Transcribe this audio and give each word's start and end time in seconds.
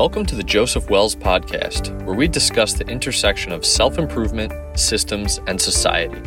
Welcome 0.00 0.24
to 0.26 0.34
the 0.34 0.42
Joseph 0.42 0.88
Wells 0.88 1.14
Podcast, 1.14 1.94
where 2.06 2.14
we 2.14 2.26
discuss 2.26 2.72
the 2.72 2.88
intersection 2.88 3.52
of 3.52 3.66
self 3.66 3.98
improvement, 3.98 4.50
systems, 4.74 5.40
and 5.46 5.60
society. 5.60 6.22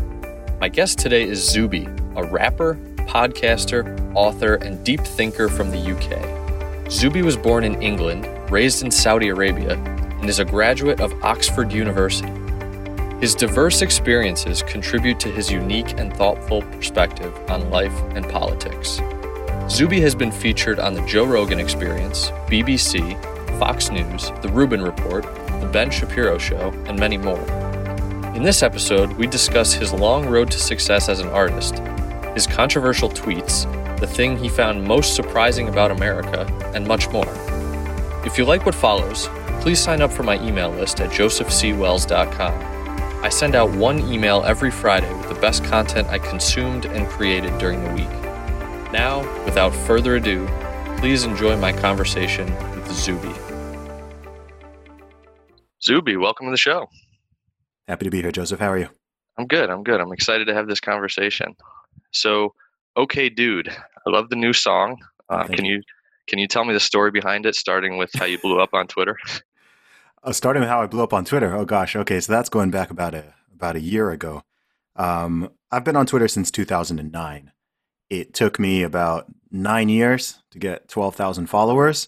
My 0.62 0.70
guest 0.70 1.00
today 1.00 1.24
is 1.24 1.44
Zuby, 1.44 1.88
a 2.16 2.24
rapper, 2.24 2.76
podcaster, 3.08 4.14
author, 4.14 4.58
and 4.58 4.84
deep 4.86 5.00
thinker 5.00 5.50
from 5.50 5.72
the 5.72 5.80
UK. 5.80 6.92
Zuby 6.92 7.24
was 7.24 7.36
born 7.36 7.64
in 7.64 7.82
England, 7.82 8.28
raised 8.52 8.84
in 8.84 8.92
Saudi 8.92 9.30
Arabia, 9.30 9.72
and 9.74 10.30
is 10.30 10.38
a 10.38 10.46
graduate 10.46 11.02
of 11.02 11.12
Oxford 11.24 11.74
University. 11.74 12.32
His 13.20 13.34
diverse 13.34 13.82
experiences 13.82 14.62
contribute 14.62 15.20
to 15.22 15.30
his 15.30 15.52
unique 15.52 16.00
and 16.00 16.16
thoughtful 16.16 16.62
perspective 16.62 17.36
on 17.50 17.72
life 17.72 18.00
and 18.14 18.30
politics. 18.30 19.02
Zuby 19.68 20.00
has 20.02 20.14
been 20.14 20.32
featured 20.32 20.78
on 20.78 20.94
The 20.94 21.04
Joe 21.08 21.26
Rogan 21.26 21.60
Experience, 21.60 22.30
BBC, 22.46 23.18
Fox 23.60 23.90
News, 23.90 24.32
The 24.42 24.50
Rubin 24.50 24.82
Report, 24.82 25.24
The 25.62 25.70
Ben 25.72 25.92
Shapiro 25.92 26.38
Show, 26.38 26.72
and 26.88 27.00
many 27.00 27.18
more. 27.18 27.42
In 28.36 28.44
this 28.44 28.64
episode, 28.64 29.14
we 29.14 29.28
discuss 29.28 29.74
his 29.74 29.94
long 29.94 30.28
road 30.28 30.50
to 30.52 30.60
success 30.60 31.10
as 31.10 31.20
an 31.20 31.30
artist, 31.30 31.80
his 32.34 32.48
controversial 32.48 33.10
tweets, 33.10 33.66
the 34.00 34.08
thing 34.08 34.38
he 34.38 34.50
found 34.50 34.84
most 34.84 35.16
surprising 35.16 35.70
about 35.70 35.92
America, 35.92 36.46
and 36.74 36.88
much 36.88 37.10
more. 37.10 37.32
If 38.26 38.38
you 38.38 38.46
like 38.46 38.66
what 38.66 38.76
follows, 38.76 39.30
please 39.62 39.80
sign 39.80 40.02
up 40.02 40.12
for 40.12 40.24
my 40.24 40.42
email 40.46 40.72
list 40.72 41.00
at 41.00 41.12
josephcwells.com. 41.12 42.74
I 43.24 43.30
send 43.30 43.56
out 43.56 43.72
one 43.72 44.00
email 44.12 44.44
every 44.44 44.72
Friday 44.72 45.14
with 45.14 45.30
the 45.30 45.36
best 45.36 45.64
content 45.64 46.10
I 46.10 46.20
consumed 46.20 46.86
and 46.86 47.08
created 47.08 47.58
during 47.58 47.82
the 47.84 47.94
week. 47.94 48.12
Now, 48.92 49.22
without 49.46 49.74
further 49.74 50.18
ado, 50.18 50.48
please 50.98 51.24
enjoy 51.24 51.56
my 51.58 51.72
conversation 51.72 52.54
with 52.76 52.92
Zuby. 52.92 53.34
Zuby, 55.84 56.16
welcome 56.16 56.48
to 56.48 56.52
the 56.52 56.58
show. 56.58 56.88
Happy 57.90 58.06
to 58.06 58.10
be 58.10 58.22
here, 58.22 58.32
Joseph. 58.32 58.60
How 58.60 58.70
are 58.70 58.78
you? 58.78 58.90
I'm 59.38 59.48
good. 59.48 59.70
I'm 59.70 59.84
good. 59.84 60.00
I'm 60.00 60.14
excited 60.14 60.46
to 60.46 60.54
have 60.54 60.68
this 60.68 60.80
conversation. 60.80 61.56
So, 62.12 62.54
okay, 62.96 63.28
dude, 63.28 63.68
I 63.68 64.10
love 64.10 64.30
the 64.30 64.38
new 64.38 64.54
song. 64.54 64.98
Uh, 65.30 65.44
can 65.44 65.66
you. 65.66 65.76
you 65.76 65.82
can 66.26 66.40
you 66.40 66.48
tell 66.48 66.64
me 66.64 66.74
the 66.74 66.80
story 66.80 67.12
behind 67.12 67.46
it, 67.46 67.54
starting 67.54 67.98
with 67.98 68.10
how 68.14 68.24
you 68.24 68.40
blew 68.40 68.62
up 68.62 68.74
on 68.74 68.88
Twitter? 68.88 69.18
Uh, 70.26 70.32
starting 70.32 70.62
with 70.62 70.70
how 70.70 70.82
I 70.82 70.86
blew 70.86 71.04
up 71.04 71.12
on 71.12 71.26
Twitter. 71.26 71.54
Oh 71.54 71.66
gosh, 71.66 71.98
okay, 71.98 72.22
so 72.22 72.32
that's 72.32 72.48
going 72.48 72.72
back 72.72 72.92
about 72.92 73.14
a 73.14 73.34
about 73.54 73.76
a 73.76 73.82
year 73.82 74.10
ago. 74.10 74.42
Um, 74.96 75.52
I've 75.70 75.84
been 75.84 75.98
on 75.98 76.06
Twitter 76.06 76.30
since 76.30 76.50
2009. 76.50 77.52
It 78.10 78.34
took 78.34 78.58
me 78.58 78.84
about 78.84 79.26
nine 79.52 79.90
years 79.90 80.40
to 80.52 80.60
get 80.60 80.88
12,000 80.88 81.48
followers, 81.48 82.08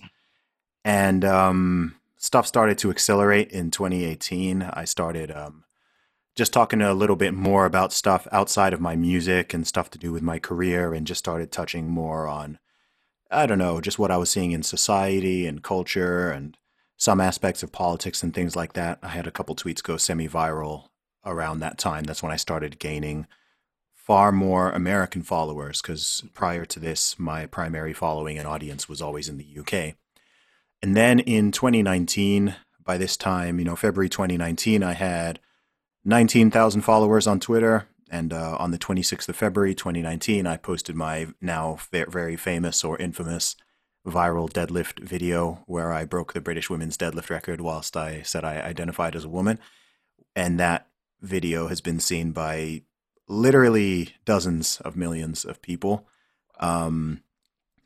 and 0.86 1.26
um, 1.26 1.96
stuff 2.26 2.48
started 2.48 2.76
to 2.80 2.90
accelerate 2.90 3.52
in 3.52 3.70
2018. 3.70 4.64
I 4.64 4.84
started 4.84 5.30
um, 5.30 5.64
just 6.36 6.52
talking 6.52 6.81
a 6.81 6.95
little 6.95 7.16
bit 7.16 7.36
more 7.36 7.68
about 7.68 7.94
stuff 7.94 8.28
outside 8.31 8.73
of 8.73 8.81
my 8.81 8.95
music 8.95 9.54
and 9.54 9.68
stuff 9.68 9.92
to 9.92 10.00
do 10.00 10.12
with 10.12 10.23
my 10.23 10.40
career, 10.40 10.92
and 10.92 11.06
just 11.06 11.20
started 11.20 11.52
touching 11.52 11.88
more 11.88 12.28
on, 12.28 12.58
I 13.30 13.46
don't 13.46 13.59
know, 13.59 13.80
just 13.80 14.00
what 14.00 14.09
I 14.09 14.18
was 14.18 14.31
seeing 14.31 14.53
in 14.53 14.64
society 14.64 15.46
and 15.46 15.64
culture 15.64 16.31
and 16.31 16.58
some 16.98 17.22
aspects 17.22 17.62
of 17.62 17.72
politics 17.72 18.23
and 18.23 18.34
things 18.34 18.56
like 18.56 18.73
that. 18.73 18.98
I 19.03 19.09
had 19.09 19.28
a 19.28 19.31
couple 19.31 19.56
tweets 19.56 19.84
go 19.84 19.96
semi 19.96 20.28
viral 20.28 20.88
around 21.23 21.59
that 21.59 21.78
time. 21.78 22.06
That's 22.06 22.23
when 22.23 22.31
I 22.31 22.38
started 22.38 22.80
gaining 22.80 23.28
far 23.94 24.31
more 24.31 24.72
American 24.72 25.22
followers 25.22 25.80
because 25.80 26.23
prior 26.34 26.66
to 26.66 26.80
this, 26.80 27.20
my 27.20 27.46
primary 27.46 27.94
following 27.94 28.40
and 28.40 28.48
audience 28.48 28.90
was 28.90 29.00
always 29.00 29.30
in 29.30 29.38
the 29.38 29.59
UK. 29.59 29.96
And 30.81 30.95
then 30.95 31.20
in 31.20 31.52
2019, 31.52 32.56
by 32.84 32.98
this 32.98 33.18
time, 33.18 33.59
you 33.59 33.66
know, 33.66 33.75
February 33.75 34.09
2019, 34.09 34.84
I 34.84 34.94
had 34.94 35.40
19,000 36.03 36.81
followers 36.81 37.28
on 37.28 37.40
Twitter. 37.40 37.88
And 38.09 38.31
uh, 38.31 38.56
on 38.59 38.72
the 38.72 38.78
26th 38.78 39.28
of 39.30 39.35
February 39.35 39.74
2019, 39.74 40.46
I 40.46 40.58
posted 40.58 40.96
my 40.96 41.28
now 41.41 41.80
very 41.91 42.35
famous 42.35 42.84
or 42.84 42.97
infamous 42.97 43.56
viral 44.06 44.47
deadlift 44.47 45.00
video 45.00 45.64
where 45.66 45.91
I 45.91 46.06
broke 46.06 46.34
the 46.34 46.41
British 46.41 46.69
women's 46.69 46.97
deadlift 46.97 47.31
record 47.31 47.59
whilst 47.62 47.97
I 47.97 48.22
said 48.22 48.46
I 48.46 48.62
identified 48.62 49.16
as 49.16 49.25
a 49.25 49.30
woman. 49.30 49.59
And 50.35 50.59
that 50.59 50.88
video 51.22 51.68
has 51.68 51.81
been 51.81 52.00
seen 52.00 52.31
by 52.31 52.84
literally 53.28 54.16
dozens 54.24 54.80
of 54.81 54.96
millions 54.96 55.44
of 55.44 55.62
people. 55.62 56.08
Um, 56.59 57.22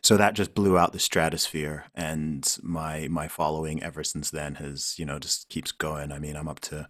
so 0.01 0.17
that 0.17 0.33
just 0.33 0.53
blew 0.53 0.77
out 0.77 0.93
the 0.93 0.99
stratosphere 0.99 1.85
and 1.93 2.57
my 2.61 3.07
my 3.09 3.27
following 3.27 3.81
ever 3.83 4.03
since 4.03 4.29
then 4.31 4.55
has 4.55 4.95
you 4.97 5.05
know 5.05 5.19
just 5.19 5.49
keeps 5.49 5.71
going. 5.71 6.11
I 6.11 6.19
mean 6.19 6.35
i'm 6.35 6.47
up 6.47 6.59
to 6.61 6.87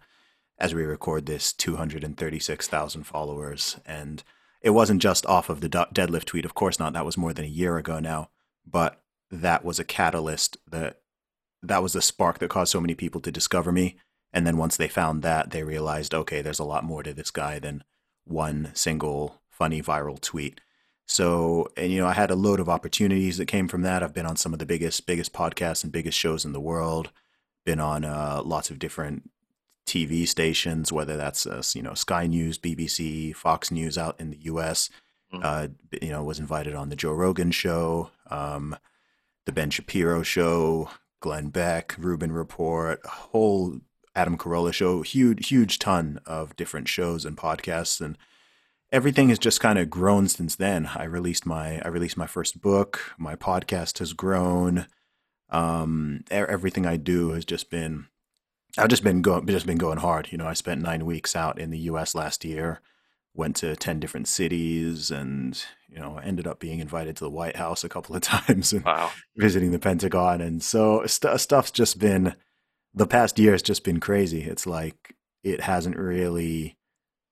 as 0.58 0.74
we 0.74 0.84
record 0.84 1.26
this 1.26 1.52
236000 1.54 3.04
followers 3.04 3.78
and 3.86 4.22
it 4.62 4.70
wasn't 4.70 5.00
just 5.00 5.24
off 5.24 5.48
of 5.48 5.60
the 5.60 5.68
deadlift 5.68 6.26
tweet 6.26 6.44
of 6.44 6.54
course 6.54 6.78
not 6.78 6.92
that 6.92 7.06
was 7.06 7.16
more 7.16 7.32
than 7.32 7.44
a 7.44 7.48
year 7.48 7.78
ago 7.78 7.98
now 7.98 8.28
but 8.66 9.02
that 9.30 9.64
was 9.64 9.78
a 9.78 9.84
catalyst 9.84 10.58
that 10.70 11.00
that 11.62 11.82
was 11.82 11.94
the 11.94 12.02
spark 12.02 12.38
that 12.38 12.50
caused 12.50 12.70
so 12.70 12.80
many 12.80 12.94
people 12.94 13.20
to 13.20 13.32
discover 13.32 13.72
me 13.72 13.96
and 14.32 14.46
then 14.46 14.56
once 14.56 14.76
they 14.76 14.88
found 14.88 15.22
that 15.22 15.50
they 15.50 15.62
realized 15.62 16.14
okay 16.14 16.42
there's 16.42 16.58
a 16.58 16.64
lot 16.64 16.84
more 16.84 17.02
to 17.02 17.14
this 17.14 17.30
guy 17.30 17.58
than 17.58 17.82
one 18.24 18.70
single 18.74 19.40
funny 19.48 19.80
viral 19.80 20.20
tweet 20.20 20.60
so, 21.10 21.66
and 21.76 21.90
you 21.90 22.00
know, 22.00 22.06
I 22.06 22.12
had 22.12 22.30
a 22.30 22.36
load 22.36 22.60
of 22.60 22.68
opportunities 22.68 23.36
that 23.38 23.46
came 23.46 23.66
from 23.66 23.82
that. 23.82 24.00
I've 24.04 24.14
been 24.14 24.26
on 24.26 24.36
some 24.36 24.52
of 24.52 24.60
the 24.60 24.64
biggest, 24.64 25.06
biggest 25.06 25.32
podcasts 25.32 25.82
and 25.82 25.92
biggest 25.92 26.16
shows 26.16 26.44
in 26.44 26.52
the 26.52 26.60
world. 26.60 27.10
Been 27.64 27.80
on 27.80 28.04
uh, 28.04 28.42
lots 28.44 28.70
of 28.70 28.78
different 28.78 29.28
TV 29.88 30.26
stations, 30.28 30.92
whether 30.92 31.16
that's 31.16 31.46
uh, 31.46 31.64
you 31.74 31.82
know 31.82 31.94
Sky 31.94 32.28
News, 32.28 32.58
BBC, 32.58 33.34
Fox 33.34 33.72
News 33.72 33.98
out 33.98 34.20
in 34.20 34.30
the 34.30 34.38
U.S. 34.42 34.88
Mm-hmm. 35.34 35.42
Uh, 35.44 35.66
you 36.00 36.10
know, 36.10 36.22
was 36.22 36.38
invited 36.38 36.76
on 36.76 36.90
the 36.90 36.96
Joe 36.96 37.12
Rogan 37.12 37.50
show, 37.50 38.12
um, 38.30 38.76
the 39.46 39.52
Ben 39.52 39.70
Shapiro 39.70 40.22
show, 40.22 40.90
Glenn 41.18 41.48
Beck, 41.48 41.96
Rubin 41.98 42.30
Report, 42.30 43.00
a 43.04 43.08
whole 43.08 43.80
Adam 44.14 44.38
Carolla 44.38 44.72
show, 44.72 45.02
huge, 45.02 45.48
huge 45.48 45.80
ton 45.80 46.20
of 46.24 46.54
different 46.54 46.86
shows 46.86 47.24
and 47.24 47.36
podcasts, 47.36 48.00
and 48.00 48.16
everything 48.92 49.28
has 49.28 49.38
just 49.38 49.60
kind 49.60 49.78
of 49.78 49.90
grown 49.90 50.28
since 50.28 50.56
then. 50.56 50.90
I 50.94 51.04
released 51.04 51.46
my 51.46 51.80
I 51.80 51.88
released 51.88 52.16
my 52.16 52.26
first 52.26 52.60
book. 52.60 53.14
My 53.18 53.36
podcast 53.36 53.98
has 53.98 54.12
grown. 54.12 54.86
Um, 55.48 56.24
everything 56.30 56.86
I 56.86 56.96
do 56.96 57.30
has 57.30 57.44
just 57.44 57.70
been 57.70 58.06
I've 58.78 58.88
just 58.88 59.02
been 59.02 59.22
going 59.22 59.46
just 59.46 59.66
been 59.66 59.78
going 59.78 59.98
hard. 59.98 60.28
You 60.30 60.38
know, 60.38 60.46
I 60.46 60.54
spent 60.54 60.82
nine 60.82 61.04
weeks 61.04 61.34
out 61.34 61.58
in 61.58 61.70
the 61.70 61.78
U.S. 61.78 62.14
last 62.14 62.44
year. 62.44 62.80
Went 63.34 63.56
to 63.56 63.76
ten 63.76 64.00
different 64.00 64.26
cities, 64.28 65.10
and 65.10 65.62
you 65.88 65.98
know, 65.98 66.18
ended 66.18 66.46
up 66.46 66.58
being 66.58 66.80
invited 66.80 67.16
to 67.16 67.24
the 67.24 67.30
White 67.30 67.56
House 67.56 67.84
a 67.84 67.88
couple 67.88 68.14
of 68.14 68.22
times 68.46 68.72
and 68.72 68.84
wow. 68.84 69.10
visiting 69.36 69.70
the 69.70 69.78
Pentagon. 69.78 70.40
And 70.40 70.62
so 70.62 71.04
st- 71.06 71.40
stuff's 71.40 71.70
just 71.70 71.98
been 71.98 72.34
the 72.92 73.06
past 73.06 73.38
year 73.38 73.52
has 73.52 73.62
just 73.62 73.84
been 73.84 74.00
crazy. 74.00 74.42
It's 74.42 74.66
like 74.66 75.14
it 75.44 75.60
hasn't 75.60 75.96
really 75.96 76.76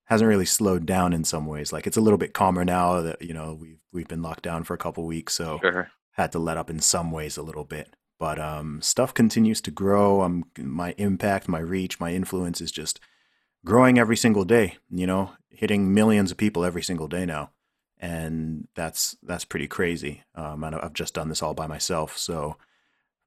hasn't 0.08 0.28
really 0.28 0.46
slowed 0.46 0.86
down 0.86 1.12
in 1.12 1.22
some 1.22 1.46
ways. 1.46 1.70
Like 1.70 1.86
it's 1.86 1.98
a 1.98 2.00
little 2.00 2.16
bit 2.18 2.32
calmer 2.32 2.64
now 2.64 3.02
that 3.02 3.20
you 3.22 3.34
know 3.34 3.58
we've 3.60 3.78
we've 3.92 4.08
been 4.08 4.22
locked 4.22 4.42
down 4.42 4.64
for 4.64 4.74
a 4.74 4.78
couple 4.78 5.04
weeks, 5.06 5.34
so 5.34 5.58
sure. 5.60 5.90
had 6.12 6.32
to 6.32 6.38
let 6.38 6.56
up 6.56 6.70
in 6.70 6.80
some 6.80 7.10
ways 7.10 7.36
a 7.36 7.42
little 7.42 7.64
bit. 7.64 7.94
But 8.18 8.38
um, 8.38 8.80
stuff 8.82 9.12
continues 9.14 9.60
to 9.60 9.70
grow. 9.70 10.22
Um, 10.22 10.46
my 10.58 10.94
impact, 10.96 11.46
my 11.46 11.60
reach, 11.60 12.00
my 12.00 12.12
influence 12.12 12.60
is 12.60 12.72
just 12.72 13.00
growing 13.64 13.98
every 13.98 14.16
single 14.16 14.44
day. 14.44 14.76
You 14.90 15.06
know, 15.06 15.32
hitting 15.50 15.92
millions 15.92 16.30
of 16.30 16.38
people 16.38 16.64
every 16.64 16.82
single 16.82 17.06
day 17.06 17.26
now, 17.26 17.50
and 17.98 18.66
that's 18.74 19.14
that's 19.22 19.44
pretty 19.44 19.68
crazy. 19.68 20.24
Um, 20.34 20.64
and 20.64 20.74
I've 20.74 20.94
just 20.94 21.12
done 21.12 21.28
this 21.28 21.42
all 21.42 21.54
by 21.54 21.66
myself, 21.66 22.16
so 22.16 22.56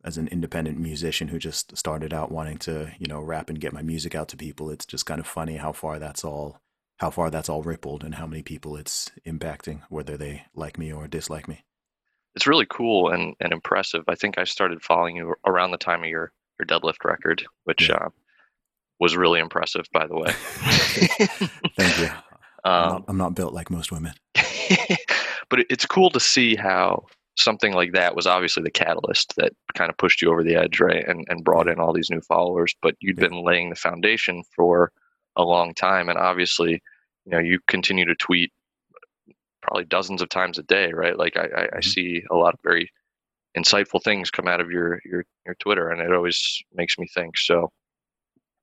as 0.04 0.18
an 0.18 0.28
independent 0.30 0.80
musician 0.80 1.28
who 1.28 1.38
just 1.38 1.78
started 1.78 2.12
out 2.12 2.32
wanting 2.32 2.58
to, 2.58 2.92
you 2.98 3.06
know, 3.06 3.22
rap 3.22 3.52
and 3.52 3.62
get 3.62 3.72
my 3.72 3.84
music 3.84 4.16
out 4.16 4.28
to 4.30 4.36
people, 4.36 4.72
it's 4.72 4.88
just 4.88 5.06
kind 5.06 5.20
of 5.20 5.28
funny 5.28 5.58
how 5.58 5.72
far 5.72 6.00
that's 6.00 6.24
all 6.24 6.60
how 7.02 7.10
far 7.10 7.32
that's 7.32 7.50
all 7.50 7.64
rippled 7.64 8.04
and 8.04 8.14
how 8.14 8.28
many 8.28 8.44
people 8.44 8.78
it's 8.78 9.10
impacting, 9.26 9.82
whether 9.90 10.18
they 10.18 10.44
like 10.54 10.78
me 10.78 10.94
or 10.94 11.08
dislike 11.08 11.48
me. 11.48 11.66
It's 12.36 12.46
really 12.46 12.68
cool 12.70 13.10
and, 13.10 13.34
and 13.40 13.52
impressive. 13.52 14.04
I 14.08 14.14
think 14.14 14.38
I 14.38 14.44
started 14.44 14.84
following 14.84 15.16
you 15.16 15.34
around 15.48 15.72
the 15.72 15.80
time 15.80 16.04
of 16.04 16.10
your, 16.10 16.32
your 16.60 16.68
deadlift 16.68 17.04
record, 17.04 17.44
which 17.64 17.90
yeah. 17.90 17.96
uh, 17.96 18.10
was 19.00 19.18
really 19.18 19.40
impressive, 19.40 19.88
by 19.92 20.06
the 20.06 20.16
way. 20.16 20.32
Thank 21.76 22.00
you. 22.00 22.10
Um, 22.64 22.74
I'm, 22.74 22.90
not, 22.92 23.04
I'm, 23.08 23.18
not, 23.18 23.34
built 23.34 23.54
like 23.56 23.72
most 23.72 23.92
women. 23.92 24.14
but 25.50 25.62
it, 25.62 25.66
it's 25.72 25.88
cool 25.88 26.12
to 26.12 26.20
see 26.20 26.56
how 26.56 27.08
something 27.36 27.74
like 27.74 27.94
that 27.94 28.16
was 28.16 28.28
obviously 28.28 28.62
the 28.62 28.70
catalyst 28.70 29.34
that 29.38 29.54
kind 29.74 29.90
of 29.90 29.98
pushed 29.98 30.22
you 30.22 30.30
over 30.30 30.44
the 30.44 30.58
edge, 30.58 30.80
right? 30.80 31.04
And, 31.08 31.26
and 31.28 31.44
brought 31.44 31.68
in 31.68 31.80
all 31.80 31.92
these 31.92 32.12
new 32.12 32.22
followers. 32.22 32.76
But 32.84 32.94
you'd 33.00 33.18
yeah. 33.18 33.30
been 33.30 33.44
laying 33.44 33.72
the 33.72 33.76
foundation 33.76 34.44
for 34.56 34.92
a 35.36 35.44
long 35.44 35.74
time. 35.74 36.08
And 36.08 36.20
obviously, 36.20 36.84
you 37.26 37.32
know 37.32 37.40
you 37.40 37.60
continue 37.68 38.06
to 38.06 38.16
tweet 38.16 38.52
probably 39.62 39.86
dozens 39.86 40.22
of 40.22 40.30
times 40.30 40.58
a 40.58 40.64
day 40.64 40.92
right 40.92 41.18
like 41.18 41.38
i, 41.38 41.42
I, 41.42 41.44
I 41.44 41.66
mm-hmm. 41.68 41.82
see 41.82 42.24
a 42.32 42.36
lot 42.36 42.54
of 42.54 42.60
very 42.64 42.92
insightful 43.58 44.02
things 44.02 44.32
come 44.32 44.48
out 44.48 44.62
of 44.62 44.72
your 44.72 45.02
your 45.06 45.26
your 45.46 45.56
Twitter, 45.56 45.90
and 45.90 46.02
it 46.02 46.14
always 46.14 46.62
makes 46.74 46.98
me 46.98 47.08
think. 47.14 47.38
So 47.38 47.72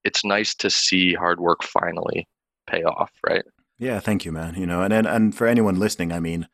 it's 0.05 0.25
nice 0.25 0.55
to 0.57 0.71
see 0.71 1.15
hard 1.15 1.41
work 1.41 1.63
finally 1.63 2.27
pay 2.69 2.83
off, 2.85 3.11
right? 3.27 3.45
Yeah, 3.79 4.01
thank 4.01 4.25
you, 4.25 4.33
man. 4.33 4.55
You 4.55 4.67
know, 4.67 4.83
and 4.83 4.93
and, 4.93 5.07
and 5.07 5.35
for 5.35 5.47
anyone 5.47 5.79
listening, 5.79 6.13
I 6.13 6.21
mean, 6.21 6.49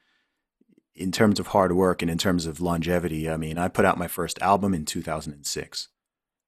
in 0.94 1.12
terms 1.12 1.38
of 1.40 1.48
hard 1.48 1.72
work 1.72 2.02
and 2.02 2.10
in 2.10 2.18
terms 2.18 2.46
of 2.46 2.60
longevity, 2.60 3.28
I 3.28 3.36
mean, 3.36 3.58
I 3.58 3.68
put 3.68 3.84
out 3.84 3.98
my 3.98 4.08
first 4.08 4.40
album 4.42 4.74
in 4.74 4.84
2006. 4.84 5.88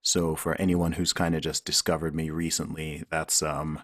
So 0.02 0.36
for 0.36 0.54
anyone 0.60 0.92
who's 0.92 1.12
kind 1.12 1.34
of 1.34 1.42
just 1.42 1.64
discovered 1.64 2.14
me 2.14 2.30
recently, 2.30 3.04
that's 3.10 3.42
um 3.42 3.82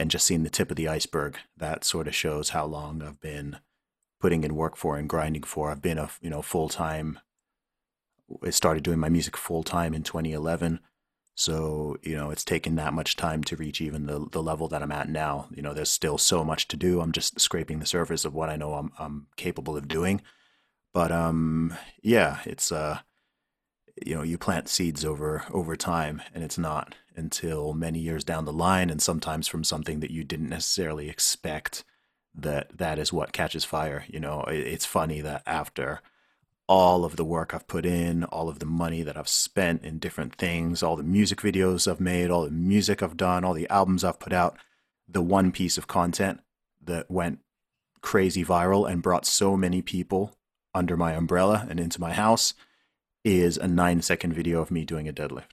and 0.00 0.10
just 0.10 0.26
seeing 0.26 0.42
the 0.42 0.50
tip 0.50 0.70
of 0.70 0.76
the 0.76 0.88
iceberg, 0.88 1.38
that 1.56 1.84
sort 1.84 2.08
of 2.08 2.14
shows 2.14 2.50
how 2.50 2.64
long 2.64 3.02
I've 3.02 3.20
been 3.20 3.58
putting 4.20 4.44
in 4.44 4.54
work 4.54 4.76
for 4.76 4.96
and 4.96 5.08
grinding 5.08 5.44
for. 5.44 5.70
I've 5.70 5.82
been 5.82 5.98
a, 5.98 6.10
you 6.20 6.30
know, 6.30 6.42
full-time 6.42 7.20
I 8.44 8.50
started 8.50 8.84
doing 8.84 9.00
my 9.00 9.08
music 9.08 9.36
full-time 9.36 9.92
in 9.92 10.04
2011 10.04 10.80
so, 11.40 11.96
you 12.02 12.14
know, 12.16 12.30
it's 12.30 12.44
taken 12.44 12.74
that 12.74 12.92
much 12.92 13.16
time 13.16 13.42
to 13.44 13.56
reach 13.56 13.80
even 13.80 14.04
the, 14.04 14.26
the 14.30 14.42
level 14.42 14.68
that 14.68 14.82
I'm 14.82 14.92
at 14.92 15.08
now. 15.08 15.48
You 15.50 15.62
know, 15.62 15.72
there's 15.72 15.90
still 15.90 16.18
so 16.18 16.44
much 16.44 16.68
to 16.68 16.76
do. 16.76 17.00
I'm 17.00 17.12
just 17.12 17.40
scraping 17.40 17.78
the 17.78 17.86
surface 17.86 18.26
of 18.26 18.34
what 18.34 18.50
I 18.50 18.56
know 18.56 18.74
I'm, 18.74 18.92
I'm 18.98 19.26
capable 19.36 19.74
of 19.74 19.88
doing. 19.88 20.20
But, 20.92 21.10
um, 21.10 21.72
yeah, 22.02 22.40
it's, 22.44 22.70
uh, 22.70 22.98
you 24.04 24.14
know, 24.14 24.22
you 24.22 24.36
plant 24.36 24.68
seeds 24.68 25.02
over, 25.02 25.44
over 25.50 25.76
time 25.76 26.20
and 26.34 26.44
it's 26.44 26.58
not 26.58 26.94
until 27.16 27.72
many 27.72 27.98
years 27.98 28.24
down 28.24 28.44
the 28.44 28.52
line 28.52 28.90
and 28.90 29.02
sometimes 29.02 29.48
from 29.48 29.64
something 29.64 30.00
that 30.00 30.10
you 30.10 30.24
didn't 30.24 30.48
necessarily 30.48 31.08
expect 31.08 31.84
that 32.34 32.76
that 32.76 32.98
is 32.98 33.12
what 33.12 33.32
catches 33.32 33.64
fire. 33.64 34.04
You 34.08 34.20
know, 34.20 34.44
it's 34.48 34.86
funny 34.86 35.20
that 35.20 35.42
after 35.46 36.00
all 36.68 37.04
of 37.04 37.16
the 37.16 37.24
work 37.24 37.52
I've 37.52 37.66
put 37.66 37.84
in, 37.84 38.22
all 38.24 38.48
of 38.48 38.60
the 38.60 38.66
money 38.66 39.02
that 39.02 39.16
I've 39.16 39.28
spent 39.28 39.84
in 39.84 39.98
different 39.98 40.36
things, 40.36 40.82
all 40.82 40.94
the 40.94 41.02
music 41.02 41.40
videos 41.40 41.90
I've 41.90 42.00
made, 42.00 42.30
all 42.30 42.44
the 42.44 42.50
music 42.50 43.02
I've 43.02 43.16
done, 43.16 43.44
all 43.44 43.54
the 43.54 43.68
albums 43.68 44.04
I've 44.04 44.20
put 44.20 44.32
out, 44.32 44.56
the 45.08 45.20
one 45.20 45.50
piece 45.50 45.76
of 45.76 45.88
content 45.88 46.40
that 46.80 47.10
went 47.10 47.40
crazy 48.02 48.44
viral 48.44 48.88
and 48.88 49.02
brought 49.02 49.26
so 49.26 49.56
many 49.56 49.82
people 49.82 50.36
under 50.72 50.96
my 50.96 51.12
umbrella 51.12 51.66
and 51.68 51.80
into 51.80 52.00
my 52.00 52.12
house 52.12 52.54
is 53.24 53.56
a 53.58 53.66
nine 53.66 54.00
second 54.00 54.32
video 54.32 54.60
of 54.60 54.70
me 54.70 54.84
doing 54.84 55.08
a 55.08 55.12
deadlift. 55.12 55.50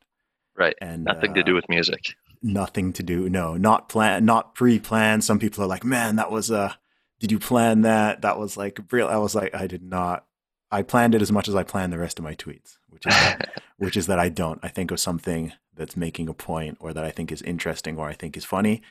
Right. 0.57 0.75
And 0.81 1.04
nothing 1.04 1.31
uh, 1.31 1.36
to 1.36 1.44
do 1.44 1.54
with 1.54 1.69
music. 1.69 2.15
Nothing 2.42 2.94
to 2.94 3.04
do. 3.04 3.30
No, 3.30 3.56
not 3.56 3.89
plan, 3.89 4.25
not 4.25 4.56
pre-planned. 4.56 5.24
Some 5.24 5.39
people 5.39 5.63
are 5.63 5.68
like, 5.68 5.83
man, 5.83 6.15
that 6.15 6.31
was 6.31 6.50
a, 6.50 6.57
uh, 6.57 6.74
did 7.19 7.31
you 7.31 7.39
plan 7.39 7.81
that? 7.81 8.21
That 8.21 8.38
was 8.38 8.57
like 8.57 8.80
real. 8.92 9.07
I 9.07 9.18
was 9.18 9.33
like, 9.33 9.54
I 9.56 9.65
did 9.68 9.83
not 9.83 10.27
I 10.71 10.81
planned 10.81 11.15
it 11.15 11.21
as 11.21 11.31
much 11.31 11.48
as 11.48 11.56
I 11.56 11.63
planned 11.63 11.94
the 11.94 11.98
rest 11.98 12.19
of 12.19 12.24
my 12.24 12.36
tweets, 12.36 12.77
which 12.89 13.06
is 13.06 13.13
that, 13.13 13.62
which 13.77 13.95
is 13.95 14.07
that 14.07 14.19
I 14.19 14.30
don't. 14.30 14.59
I 14.62 14.68
think 14.68 14.92
of 14.92 15.00
something 15.00 15.54
that's 15.74 15.95
making 15.95 16.27
a 16.27 16.33
point 16.33 16.77
or 16.80 16.94
that 16.94 17.06
I 17.06 17.12
think 17.12 17.31
is 17.31 17.42
interesting 17.42 17.98
or 17.98 18.07
I 18.07 18.13
think 18.13 18.36
is 18.36 18.45
funny, 18.45 18.81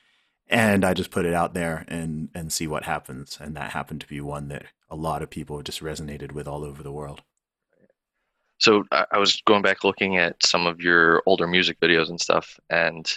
and 0.49 0.85
I 0.85 0.95
just 0.95 1.11
put 1.11 1.27
it 1.27 1.35
out 1.35 1.55
there 1.55 1.85
and 1.89 2.31
and 2.35 2.53
see 2.53 2.67
what 2.67 2.85
happens. 2.85 3.39
And 3.41 3.55
that 3.57 3.73
happened 3.73 4.01
to 4.03 4.07
be 4.07 4.21
one 4.21 4.49
that 4.49 4.67
a 4.89 4.97
lot 4.97 5.23
of 5.23 5.31
people 5.31 5.63
just 5.63 5.83
resonated 5.83 6.33
with 6.33 6.49
all 6.49 6.65
over 6.65 6.83
the 6.83 6.93
world. 6.93 7.23
So 8.59 8.85
I 8.91 9.19
was 9.19 9.43
going 9.47 9.63
back 9.63 9.85
looking 9.85 10.17
at 10.17 10.45
some 10.45 10.67
of 10.67 10.81
your 10.81 11.23
older 11.27 11.47
music 11.47 11.79
videos 11.81 12.09
and 12.09 12.21
stuff, 12.21 12.59
and 12.71 13.13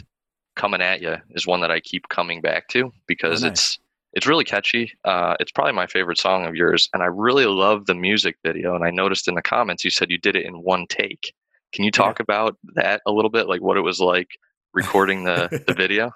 "Coming 0.55 0.81
at 0.81 1.01
You" 1.01 1.17
is 1.31 1.47
one 1.47 1.61
that 1.61 1.71
I 1.71 1.79
keep 1.79 2.09
coming 2.09 2.41
back 2.41 2.67
to 2.69 2.91
because 3.07 3.43
oh, 3.43 3.47
nice. 3.47 3.59
it's 3.59 3.79
it's 4.13 4.27
really 4.27 4.43
catchy. 4.43 4.91
Uh, 5.05 5.35
it's 5.39 5.51
probably 5.51 5.73
my 5.73 5.87
favorite 5.87 6.17
song 6.17 6.45
of 6.45 6.55
yours, 6.55 6.89
and 6.93 7.03
I 7.03 7.05
really 7.05 7.45
love 7.45 7.85
the 7.85 7.95
music 7.95 8.37
video. 8.43 8.75
And 8.75 8.83
I 8.83 8.91
noticed 8.91 9.27
in 9.27 9.35
the 9.35 9.41
comments 9.41 9.85
you 9.85 9.91
said 9.91 10.09
you 10.09 10.17
did 10.17 10.35
it 10.35 10.45
in 10.45 10.61
one 10.61 10.87
take. 10.87 11.33
Can 11.71 11.85
you 11.85 11.91
talk 11.91 12.19
yeah. 12.19 12.23
about 12.23 12.57
that 12.75 13.01
a 13.05 13.11
little 13.11 13.29
bit, 13.29 13.47
like 13.47 13.61
what 13.61 13.77
it 13.77 13.81
was 13.81 13.99
like 13.99 14.39
recording 14.73 15.23
the 15.23 15.63
the 15.67 15.73
video? 15.77 16.11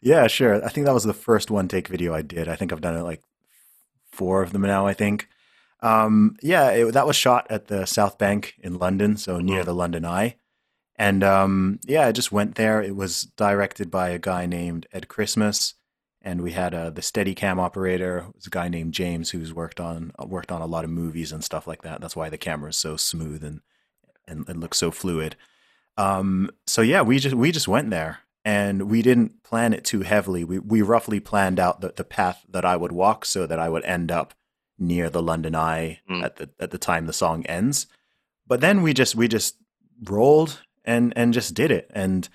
Yeah, 0.00 0.26
sure. 0.26 0.64
I 0.64 0.68
think 0.68 0.86
that 0.86 0.94
was 0.94 1.04
the 1.04 1.14
first 1.14 1.50
one 1.50 1.68
take 1.68 1.88
video 1.88 2.12
I 2.14 2.22
did. 2.22 2.48
I 2.48 2.56
think 2.56 2.72
I've 2.72 2.80
done 2.80 2.96
it 2.96 3.02
like 3.02 3.22
four 4.10 4.42
of 4.42 4.52
them 4.52 4.62
now. 4.62 4.86
I 4.86 4.94
think. 4.94 5.28
Um, 5.80 6.36
yeah, 6.42 6.70
it, 6.70 6.92
that 6.92 7.06
was 7.06 7.16
shot 7.16 7.46
at 7.50 7.66
the 7.66 7.86
South 7.86 8.18
Bank 8.18 8.54
in 8.62 8.78
London, 8.78 9.16
so 9.16 9.38
near 9.38 9.64
the 9.64 9.74
London 9.74 10.04
Eye. 10.04 10.36
And 10.96 11.22
um, 11.22 11.80
yeah, 11.86 12.06
I 12.06 12.12
just 12.12 12.32
went 12.32 12.54
there. 12.54 12.82
It 12.82 12.96
was 12.96 13.24
directed 13.36 13.90
by 13.90 14.10
a 14.10 14.18
guy 14.18 14.46
named 14.46 14.86
Ed 14.92 15.08
Christmas 15.08 15.74
and 16.26 16.42
we 16.42 16.50
had 16.50 16.74
uh, 16.74 16.90
the 16.90 17.00
Steadicam 17.00 17.58
operator 17.58 18.18
it 18.18 18.34
was 18.34 18.46
a 18.48 18.50
guy 18.50 18.68
named 18.68 18.92
James 18.92 19.30
who's 19.30 19.54
worked 19.54 19.78
on 19.78 20.10
worked 20.18 20.50
on 20.50 20.60
a 20.60 20.66
lot 20.66 20.84
of 20.84 20.90
movies 20.90 21.30
and 21.30 21.42
stuff 21.44 21.68
like 21.68 21.82
that. 21.82 22.00
That's 22.00 22.16
why 22.16 22.28
the 22.28 22.36
camera 22.36 22.70
is 22.70 22.76
so 22.76 22.96
smooth 22.96 23.44
and 23.44 23.60
and, 24.26 24.46
and 24.48 24.60
looks 24.60 24.76
so 24.76 24.90
fluid. 24.90 25.36
Um, 25.96 26.50
so 26.66 26.82
yeah, 26.82 27.02
we 27.02 27.20
just 27.20 27.36
we 27.36 27.52
just 27.52 27.68
went 27.68 27.90
there 27.90 28.18
and 28.44 28.90
we 28.90 29.02
didn't 29.02 29.44
plan 29.44 29.72
it 29.72 29.84
too 29.84 30.02
heavily. 30.02 30.42
We 30.42 30.58
we 30.58 30.82
roughly 30.82 31.20
planned 31.20 31.60
out 31.60 31.80
the, 31.80 31.92
the 31.94 32.04
path 32.04 32.44
that 32.48 32.64
I 32.64 32.76
would 32.76 32.92
walk 32.92 33.24
so 33.24 33.46
that 33.46 33.60
I 33.60 33.68
would 33.68 33.84
end 33.84 34.10
up 34.10 34.34
near 34.78 35.10
the 35.10 35.22
London 35.22 35.54
Eye 35.54 36.00
mm. 36.10 36.22
at 36.22 36.36
the 36.36 36.50
at 36.60 36.70
the 36.70 36.78
time 36.78 37.06
the 37.06 37.12
song 37.12 37.44
ends. 37.46 37.86
But 38.46 38.60
then 38.60 38.82
we 38.82 38.94
just 38.94 39.14
we 39.14 39.28
just 39.28 39.56
rolled 40.04 40.60
and 40.84 41.12
and 41.16 41.32
just 41.32 41.54
did 41.54 41.70
it 41.70 41.90
and 41.94 42.28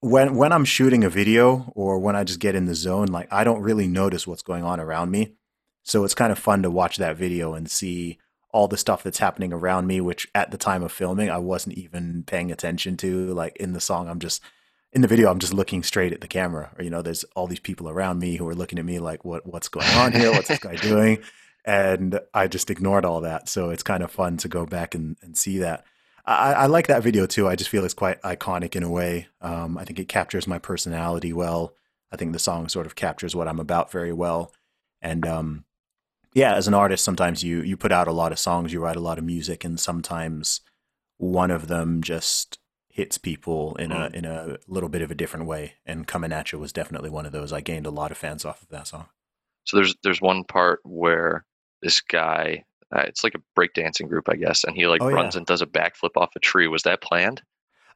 when 0.00 0.36
when 0.36 0.52
I'm 0.52 0.64
shooting 0.64 1.04
a 1.04 1.10
video 1.10 1.72
or 1.74 1.98
when 1.98 2.16
I 2.16 2.24
just 2.24 2.40
get 2.40 2.54
in 2.54 2.66
the 2.66 2.74
zone, 2.74 3.06
like 3.06 3.28
I 3.32 3.44
don't 3.44 3.62
really 3.62 3.88
notice 3.88 4.26
what's 4.26 4.42
going 4.42 4.64
on 4.64 4.80
around 4.80 5.10
me. 5.10 5.34
So 5.82 6.04
it's 6.04 6.14
kind 6.14 6.32
of 6.32 6.38
fun 6.38 6.62
to 6.62 6.70
watch 6.70 6.96
that 6.98 7.16
video 7.16 7.54
and 7.54 7.70
see 7.70 8.18
all 8.50 8.68
the 8.68 8.76
stuff 8.76 9.02
that's 9.02 9.18
happening 9.18 9.52
around 9.52 9.86
me, 9.86 10.00
which 10.00 10.28
at 10.34 10.50
the 10.50 10.58
time 10.58 10.82
of 10.82 10.92
filming 10.92 11.30
I 11.30 11.38
wasn't 11.38 11.76
even 11.76 12.24
paying 12.24 12.52
attention 12.52 12.96
to. 12.98 13.32
Like 13.34 13.56
in 13.56 13.72
the 13.72 13.80
song, 13.80 14.08
I'm 14.08 14.20
just 14.20 14.42
in 14.92 15.02
the 15.02 15.08
video, 15.08 15.30
I'm 15.30 15.38
just 15.38 15.52
looking 15.52 15.82
straight 15.82 16.12
at 16.12 16.20
the 16.20 16.28
camera. 16.28 16.70
Or 16.78 16.84
you 16.84 16.90
know, 16.90 17.02
there's 17.02 17.24
all 17.36 17.46
these 17.46 17.60
people 17.60 17.88
around 17.88 18.18
me 18.18 18.36
who 18.36 18.48
are 18.48 18.54
looking 18.54 18.78
at 18.78 18.84
me 18.84 18.98
like, 18.98 19.24
what 19.24 19.46
what's 19.46 19.68
going 19.68 19.86
on 19.88 20.12
here? 20.12 20.30
What's 20.32 20.48
this 20.48 20.58
guy 20.58 20.76
doing? 20.82 21.18
And 21.64 22.20
I 22.32 22.48
just 22.48 22.70
ignored 22.70 23.04
all 23.04 23.20
that. 23.22 23.48
So 23.48 23.70
it's 23.70 23.82
kind 23.82 24.02
of 24.02 24.10
fun 24.10 24.38
to 24.38 24.48
go 24.48 24.64
back 24.64 24.94
and, 24.94 25.16
and 25.22 25.36
see 25.36 25.58
that. 25.58 25.84
I, 26.24 26.52
I, 26.52 26.66
like 26.66 26.86
that 26.86 27.02
video 27.02 27.26
too. 27.26 27.48
I 27.48 27.56
just 27.56 27.70
feel 27.70 27.84
it's 27.84 27.94
quite 27.94 28.20
iconic 28.22 28.76
in 28.76 28.82
a 28.82 28.90
way. 28.90 29.28
Um, 29.40 29.76
I 29.76 29.84
think 29.84 29.98
it 29.98 30.08
captures 30.08 30.46
my 30.46 30.58
personality 30.58 31.32
well. 31.32 31.74
I 32.12 32.16
think 32.16 32.32
the 32.32 32.38
song 32.38 32.68
sort 32.68 32.86
of 32.86 32.94
captures 32.94 33.34
what 33.34 33.48
I'm 33.48 33.60
about 33.60 33.90
very 33.90 34.12
well. 34.12 34.52
And 35.02 35.26
um, 35.26 35.64
yeah, 36.34 36.54
as 36.54 36.68
an 36.68 36.74
artist, 36.74 37.04
sometimes 37.04 37.42
you 37.42 37.62
you 37.62 37.76
put 37.76 37.92
out 37.92 38.08
a 38.08 38.12
lot 38.12 38.32
of 38.32 38.38
songs, 38.38 38.72
you 38.72 38.80
write 38.80 38.96
a 38.96 39.00
lot 39.00 39.18
of 39.18 39.24
music, 39.24 39.64
and 39.64 39.78
sometimes 39.78 40.60
one 41.18 41.50
of 41.50 41.68
them 41.68 42.02
just 42.02 42.58
hits 42.98 43.16
people 43.16 43.76
in 43.76 43.92
a 43.92 44.10
mm. 44.10 44.14
in 44.14 44.24
a 44.24 44.58
little 44.66 44.88
bit 44.88 45.02
of 45.02 45.10
a 45.12 45.14
different 45.14 45.46
way. 45.46 45.74
And 45.86 46.04
"Coming 46.04 46.32
at 46.32 46.50
You" 46.50 46.58
was 46.58 46.72
definitely 46.72 47.10
one 47.10 47.26
of 47.26 47.32
those. 47.32 47.52
I 47.52 47.60
gained 47.60 47.86
a 47.86 47.90
lot 47.90 48.10
of 48.10 48.18
fans 48.18 48.44
off 48.44 48.60
of 48.60 48.68
that 48.70 48.88
song. 48.88 49.06
So 49.62 49.76
there's 49.76 49.94
there's 50.02 50.20
one 50.20 50.42
part 50.42 50.80
where 50.82 51.44
this 51.80 52.00
guy 52.00 52.64
uh, 52.94 53.04
it's 53.06 53.22
like 53.22 53.36
a 53.36 53.60
breakdancing 53.60 54.08
group, 54.08 54.28
I 54.28 54.34
guess, 54.34 54.64
and 54.64 54.74
he 54.74 54.88
like 54.88 55.00
oh, 55.00 55.12
runs 55.12 55.34
yeah. 55.36 55.38
and 55.38 55.46
does 55.46 55.62
a 55.62 55.66
backflip 55.66 56.16
off 56.16 56.34
a 56.34 56.40
tree. 56.40 56.66
Was 56.66 56.82
that 56.82 57.00
planned? 57.00 57.40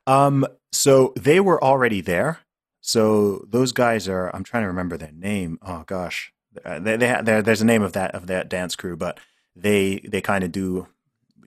Um, 0.07 0.47
so 0.71 1.13
they 1.19 1.41
were 1.41 1.63
already 1.63 2.01
there. 2.01 2.41
So 2.81 3.45
those 3.49 3.73
guys 3.73 4.09
are. 4.09 4.31
I'm 4.35 4.45
trying 4.45 4.63
to 4.63 4.69
remember 4.69 4.97
their 4.97 5.13
name. 5.13 5.59
Oh 5.63 5.83
gosh, 5.85 6.33
uh, 6.65 6.79
they, 6.79 6.97
they 6.97 7.41
there's 7.41 7.63
a 7.63 7.67
name 7.67 7.83
of 7.83 7.93
that 7.95 8.15
of 8.15 8.29
that 8.29 8.49
dance 8.49 8.77
crew, 8.77 8.97
but 8.97 9.19
they 9.57 10.01
they 10.09 10.21
kind 10.21 10.45
of 10.45 10.53
do. 10.53 10.87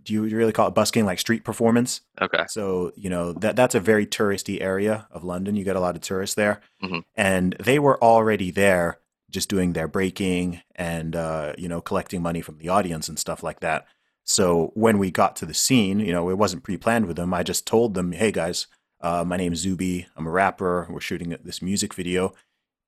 Do 0.06 0.14
you 0.14 0.24
really 0.24 0.54
call 0.54 0.68
it 0.68 0.76
busking 0.76 1.06
like 1.06 1.20
street 1.20 1.44
performance? 1.44 2.02
Okay. 2.22 2.46
So 2.48 2.94
you 2.96 3.10
know 3.10 3.34
that 3.34 3.56
that's 3.56 3.76
a 3.76 3.80
very 3.80 4.06
touristy 4.06 4.62
area 4.62 5.08
of 5.12 5.24
London. 5.24 5.56
You 5.56 5.64
get 5.64 5.76
a 5.76 5.80
lot 5.82 5.96
of 5.96 6.02
tourists 6.02 6.36
there, 6.36 6.62
mm-hmm. 6.82 7.00
and 7.16 7.56
they 7.60 7.80
were 7.80 8.02
already 8.02 8.52
there 8.52 9.00
just 9.32 9.50
doing 9.50 9.74
their 9.74 9.88
breaking 9.88 10.62
and 10.76 11.16
uh, 11.16 11.54
you 11.58 11.68
know 11.68 11.82
collecting 11.82 12.22
money 12.22 12.42
from 12.42 12.60
the 12.60 12.70
audience 12.70 13.10
and 13.10 13.20
stuff 13.20 13.44
like 13.44 13.60
that. 13.62 13.88
So 14.24 14.72
when 14.76 14.98
we 14.98 15.12
got 15.12 15.36
to 15.38 15.46
the 15.46 15.54
scene, 15.54 16.00
you 16.00 16.12
know, 16.12 16.30
it 16.30 16.38
wasn't 16.38 16.64
pre-planned 16.64 17.06
with 17.06 17.16
them. 17.16 17.34
I 17.34 17.44
just 17.44 17.68
told 17.68 17.96
them, 17.96 18.12
"Hey 18.12 18.32
guys, 18.32 18.68
uh, 19.02 19.24
my 19.26 19.38
name 19.38 19.54
is 19.54 19.60
Zuby. 19.60 20.08
I'm 20.16 20.28
a 20.28 20.32
rapper. 20.32 20.88
We're 20.90 21.00
shooting 21.00 21.36
this 21.44 21.62
music 21.62 21.94
video. 21.94 22.34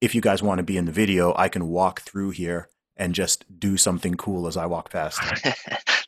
If 0.02 0.14
you 0.14 0.22
guys 0.22 0.44
want 0.44 0.60
to 0.60 0.64
be 0.64 0.78
in 0.78 0.86
the 0.86 0.92
video, 0.92 1.34
I 1.36 1.50
can 1.50 1.68
walk 1.68 2.02
through 2.02 2.32
here 2.32 2.70
and 2.98 3.16
just 3.16 3.46
do 3.60 3.78
something 3.78 4.16
cool 4.16 4.48
as 4.48 4.58
I 4.58 4.66
walk 4.66 4.92
past." 4.92 5.20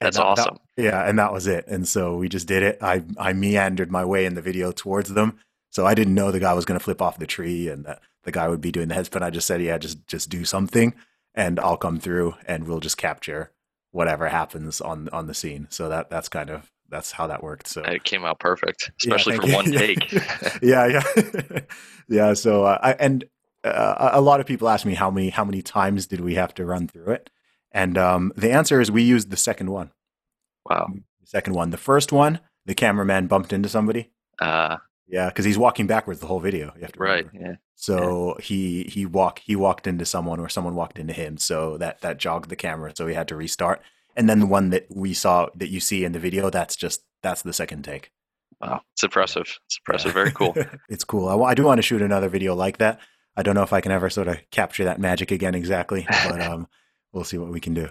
That's 0.02 0.18
that, 0.18 0.26
awesome. 0.26 0.58
That, 0.76 0.84
yeah, 0.84 1.08
and 1.08 1.20
that 1.20 1.34
was 1.34 1.48
it. 1.48 1.68
And 1.68 1.88
so 1.88 2.16
we 2.16 2.30
just 2.30 2.48
did 2.48 2.64
it. 2.64 2.80
I 2.82 3.04
I 3.18 3.34
meandered 3.34 3.92
my 3.92 4.06
way 4.06 4.26
in 4.26 4.36
the 4.36 4.42
video 4.42 4.72
towards 4.72 5.14
them. 5.14 5.40
So 5.72 5.86
I 5.86 5.94
didn't 5.94 6.16
know 6.16 6.32
the 6.32 6.40
guy 6.40 6.54
was 6.54 6.66
going 6.66 6.80
to 6.80 6.84
flip 6.84 7.02
off 7.02 7.20
the 7.20 7.28
tree 7.28 7.70
and 7.70 7.86
that 7.86 8.02
the 8.24 8.32
guy 8.32 8.48
would 8.48 8.62
be 8.62 8.72
doing 8.72 8.88
the 8.88 8.96
headspin. 8.96 9.22
I 9.22 9.30
just 9.30 9.48
said, 9.48 9.62
yeah, 9.62 9.78
just 9.78 10.06
just 10.08 10.30
do 10.30 10.46
something, 10.46 10.94
and 11.36 11.60
I'll 11.60 11.78
come 11.78 12.00
through, 12.00 12.36
and 12.46 12.68
we'll 12.68 12.80
just 12.80 12.98
capture 12.98 13.52
whatever 13.92 14.30
happens 14.30 14.82
on 14.82 15.10
on 15.10 15.28
the 15.28 15.34
scene. 15.34 15.68
So 15.70 15.90
that 15.90 16.10
that's 16.10 16.30
kind 16.30 16.50
of 16.50 16.72
that's 16.90 17.12
how 17.12 17.28
that 17.28 17.44
worked. 17.44 17.68
So 17.68 17.82
it 17.82 18.04
came 18.04 18.26
out 18.26 18.40
perfect, 18.40 18.92
especially 19.02 19.36
yeah, 19.44 19.48
for 19.48 19.54
one 19.54 19.72
take. 19.72 20.12
yeah, 20.62 20.88
yeah, 20.88 21.60
yeah. 22.08 22.34
So 22.34 22.66
uh, 22.66 22.80
I 22.82 22.94
and 22.94 23.24
uh, 23.64 24.12
a 24.14 24.22
lot 24.22 24.40
of 24.40 24.46
people 24.46 24.70
ask 24.70 24.86
me 24.86 24.94
how 24.94 25.12
many 25.12 25.30
how 25.30 25.46
many 25.46 25.62
times 25.62 26.08
did 26.08 26.22
we 26.22 26.36
have 26.36 26.54
to 26.56 26.66
run 26.66 26.88
through 26.88 27.12
it, 27.12 27.30
and 27.72 27.98
um, 27.98 28.34
the 28.36 28.52
answer 28.52 28.80
is 28.82 28.92
we 28.92 29.04
used 29.04 29.30
the 29.30 29.38
second 29.38 29.70
one. 29.70 29.92
Wow. 30.66 30.88
The 31.22 31.28
second 31.28 31.54
one. 31.54 31.72
The 31.72 31.78
first 31.78 32.12
one, 32.12 32.40
the 32.66 32.76
cameraman 32.76 33.28
bumped 33.28 33.54
into 33.54 33.70
somebody. 33.70 34.12
Uh, 34.40 34.78
Yeah, 35.08 35.28
because 35.28 35.46
he's 35.46 35.58
walking 35.58 35.88
backwards 35.88 36.20
the 36.20 36.28
whole 36.28 36.40
video. 36.40 36.72
You 36.76 36.82
have 36.82 36.92
to 36.92 37.00
right. 37.00 37.26
remember. 37.34 37.52
Yeah. 37.52 37.56
So 37.76 38.38
he 38.40 38.84
he 38.84 39.06
walk 39.06 39.40
he 39.40 39.56
walked 39.56 39.88
into 39.88 40.06
someone 40.06 40.40
or 40.40 40.50
someone 40.50 40.76
walked 40.76 41.00
into 41.00 41.14
him. 41.14 41.38
So 41.38 41.78
that 41.78 42.02
that 42.02 42.18
jogged 42.18 42.50
the 42.50 42.56
camera. 42.56 42.94
So 42.96 43.08
he 43.08 43.16
had 43.16 43.28
to 43.30 43.36
restart. 43.36 43.82
And 44.16 44.30
then 44.30 44.40
the 44.40 44.46
one 44.46 44.70
that 44.70 44.86
we 44.90 45.14
saw 45.14 45.48
that 45.56 45.70
you 45.70 45.80
see 45.80 46.04
in 46.04 46.12
the 46.12 46.20
video, 46.20 46.50
that's 46.50 46.76
just 46.76 47.04
that's 47.24 47.42
the 47.42 47.54
second 47.54 47.84
take. 47.84 48.12
Wow. 48.62 48.82
It's 48.94 49.04
impressive. 49.04 49.60
It's 49.66 49.80
impressive. 49.80 50.10
Yeah. 50.10 50.14
Very 50.14 50.32
cool. 50.32 50.56
it's 50.90 51.04
cool. 51.04 51.30
I, 51.30 51.52
I 51.52 51.54
do 51.56 51.64
want 51.64 51.80
to 51.80 51.84
shoot 51.84 52.02
another 52.02 52.30
video 52.30 52.54
like 52.54 52.78
that. 52.78 53.00
I 53.36 53.44
don't 53.44 53.56
know 53.56 53.64
if 53.64 53.74
I 53.74 53.82
can 53.82 53.92
ever 53.92 54.10
sort 54.10 54.28
of 54.28 54.38
capture 54.52 54.84
that 54.86 55.00
magic 55.00 55.32
again 55.32 55.56
exactly, 55.56 56.06
but 56.28 56.42
um, 56.42 56.68
we'll 57.14 57.24
see 57.24 57.38
what 57.38 57.52
we 57.52 57.60
can 57.60 57.74
do. 57.74 57.90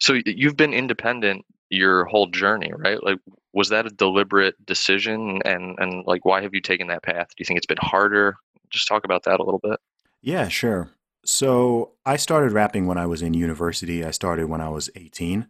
So 0.00 0.18
you've 0.24 0.56
been 0.56 0.72
independent 0.72 1.44
your 1.70 2.04
whole 2.04 2.28
journey, 2.28 2.72
right? 2.74 3.02
Like, 3.02 3.18
was 3.52 3.70
that 3.70 3.86
a 3.86 3.90
deliberate 3.90 4.54
decision? 4.64 5.40
And 5.44 5.76
and 5.78 6.04
like, 6.06 6.24
why 6.24 6.42
have 6.42 6.54
you 6.54 6.60
taken 6.60 6.88
that 6.88 7.02
path? 7.02 7.28
Do 7.28 7.34
you 7.38 7.44
think 7.44 7.56
it's 7.56 7.66
been 7.66 7.78
harder? 7.80 8.36
Just 8.70 8.86
talk 8.86 9.04
about 9.04 9.24
that 9.24 9.40
a 9.40 9.44
little 9.44 9.60
bit. 9.60 9.80
Yeah, 10.22 10.48
sure. 10.48 10.90
So 11.24 11.92
I 12.06 12.16
started 12.16 12.52
rapping 12.52 12.86
when 12.86 12.98
I 12.98 13.06
was 13.06 13.22
in 13.22 13.34
university. 13.34 14.04
I 14.04 14.12
started 14.12 14.48
when 14.48 14.60
I 14.60 14.68
was 14.68 14.88
18. 14.94 15.46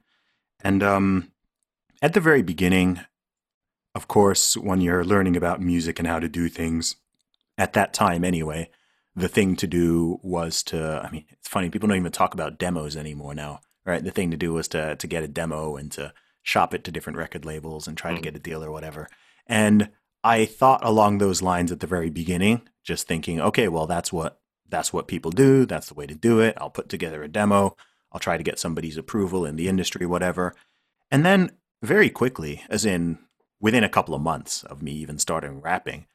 And 0.64 0.82
um, 0.82 1.32
at 2.02 2.14
the 2.14 2.20
very 2.20 2.42
beginning, 2.42 3.00
of 3.94 4.08
course, 4.08 4.56
when 4.56 4.80
you're 4.80 5.04
learning 5.04 5.36
about 5.36 5.60
music 5.60 5.98
and 5.98 6.08
how 6.08 6.18
to 6.18 6.28
do 6.28 6.48
things, 6.48 6.96
at 7.56 7.72
that 7.72 7.92
time 7.92 8.24
anyway, 8.24 8.70
the 9.18 9.28
thing 9.28 9.56
to 9.56 9.66
do 9.66 10.20
was 10.22 10.62
to, 10.64 11.02
I 11.04 11.10
mean, 11.10 11.24
it's 11.32 11.48
funny, 11.48 11.70
people 11.70 11.88
don't 11.88 11.98
even 11.98 12.12
talk 12.12 12.34
about 12.34 12.58
demos 12.58 12.96
anymore 12.96 13.34
now, 13.34 13.60
right? 13.84 14.02
The 14.02 14.10
thing 14.10 14.30
to 14.30 14.36
do 14.36 14.52
was 14.52 14.68
to, 14.68 14.96
to 14.96 15.06
get 15.06 15.24
a 15.24 15.28
demo 15.28 15.76
and 15.76 15.90
to 15.92 16.12
shop 16.42 16.72
it 16.72 16.84
to 16.84 16.92
different 16.92 17.18
record 17.18 17.44
labels 17.44 17.86
and 17.86 17.96
try 17.96 18.12
to 18.12 18.18
Mm. 18.20 18.22
get 18.22 18.36
a 18.36 18.38
deal 18.38 18.64
or 18.64 18.70
whatever. 18.70 19.08
And 19.46 19.90
I 20.22 20.46
thought 20.46 20.84
along 20.84 21.18
those 21.18 21.42
lines 21.42 21.72
at 21.72 21.80
the 21.80 21.86
very 21.86 22.10
beginning, 22.10 22.62
just 22.84 23.06
thinking, 23.06 23.40
okay, 23.40 23.68
well, 23.68 23.86
that's 23.86 24.12
what 24.12 24.40
that's 24.70 24.92
what 24.92 25.08
people 25.08 25.30
do. 25.30 25.64
That's 25.64 25.88
the 25.88 25.94
way 25.94 26.06
to 26.06 26.14
do 26.14 26.40
it. 26.40 26.54
I'll 26.60 26.68
put 26.70 26.90
together 26.90 27.22
a 27.22 27.28
demo. 27.28 27.74
I'll 28.12 28.20
try 28.20 28.36
to 28.36 28.42
get 28.42 28.58
somebody's 28.58 28.98
approval 28.98 29.46
in 29.46 29.56
the 29.56 29.68
industry, 29.68 30.04
whatever. 30.04 30.54
And 31.10 31.24
then 31.24 31.52
very 31.82 32.10
quickly, 32.10 32.64
as 32.68 32.84
in 32.84 33.18
within 33.60 33.82
a 33.84 33.88
couple 33.88 34.14
of 34.14 34.20
months 34.20 34.64
of 34.64 34.82
me 34.82 34.92
even 34.92 35.18
starting 35.18 35.60
rapping, 35.62 36.06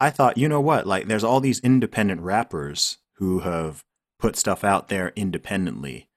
I 0.00 0.10
thought, 0.10 0.38
you 0.38 0.48
know 0.48 0.60
what? 0.60 0.86
Like, 0.86 1.08
there's 1.08 1.24
all 1.24 1.40
these 1.40 1.60
independent 1.60 2.20
rappers 2.20 2.98
who 3.14 3.40
have 3.40 3.84
put 4.18 4.36
stuff 4.36 4.64
out 4.64 4.88
there 4.88 5.12
independently. 5.16 6.08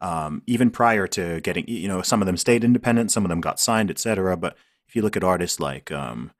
Um, 0.00 0.42
even 0.46 0.70
prior 0.70 1.06
to 1.08 1.40
getting, 1.40 1.66
you 1.68 1.88
know, 1.88 2.02
some 2.02 2.22
of 2.22 2.26
them 2.26 2.36
stayed 2.36 2.64
independent, 2.64 3.10
some 3.10 3.24
of 3.24 3.28
them 3.28 3.40
got 3.40 3.60
signed, 3.60 3.90
etc. 3.90 4.36
But 4.36 4.56
if 4.88 4.96
you 4.96 5.02
look 5.02 5.16
at 5.16 5.24
artists 5.24 5.60
like 5.60 5.92
um, 5.92 6.32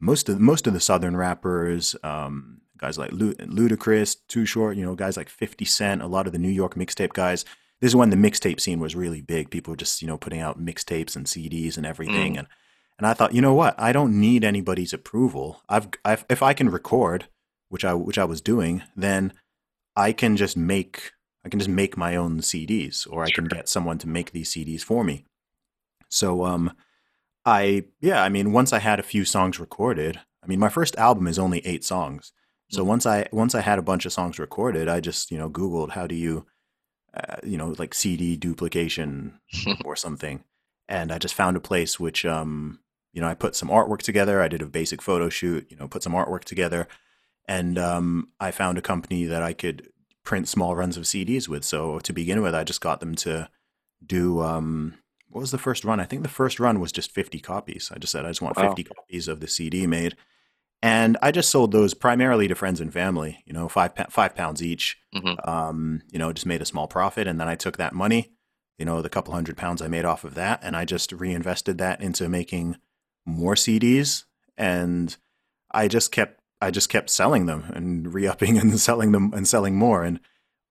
most 0.00 0.28
of 0.28 0.40
most 0.40 0.66
of 0.66 0.72
the 0.72 0.80
southern 0.80 1.16
rappers, 1.16 1.96
um, 2.04 2.60
guys 2.78 2.96
like 2.96 3.10
Ludacris, 3.10 4.16
Too 4.28 4.46
Short, 4.46 4.76
you 4.76 4.84
know, 4.84 4.94
guys 4.94 5.16
like 5.16 5.28
Fifty 5.28 5.64
Cent, 5.64 6.00
a 6.00 6.06
lot 6.06 6.26
of 6.26 6.32
the 6.32 6.38
New 6.38 6.48
York 6.48 6.74
mixtape 6.74 7.12
guys. 7.12 7.44
This 7.80 7.90
is 7.90 7.96
when 7.96 8.10
the 8.10 8.16
mixtape 8.16 8.60
scene 8.60 8.80
was 8.80 8.96
really 8.96 9.20
big. 9.20 9.50
People 9.50 9.72
were 9.72 9.76
just 9.76 10.00
you 10.00 10.06
know 10.08 10.16
putting 10.16 10.40
out 10.40 10.64
mixtapes 10.64 11.16
and 11.16 11.26
CDs 11.26 11.76
and 11.76 11.84
everything, 11.84 12.38
and 12.38 12.46
and 12.98 13.06
I 13.06 13.14
thought, 13.14 13.34
you 13.34 13.40
know 13.40 13.54
what, 13.54 13.74
I 13.78 13.92
don't 13.92 14.18
need 14.18 14.44
anybody's 14.44 14.92
approval. 14.92 15.62
I've, 15.68 15.88
I've 16.04 16.24
if 16.28 16.42
I 16.42 16.52
can 16.52 16.70
record, 16.70 17.28
which 17.68 17.84
I 17.84 17.94
which 17.94 18.18
I 18.18 18.24
was 18.24 18.40
doing, 18.40 18.82
then 18.96 19.32
I 19.96 20.12
can 20.12 20.36
just 20.36 20.56
make 20.56 21.12
I 21.44 21.48
can 21.48 21.60
just 21.60 21.70
make 21.70 21.96
my 21.96 22.16
own 22.16 22.40
CDs, 22.40 23.06
or 23.10 23.24
I 23.24 23.30
can 23.30 23.44
get 23.44 23.68
someone 23.68 23.98
to 23.98 24.08
make 24.08 24.32
these 24.32 24.50
CDs 24.52 24.82
for 24.82 25.04
me. 25.04 25.24
So 26.08 26.44
um, 26.44 26.72
I 27.44 27.84
yeah, 28.00 28.22
I 28.22 28.28
mean, 28.28 28.52
once 28.52 28.72
I 28.72 28.78
had 28.78 28.98
a 28.98 29.02
few 29.04 29.24
songs 29.24 29.60
recorded, 29.60 30.20
I 30.42 30.46
mean, 30.46 30.58
my 30.58 30.68
first 30.68 30.96
album 30.96 31.26
is 31.26 31.38
only 31.38 31.64
eight 31.66 31.84
songs. 31.84 32.32
So 32.70 32.82
Mhm. 32.82 32.86
once 32.86 33.06
I 33.06 33.28
once 33.32 33.54
I 33.54 33.60
had 33.62 33.78
a 33.78 33.82
bunch 33.82 34.06
of 34.06 34.12
songs 34.12 34.38
recorded, 34.38 34.88
I 34.88 35.00
just 35.00 35.30
you 35.30 35.38
know 35.38 35.50
Googled 35.50 35.90
how 35.90 36.06
do 36.06 36.14
you, 36.14 36.46
uh, 37.14 37.36
you 37.42 37.56
know, 37.58 37.74
like 37.78 37.94
CD 37.94 38.36
duplication 38.36 39.40
or 39.84 39.96
something, 39.96 40.44
and 40.88 41.12
I 41.12 41.18
just 41.18 41.34
found 41.34 41.56
a 41.56 41.60
place 41.60 41.98
which 42.00 42.24
um 42.26 42.80
you 43.12 43.20
know 43.20 43.28
I 43.28 43.34
put 43.34 43.54
some 43.56 43.68
artwork 43.68 44.02
together. 44.02 44.40
I 44.42 44.48
did 44.48 44.62
a 44.62 44.66
basic 44.66 45.02
photo 45.02 45.28
shoot, 45.28 45.66
you 45.70 45.76
know, 45.76 45.88
put 45.88 46.02
some 46.02 46.12
artwork 46.14 46.44
together, 46.44 46.88
and 47.46 47.78
um 47.78 48.28
I 48.40 48.50
found 48.50 48.78
a 48.78 48.82
company 48.82 49.24
that 49.26 49.42
I 49.42 49.52
could 49.52 49.88
print 50.24 50.48
small 50.48 50.76
runs 50.76 50.96
of 50.96 51.04
CDs 51.04 51.48
with. 51.48 51.64
So 51.64 51.98
to 52.00 52.12
begin 52.12 52.42
with, 52.42 52.54
I 52.54 52.64
just 52.64 52.80
got 52.80 53.00
them 53.00 53.14
to 53.16 53.48
do 54.04 54.40
um 54.42 54.94
what 55.30 55.40
was 55.42 55.50
the 55.50 55.58
first 55.58 55.84
run? 55.84 56.00
I 56.00 56.04
think 56.04 56.22
the 56.22 56.28
first 56.28 56.58
run 56.58 56.80
was 56.80 56.92
just 56.92 57.12
50 57.12 57.38
copies. 57.40 57.90
I 57.94 57.98
just 57.98 58.12
said 58.12 58.24
I 58.24 58.30
just 58.30 58.42
want 58.42 58.56
Wow. 58.56 58.68
50 58.68 58.84
copies 58.84 59.28
of 59.28 59.40
the 59.40 59.48
CD 59.48 59.86
made. 59.86 60.16
And 60.80 61.16
I 61.20 61.32
just 61.32 61.50
sold 61.50 61.72
those 61.72 61.92
primarily 61.92 62.46
to 62.48 62.54
friends 62.54 62.80
and 62.80 62.92
family, 62.92 63.42
you 63.44 63.52
know, 63.52 63.68
five, 63.68 63.92
five 64.10 64.36
pounds 64.36 64.62
each. 64.62 64.96
Mhm. 65.14 65.36
Um, 65.48 66.02
you 66.12 66.18
know, 66.20 66.32
just 66.32 66.46
made 66.46 66.62
a 66.62 66.66
small 66.66 66.86
profit. 66.86 67.26
And 67.26 67.40
then 67.40 67.48
I 67.48 67.56
took 67.56 67.78
that 67.78 67.94
money, 67.94 68.32
you 68.78 68.84
know, 68.84 69.02
the 69.02 69.08
couple 69.08 69.34
hundred 69.34 69.56
pounds 69.56 69.82
I 69.82 69.88
made 69.88 70.04
off 70.04 70.22
of 70.24 70.34
that, 70.36 70.60
and 70.62 70.76
I 70.76 70.84
just 70.84 71.10
reinvested 71.12 71.78
that 71.78 72.00
into 72.00 72.28
making 72.28 72.76
more 73.28 73.54
CDs. 73.54 74.24
And 74.56 75.16
I 75.70 75.88
just 75.88 76.10
kept, 76.12 76.40
I 76.60 76.70
just 76.70 76.88
kept 76.88 77.10
selling 77.10 77.46
them 77.46 77.64
and 77.74 78.12
re-upping 78.12 78.58
and 78.60 78.78
selling 78.78 79.12
them 79.12 79.32
and 79.34 79.46
selling 79.46 79.76
more. 79.76 80.02
And 80.02 80.20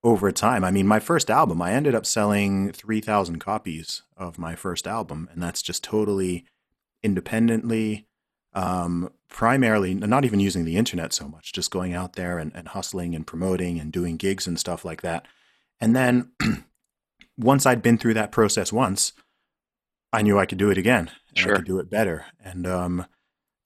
over 0.04 0.30
time, 0.30 0.64
I 0.64 0.70
mean, 0.70 0.86
my 0.86 1.00
first 1.00 1.30
album, 1.30 1.60
I 1.60 1.72
ended 1.72 1.94
up 1.94 2.06
selling 2.06 2.72
3,000 2.72 3.38
copies 3.38 4.02
of 4.16 4.38
my 4.38 4.54
first 4.54 4.86
album. 4.86 5.28
And 5.32 5.42
that's 5.42 5.62
just 5.62 5.82
totally 5.82 6.44
independently, 7.02 8.06
um, 8.52 9.10
primarily 9.28 9.94
not 9.94 10.24
even 10.24 10.40
using 10.40 10.64
the 10.64 10.76
internet 10.76 11.12
so 11.12 11.28
much, 11.28 11.52
just 11.52 11.70
going 11.70 11.94
out 11.94 12.14
there 12.14 12.38
and, 12.38 12.52
and 12.54 12.68
hustling 12.68 13.14
and 13.14 13.26
promoting 13.26 13.78
and 13.78 13.92
doing 13.92 14.16
gigs 14.16 14.46
and 14.46 14.58
stuff 14.58 14.84
like 14.84 15.02
that. 15.02 15.26
And 15.80 15.94
then 15.94 16.32
once 17.38 17.66
I'd 17.66 17.82
been 17.82 17.98
through 17.98 18.14
that 18.14 18.32
process 18.32 18.72
once, 18.72 19.12
I 20.12 20.22
knew 20.22 20.38
I 20.38 20.46
could 20.46 20.58
do 20.58 20.70
it 20.70 20.78
again 20.78 21.10
Sure. 21.38 21.54
I 21.54 21.56
could 21.56 21.66
do 21.66 21.78
it 21.78 21.90
better. 21.90 22.26
And 22.42 22.66
um, 22.66 23.06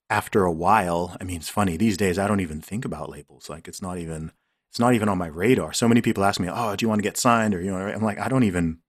after 0.09 0.45
a 0.45 0.51
while, 0.51 1.17
I 1.19 1.23
mean, 1.23 1.37
it's 1.37 1.49
funny 1.49 1.77
these 1.77 1.97
days. 1.97 2.19
I 2.19 2.27
don't 2.27 2.39
even 2.39 2.61
think 2.61 2.85
about 2.85 3.09
labels. 3.09 3.49
Like 3.49 3.67
it's 3.67 3.81
not 3.81 3.97
even 3.97 4.31
it's 4.69 4.79
not 4.79 4.93
even 4.93 5.09
on 5.09 5.17
my 5.17 5.27
radar. 5.27 5.73
So 5.73 5.87
many 5.87 6.01
people 6.01 6.23
ask 6.23 6.39
me, 6.39 6.49
"Oh, 6.51 6.75
do 6.75 6.83
you 6.83 6.89
want 6.89 6.99
to 6.99 7.03
get 7.03 7.17
signed?" 7.17 7.53
Or 7.53 7.61
you 7.61 7.71
know, 7.71 7.77
I'm 7.77 8.03
like, 8.03 8.19
I 8.19 8.27
don't 8.27 8.43
even. 8.43 8.79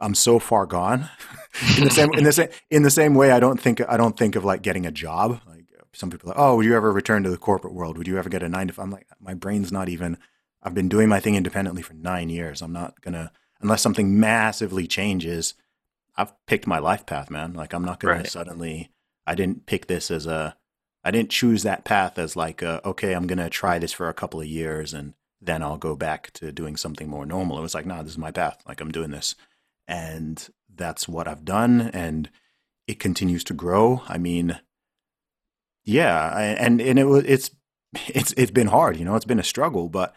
I'm 0.00 0.14
so 0.14 0.38
far 0.38 0.66
gone. 0.66 1.08
in 1.78 1.84
the 1.84 1.90
same 1.90 2.12
in 2.14 2.24
the 2.24 2.32
same 2.32 2.48
in 2.70 2.82
the 2.82 2.90
same 2.90 3.14
way, 3.14 3.30
I 3.30 3.40
don't 3.40 3.60
think 3.60 3.80
I 3.88 3.96
don't 3.96 4.16
think 4.16 4.36
of 4.36 4.44
like 4.44 4.62
getting 4.62 4.86
a 4.86 4.90
job. 4.90 5.40
Like 5.46 5.64
some 5.94 6.10
people, 6.10 6.30
are 6.30 6.34
like, 6.34 6.38
oh, 6.38 6.56
would 6.56 6.66
you 6.66 6.76
ever 6.76 6.90
return 6.92 7.22
to 7.24 7.30
the 7.30 7.36
corporate 7.36 7.74
world? 7.74 7.98
Would 7.98 8.08
you 8.08 8.18
ever 8.18 8.28
get 8.28 8.42
a 8.42 8.48
nine 8.48 8.68
to? 8.68 8.80
I'm 8.80 8.90
like, 8.90 9.06
my 9.20 9.34
brain's 9.34 9.70
not 9.70 9.88
even. 9.88 10.18
I've 10.62 10.74
been 10.74 10.88
doing 10.88 11.08
my 11.08 11.20
thing 11.20 11.34
independently 11.34 11.82
for 11.82 11.94
nine 11.94 12.28
years. 12.28 12.62
I'm 12.62 12.72
not 12.72 13.00
gonna 13.00 13.32
unless 13.60 13.82
something 13.82 14.18
massively 14.18 14.86
changes. 14.86 15.54
I've 16.16 16.32
picked 16.46 16.66
my 16.66 16.78
life 16.78 17.06
path, 17.06 17.30
man. 17.30 17.54
Like 17.54 17.72
I'm 17.72 17.84
not 17.84 18.00
gonna 18.00 18.26
suddenly. 18.26 18.90
I 19.26 19.34
didn't 19.34 19.66
pick 19.66 19.86
this 19.86 20.10
as 20.10 20.26
a. 20.26 20.56
I 21.04 21.10
didn't 21.10 21.30
choose 21.30 21.64
that 21.64 21.84
path 21.84 22.16
as 22.16 22.36
like, 22.36 22.62
a, 22.62 22.80
okay, 22.86 23.12
I'm 23.12 23.26
gonna 23.26 23.50
try 23.50 23.78
this 23.78 23.92
for 23.92 24.08
a 24.08 24.14
couple 24.14 24.40
of 24.40 24.46
years 24.46 24.94
and 24.94 25.14
then 25.42 25.62
I'll 25.62 25.76
go 25.76 25.96
back 25.96 26.30
to 26.34 26.52
doing 26.52 26.76
something 26.76 27.08
more 27.08 27.26
normal. 27.26 27.58
It 27.58 27.62
was 27.62 27.74
like, 27.74 27.84
nah, 27.84 28.02
this 28.02 28.12
is 28.12 28.18
my 28.18 28.30
path. 28.30 28.62
Like 28.66 28.80
I'm 28.80 28.92
doing 28.92 29.10
this, 29.10 29.34
and 29.88 30.48
that's 30.72 31.08
what 31.08 31.26
I've 31.26 31.44
done, 31.44 31.90
and 31.92 32.30
it 32.86 33.00
continues 33.00 33.42
to 33.44 33.54
grow. 33.54 34.02
I 34.08 34.18
mean, 34.18 34.60
yeah, 35.84 36.30
I, 36.32 36.44
and 36.44 36.80
and 36.80 36.98
it 36.98 37.04
was 37.04 37.24
it's 37.24 37.50
it's 38.08 38.32
it's 38.36 38.52
been 38.52 38.68
hard, 38.68 38.96
you 38.96 39.04
know, 39.04 39.16
it's 39.16 39.24
been 39.24 39.40
a 39.40 39.44
struggle, 39.44 39.88
but 39.88 40.14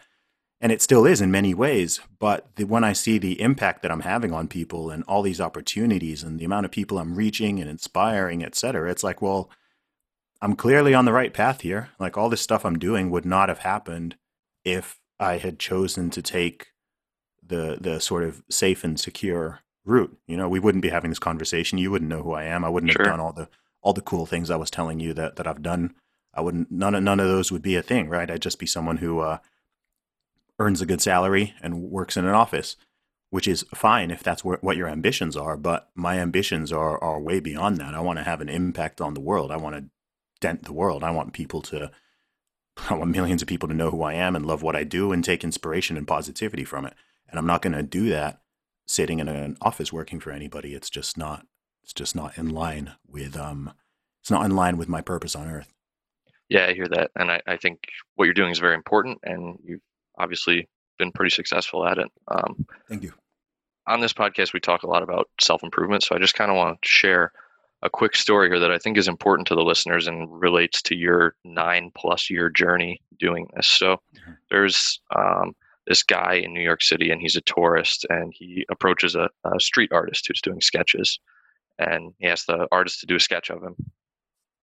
and 0.60 0.72
it 0.72 0.80
still 0.82 1.04
is 1.06 1.20
in 1.20 1.30
many 1.30 1.54
ways. 1.54 2.00
But 2.18 2.46
the, 2.56 2.64
when 2.64 2.84
I 2.84 2.92
see 2.92 3.18
the 3.18 3.40
impact 3.40 3.82
that 3.82 3.90
I'm 3.90 4.00
having 4.00 4.32
on 4.32 4.48
people 4.48 4.90
and 4.90 5.04
all 5.04 5.22
these 5.22 5.40
opportunities 5.40 6.22
and 6.22 6.38
the 6.38 6.44
amount 6.44 6.64
of 6.66 6.72
people 6.72 6.98
I'm 6.98 7.14
reaching 7.14 7.60
and 7.60 7.68
inspiring, 7.68 8.42
et 8.42 8.54
cetera, 8.54 8.90
it's 8.90 9.04
like, 9.04 9.20
well, 9.20 9.50
I'm 10.42 10.56
clearly 10.56 10.94
on 10.94 11.04
the 11.04 11.12
right 11.12 11.32
path 11.32 11.60
here. 11.62 11.90
Like 11.98 12.16
all 12.16 12.28
this 12.28 12.40
stuff 12.40 12.64
I'm 12.64 12.78
doing 12.78 13.10
would 13.10 13.24
not 13.26 13.48
have 13.48 13.60
happened 13.60 14.16
if 14.64 14.98
I 15.18 15.38
had 15.38 15.58
chosen 15.58 16.10
to 16.10 16.22
take 16.22 16.68
the 17.42 17.78
the 17.80 18.00
sort 18.00 18.24
of 18.24 18.42
safe 18.50 18.82
and 18.84 18.98
secure 18.98 19.60
route. 19.84 20.16
You 20.26 20.36
know, 20.36 20.48
we 20.48 20.58
wouldn't 20.58 20.82
be 20.82 20.88
having 20.88 21.10
this 21.10 21.18
conversation. 21.18 21.78
You 21.78 21.90
wouldn't 21.90 22.10
know 22.10 22.22
who 22.22 22.32
I 22.32 22.44
am. 22.44 22.64
I 22.64 22.68
wouldn't 22.68 22.92
Sure. 22.92 23.04
have 23.04 23.12
done 23.12 23.20
all 23.20 23.32
the 23.32 23.48
all 23.82 23.92
the 23.92 24.00
cool 24.00 24.26
things 24.26 24.50
I 24.50 24.56
was 24.56 24.70
telling 24.70 25.00
you 25.00 25.14
that 25.14 25.36
that 25.36 25.46
I've 25.46 25.62
done. 25.62 25.94
I 26.34 26.40
wouldn't 26.40 26.70
none 26.70 26.94
of 26.94 27.02
none 27.02 27.20
of 27.20 27.28
those 27.28 27.50
would 27.52 27.62
be 27.62 27.76
a 27.76 27.82
thing, 27.82 28.08
right? 28.08 28.30
I'd 28.30 28.42
just 28.42 28.58
be 28.58 28.66
someone 28.66 28.98
who 28.98 29.20
uh, 29.20 29.38
earns 30.58 30.80
a 30.80 30.86
good 30.86 31.00
salary 31.00 31.54
and 31.60 31.82
works 31.82 32.16
in 32.16 32.24
an 32.24 32.34
office, 32.34 32.76
which 33.30 33.46
is 33.48 33.64
fine 33.74 34.10
if 34.10 34.22
that's 34.22 34.44
where, 34.44 34.58
what 34.60 34.76
your 34.76 34.88
ambitions 34.88 35.36
are. 35.36 35.56
But 35.56 35.88
my 35.94 36.18
ambitions 36.18 36.72
are 36.72 37.02
are 37.02 37.20
way 37.20 37.40
beyond 37.40 37.78
that. 37.78 37.94
I 37.94 38.00
want 38.00 38.18
to 38.18 38.24
have 38.24 38.40
an 38.40 38.48
impact 38.48 39.00
on 39.00 39.14
the 39.14 39.20
world. 39.20 39.50
I 39.50 39.56
want 39.56 39.76
to 39.76 39.84
dent 40.40 40.64
the 40.64 40.72
world. 40.72 41.02
I 41.04 41.10
want 41.10 41.32
people 41.32 41.62
to 41.62 41.90
I 42.90 42.94
want 42.94 43.10
millions 43.10 43.42
of 43.42 43.48
people 43.48 43.68
to 43.68 43.74
know 43.74 43.90
who 43.90 44.02
I 44.02 44.14
am 44.14 44.36
and 44.36 44.46
love 44.46 44.62
what 44.62 44.76
I 44.76 44.84
do 44.84 45.12
and 45.12 45.24
take 45.24 45.44
inspiration 45.44 45.96
and 45.96 46.06
positivity 46.06 46.64
from 46.64 46.84
it. 46.84 46.94
And 47.28 47.38
I'm 47.38 47.46
not 47.46 47.62
going 47.62 47.72
to 47.72 47.82
do 47.82 48.08
that 48.10 48.40
sitting 48.86 49.18
in 49.18 49.28
an 49.28 49.56
office 49.60 49.92
working 49.92 50.20
for 50.20 50.30
anybody. 50.30 50.74
It's 50.74 50.90
just 50.90 51.18
not 51.18 51.46
it's 51.82 51.92
just 51.92 52.16
not 52.16 52.36
in 52.36 52.50
line 52.50 52.94
with 53.06 53.36
um 53.36 53.72
it's 54.22 54.30
not 54.30 54.44
in 54.44 54.56
line 54.56 54.76
with 54.76 54.88
my 54.88 55.00
purpose 55.00 55.36
on 55.36 55.48
earth. 55.48 55.72
Yeah, 56.48 56.66
I 56.66 56.74
hear 56.74 56.88
that. 56.88 57.10
And 57.16 57.30
I, 57.30 57.40
I 57.46 57.56
think 57.56 57.80
what 58.14 58.26
you're 58.26 58.34
doing 58.34 58.52
is 58.52 58.58
very 58.58 58.74
important 58.74 59.18
and 59.24 59.58
you've 59.64 59.80
obviously 60.18 60.68
been 60.98 61.12
pretty 61.12 61.30
successful 61.30 61.86
at 61.86 61.98
it. 61.98 62.08
Um, 62.28 62.66
Thank 62.88 63.02
you. 63.02 63.12
On 63.86 64.00
this 64.00 64.12
podcast, 64.12 64.52
we 64.52 64.60
talk 64.60 64.82
a 64.82 64.88
lot 64.88 65.02
about 65.02 65.28
self 65.40 65.62
improvement. 65.62 66.02
So 66.02 66.14
I 66.14 66.18
just 66.18 66.34
kind 66.34 66.50
of 66.50 66.56
want 66.56 66.80
to 66.82 66.88
share 66.88 67.32
a 67.82 67.90
quick 67.90 68.16
story 68.16 68.48
here 68.48 68.58
that 68.58 68.72
I 68.72 68.78
think 68.78 68.96
is 68.96 69.06
important 69.06 69.46
to 69.48 69.54
the 69.54 69.62
listeners 69.62 70.06
and 70.06 70.28
relates 70.40 70.82
to 70.82 70.96
your 70.96 71.34
nine 71.44 71.92
plus 71.96 72.30
year 72.30 72.48
journey 72.50 73.00
doing 73.18 73.48
this. 73.54 73.68
So 73.68 73.96
mm-hmm. 74.14 74.32
there's 74.50 75.00
um, 75.14 75.54
this 75.86 76.02
guy 76.02 76.34
in 76.34 76.52
New 76.52 76.62
York 76.62 76.82
City, 76.82 77.10
and 77.10 77.20
he's 77.20 77.36
a 77.36 77.42
tourist, 77.42 78.06
and 78.10 78.32
he 78.34 78.66
approaches 78.70 79.14
a, 79.14 79.28
a 79.44 79.60
street 79.60 79.92
artist 79.92 80.26
who's 80.26 80.40
doing 80.40 80.60
sketches, 80.60 81.20
and 81.78 82.12
he 82.18 82.26
asks 82.26 82.46
the 82.46 82.66
artist 82.72 83.00
to 83.00 83.06
do 83.06 83.16
a 83.16 83.20
sketch 83.20 83.50
of 83.50 83.62
him. 83.62 83.76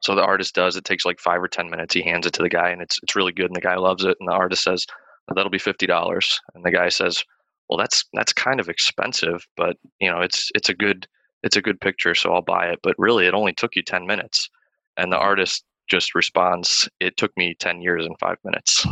So 0.01 0.15
the 0.15 0.25
artist 0.25 0.53
does. 0.53 0.75
It 0.75 0.83
takes 0.83 1.05
like 1.05 1.19
five 1.19 1.41
or 1.41 1.47
ten 1.47 1.69
minutes. 1.69 1.93
He 1.93 2.01
hands 2.01 2.25
it 2.25 2.33
to 2.33 2.41
the 2.41 2.49
guy, 2.49 2.69
and 2.69 2.81
it's 2.81 2.99
it's 3.03 3.15
really 3.15 3.31
good, 3.31 3.45
and 3.45 3.55
the 3.55 3.61
guy 3.61 3.75
loves 3.75 4.03
it. 4.03 4.17
And 4.19 4.27
the 4.27 4.33
artist 4.33 4.63
says, 4.63 4.85
"That'll 5.33 5.49
be 5.49 5.59
fifty 5.59 5.87
dollars." 5.87 6.39
And 6.55 6.65
the 6.65 6.71
guy 6.71 6.89
says, 6.89 7.23
"Well, 7.69 7.77
that's 7.77 8.05
that's 8.13 8.33
kind 8.33 8.59
of 8.59 8.69
expensive, 8.69 9.47
but 9.57 9.77
you 9.99 10.09
know, 10.09 10.21
it's 10.21 10.51
it's 10.55 10.69
a 10.69 10.73
good 10.73 11.07
it's 11.43 11.57
a 11.57 11.61
good 11.61 11.79
picture, 11.79 12.15
so 12.15 12.33
I'll 12.33 12.41
buy 12.41 12.67
it. 12.67 12.79
But 12.81 12.95
really, 12.97 13.27
it 13.27 13.33
only 13.33 13.53
took 13.53 13.75
you 13.75 13.83
10 13.83 14.07
minutes. 14.07 14.49
And 14.97 15.11
the 15.11 15.17
mm-hmm. 15.17 15.25
artist 15.25 15.65
just 15.89 16.15
responds, 16.15 16.89
it 16.99 17.17
took 17.17 17.35
me 17.37 17.55
10 17.59 17.81
years 17.81 18.05
and 18.05 18.17
five 18.19 18.37
minutes. 18.43 18.85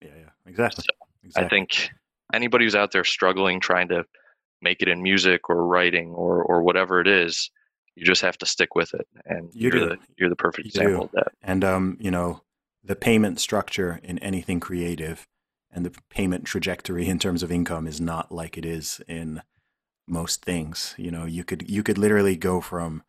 Yeah, 0.00 0.10
yeah, 0.16 0.30
exactly. 0.46 0.84
So 0.84 1.06
exactly. 1.24 1.44
I 1.44 1.48
think 1.48 1.90
anybody 2.32 2.64
who's 2.64 2.76
out 2.76 2.92
there 2.92 3.04
struggling, 3.04 3.60
trying 3.60 3.88
to 3.88 4.04
make 4.62 4.80
it 4.80 4.88
in 4.88 5.02
music 5.02 5.50
or 5.50 5.66
writing 5.66 6.10
or, 6.10 6.42
or 6.42 6.62
whatever 6.62 7.00
it 7.00 7.08
is, 7.08 7.50
you 7.96 8.04
just 8.04 8.22
have 8.22 8.38
to 8.38 8.46
stick 8.46 8.76
with 8.76 8.94
it. 8.94 9.06
And 9.26 9.50
you 9.52 9.68
are 9.70 9.80
the, 9.80 9.96
you're 10.16 10.28
the 10.30 10.36
perfect 10.36 10.66
you 10.66 10.68
example 10.68 11.00
do. 11.00 11.04
of 11.04 11.10
that. 11.12 11.32
And, 11.42 11.64
um, 11.64 11.96
you 12.00 12.12
know, 12.12 12.42
the 12.84 12.94
payment 12.94 13.40
structure 13.40 14.00
in 14.04 14.20
anything 14.20 14.60
creative 14.60 15.26
and 15.72 15.84
the 15.84 15.92
payment 16.10 16.44
trajectory 16.44 17.08
in 17.08 17.18
terms 17.18 17.42
of 17.42 17.52
income 17.52 17.86
is 17.86 18.00
not 18.00 18.32
like 18.32 18.56
it 18.56 18.64
is 18.64 19.00
in 19.06 19.42
most 20.06 20.44
things. 20.44 20.94
You 20.96 21.10
know, 21.10 21.24
you 21.24 21.44
could 21.44 21.68
you 21.68 21.82
could 21.82 21.98
literally 21.98 22.36
go 22.36 22.60
from 22.60 23.02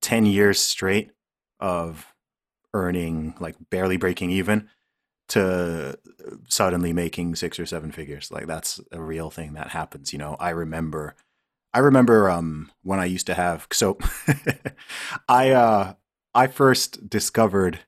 10 0.00 0.26
years 0.26 0.60
straight 0.60 1.12
of 1.58 2.14
earning 2.72 3.34
like 3.40 3.56
barely 3.70 3.96
breaking 3.96 4.30
even 4.30 4.68
to 5.28 5.98
suddenly 6.48 6.92
making 6.92 7.36
six 7.36 7.58
or 7.58 7.66
seven 7.66 7.92
figures. 7.92 8.30
Like 8.30 8.46
that's 8.46 8.80
a 8.90 9.00
real 9.00 9.30
thing 9.30 9.54
that 9.54 9.68
happens, 9.68 10.12
you 10.12 10.18
know. 10.18 10.36
I 10.40 10.50
remember 10.50 11.14
I 11.72 11.80
remember 11.80 12.30
um 12.30 12.70
when 12.82 12.98
I 12.98 13.04
used 13.04 13.26
to 13.26 13.34
have 13.34 13.66
so 13.72 13.98
I 15.28 15.50
uh 15.50 15.94
I 16.34 16.46
first 16.46 17.08
discovered 17.08 17.80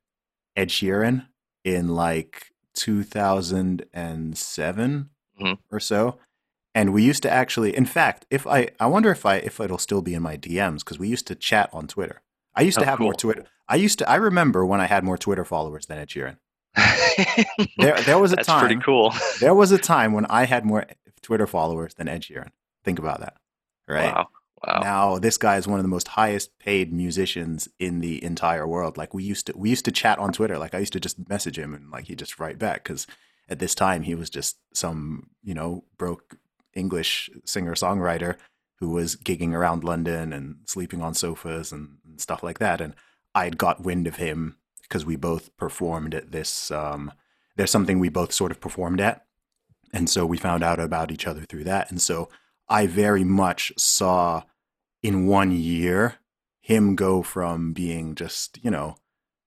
Ed 0.57 0.69
Sheeran 0.69 1.27
in 1.65 1.89
like 1.89 2.52
2007 2.75 5.11
mm-hmm. 5.41 5.53
or 5.71 5.81
so. 5.81 6.19
And 6.75 6.95
we 6.95 7.03
used 7.03 7.23
to 7.23 7.31
actually 7.31 7.77
in 7.77 7.85
fact 7.85 8.25
if 8.31 8.47
i 8.47 8.71
i 8.81 8.87
wonder 8.87 9.11
if 9.11 9.27
i 9.27 9.37
if 9.37 9.61
it'll 9.61 9.77
still 9.77 10.01
be 10.01 10.15
in 10.15 10.23
my 10.23 10.39
dms 10.39 10.79
because 10.79 10.99
we 10.99 11.07
used 11.07 11.27
to 11.27 11.35
chat 11.35 11.69
on 11.73 11.87
twitter. 11.87 12.23
I 12.55 12.63
used 12.63 12.79
oh, 12.79 12.81
to 12.81 12.87
have 12.87 12.97
cool. 12.99 13.05
more 13.05 13.15
twitter 13.15 13.45
i 13.69 13.77
used 13.77 13.99
to 13.99 14.09
i 14.09 14.15
remember 14.15 14.65
when 14.65 14.81
i 14.81 14.87
had 14.87 15.05
more 15.05 15.19
twitter 15.19 15.45
followers 15.45 15.85
than 15.87 15.99
ed 15.99 16.09
sheeran. 16.09 16.39
There, 17.77 18.01
there 18.01 18.19
was 18.19 18.33
a 18.33 18.37
That's 18.37 18.49
time 18.49 18.61
pretty 18.61 18.81
cool. 18.81 19.13
there 19.41 19.55
was 19.55 19.71
a 19.71 19.77
time 19.77 20.15
when 20.15 20.25
i 20.27 20.45
had 20.45 20.65
more 20.65 20.87
twitter 21.21 21.47
followers 21.47 21.93
than 21.95 22.09
ed 22.09 22.23
sheeran. 22.23 22.53
Think 22.85 22.99
about 22.99 23.21
that 23.21 23.37
right? 23.87 24.15
Wow 24.15 24.29
Wow. 24.67 24.81
Now 24.81 25.19
this 25.19 25.39
guy 25.39 25.57
is 25.57 25.67
one 25.67 25.79
of 25.79 25.85
the 25.85 25.89
most 25.89 26.09
highest 26.09 26.59
paid 26.59 26.93
musicians 26.93 27.69
in 27.79 28.01
the 28.01 28.23
entire 28.23 28.67
world. 28.67 28.97
Like 28.97 29.13
we 29.13 29.25
used 29.25 29.47
to, 29.47 29.57
we 29.57 29.71
used 29.71 29.85
to 29.87 29.93
chat 29.93 30.19
on 30.19 30.33
Twitter. 30.33 30.59
Like 30.59 30.75
I 30.75 30.79
used 30.79 30.93
to 30.93 31.01
just 31.01 31.29
message 31.29 31.59
him 31.59 31.75
and 31.75 31.91
like 31.91 32.07
he 32.07 32.15
just 32.15 32.39
write 32.39 32.59
back 32.59 32.85
because 32.85 33.07
at 33.49 33.59
this 33.59 33.75
time 33.75 34.03
he 34.03 34.15
was 34.15 34.31
just 34.31 34.59
some 34.73 35.31
you 35.43 35.55
know 35.55 35.85
broke 35.99 36.37
English 36.75 37.29
singer 37.45 37.75
songwriter 37.75 38.37
who 38.83 38.91
was 38.91 39.15
gigging 39.15 39.53
around 39.53 39.85
London 39.85 40.33
and 40.33 40.57
sleeping 40.67 41.03
on 41.03 41.15
sofas 41.15 41.71
and, 41.71 41.99
and 42.05 42.21
stuff 42.21 42.43
like 42.43 42.59
that. 42.59 42.81
And 42.81 42.95
I'd 43.35 43.57
got 43.57 43.85
wind 43.85 44.07
of 44.09 44.17
him 44.17 44.57
because 44.83 45.07
we 45.07 45.15
both 45.15 45.57
performed 45.57 46.15
at 46.15 46.33
this. 46.33 46.71
Um, 46.71 47.13
there's 47.57 47.71
something 47.71 47.99
we 48.01 48.09
both 48.09 48.33
sort 48.33 48.51
of 48.51 48.61
performed 48.61 49.01
at. 49.01 49.25
And 49.93 50.11
so 50.11 50.27
we 50.27 50.37
found 50.37 50.65
out 50.65 50.81
about 50.81 51.13
each 51.13 51.27
other 51.27 51.43
through 51.43 51.65
that. 51.65 51.91
And 51.91 52.03
so 52.03 52.29
I 52.69 52.87
very 52.87 53.23
much 53.23 53.73
saw 53.77 54.43
in 55.03 55.27
one 55.27 55.51
year 55.51 56.17
him 56.61 56.95
go 56.95 57.23
from 57.23 57.73
being 57.73 58.15
just, 58.15 58.59
you 58.63 58.71
know, 58.71 58.95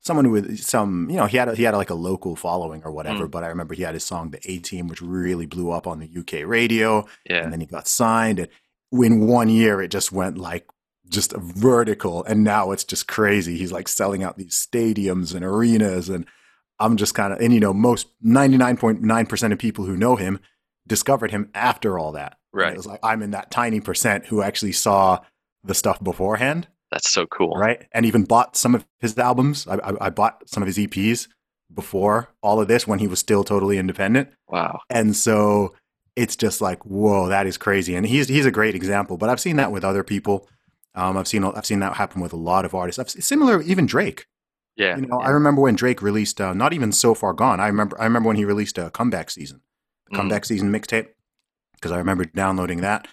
someone 0.06 0.30
with 0.30 0.60
some, 0.60 1.10
you 1.10 1.16
know, 1.16 1.26
he 1.26 1.38
had 1.38 1.50
a, 1.50 1.56
he 1.56 1.64
had 1.64 1.74
a, 1.74 1.78
like 1.78 1.90
a 1.90 1.96
local 1.96 2.36
following 2.36 2.84
or 2.84 2.92
whatever. 2.92 3.28
Mm. 3.28 3.32
But 3.32 3.44
I 3.44 3.48
remember 3.48 3.74
he 3.74 3.84
had 3.84 3.96
his 3.96 4.04
song 4.04 4.30
"The 4.30 4.40
A 4.52 4.60
Team," 4.60 4.88
which 4.88 5.02
really 5.02 5.46
blew 5.46 5.72
up 5.72 5.88
on 5.88 6.00
the 6.00 6.10
UK 6.20 6.48
radio. 6.48 7.06
Yeah. 7.28 7.44
And 7.44 7.52
then 7.52 7.60
he 7.60 7.66
got 7.66 7.88
signed, 7.88 8.40
and 8.40 8.50
in 8.92 9.28
one 9.28 9.50
year 9.50 9.82
it 9.82 9.90
just 9.90 10.12
went 10.12 10.38
like 10.38 10.68
just 11.10 11.34
vertical, 11.36 12.24
and 12.26 12.44
now 12.44 12.72
it's 12.72 12.84
just 12.84 13.08
crazy. 13.08 13.58
He's 13.58 13.72
like 13.72 13.88
selling 13.88 14.24
out 14.24 14.38
these 14.38 14.56
stadiums 14.56 15.34
and 15.34 15.44
arenas, 15.44 16.10
and 16.10 16.26
I'm 16.80 16.98
just 16.98 17.16
kind 17.16 17.34
of, 17.34 17.40
and 17.40 17.54
you 17.54 17.60
know, 17.60 17.74
most 17.74 18.08
99.9 18.24 19.30
percent 19.30 19.54
of 19.54 19.60
people 19.60 19.86
who 19.86 19.98
know 19.98 20.16
him 20.16 20.40
discovered 20.88 21.32
him 21.32 21.50
after 21.56 21.98
all 21.98 22.12
that. 22.12 22.38
Right. 22.54 22.68
And 22.68 22.76
it 22.76 22.78
was 22.78 22.88
like 22.88 23.00
I'm 23.02 23.24
in 23.24 23.32
that 23.32 23.52
tiny 23.52 23.80
percent 23.80 24.28
who 24.28 24.42
actually 24.42 24.74
saw 24.74 25.22
the 25.66 25.74
stuff 25.74 26.04
beforehand. 26.04 26.68
That's 26.92 27.10
so 27.10 27.26
cool. 27.26 27.56
Right. 27.56 27.86
And 27.92 28.06
even 28.06 28.24
bought 28.24 28.56
some 28.56 28.76
of 28.76 28.86
his 29.00 29.18
albums. 29.18 29.68
I, 29.68 29.76
I, 29.76 30.06
I, 30.06 30.10
bought 30.10 30.48
some 30.48 30.64
of 30.64 30.68
his 30.68 30.78
EPs 30.78 31.28
before 31.74 32.30
all 32.42 32.62
of 32.62 32.68
this 32.68 32.88
when 32.88 33.00
he 33.00 33.08
was 33.08 33.20
still 33.20 33.44
totally 33.44 33.78
independent. 33.78 34.30
Wow. 34.48 34.80
And 34.90 35.16
so 35.16 35.74
it's 36.16 36.36
just 36.36 36.62
like, 36.62 36.86
whoa, 36.86 37.28
that 37.28 37.48
is 37.48 37.58
crazy. 37.58 37.96
And 37.96 38.06
he's 38.06 38.28
he's 38.28 38.46
a 38.46 38.52
great 38.52 38.76
example. 38.76 39.18
But 39.18 39.30
I've 39.30 39.40
seen 39.40 39.58
that 39.58 39.72
with 39.72 39.84
other 39.84 40.04
people. 40.04 40.48
Um, 40.94 41.18
I've 41.18 41.28
seen 41.28 41.44
I've 41.44 41.66
seen 41.66 41.80
that 41.80 41.96
happen 41.96 42.22
with 42.22 42.32
a 42.32 42.38
lot 42.38 42.66
of 42.66 42.74
artists. 42.74 43.00
I've, 43.00 43.10
similar, 43.10 43.62
even 43.62 43.86
Drake. 43.86 44.28
Yeah. 44.78 44.96
You 44.96 45.08
know, 45.08 45.20
yeah. 45.20 45.28
I 45.28 45.30
remember 45.32 45.62
when 45.62 45.76
Drake 45.76 46.02
released 46.02 46.40
uh, 46.40 46.54
not 46.54 46.74
even 46.74 46.92
so 46.92 47.14
far 47.14 47.34
gone. 47.34 47.60
I 47.60 47.68
remember 47.68 48.00
I 48.00 48.06
remember 48.06 48.28
when 48.28 48.38
he 48.38 48.46
released 48.46 48.78
a 48.78 48.90
comeback 48.92 49.30
season, 49.30 49.62
a 50.12 50.16
comeback 50.16 50.44
mm. 50.44 50.48
season 50.48 50.72
mixtape, 50.72 51.08
because 51.74 51.92
I 51.92 51.98
remember 51.98 52.26
downloading 52.26 52.82
that. 52.82 53.08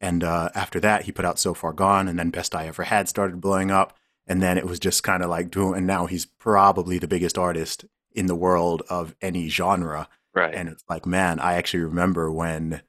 And 0.00 0.22
uh, 0.22 0.50
after 0.54 0.78
that, 0.80 1.04
he 1.04 1.12
put 1.12 1.24
out 1.24 1.38
So 1.38 1.54
Far 1.54 1.72
Gone, 1.72 2.08
and 2.08 2.18
then 2.18 2.30
Best 2.30 2.54
I 2.54 2.66
Ever 2.66 2.84
Had 2.84 3.08
started 3.08 3.40
blowing 3.40 3.70
up. 3.70 3.96
And 4.26 4.42
then 4.42 4.58
it 4.58 4.66
was 4.66 4.80
just 4.80 5.02
kind 5.02 5.22
of 5.22 5.30
like 5.30 5.50
doing, 5.50 5.76
and 5.76 5.86
now 5.86 6.06
he's 6.06 6.26
probably 6.26 6.98
the 6.98 7.08
biggest 7.08 7.38
artist 7.38 7.84
in 8.12 8.26
the 8.26 8.34
world 8.34 8.82
of 8.90 9.14
any 9.22 9.48
genre. 9.48 10.08
Right. 10.34 10.54
And 10.54 10.68
it's 10.68 10.84
like, 10.88 11.06
man, 11.06 11.38
I 11.38 11.54
actually 11.54 11.84
remember 11.84 12.30
when 12.32 12.82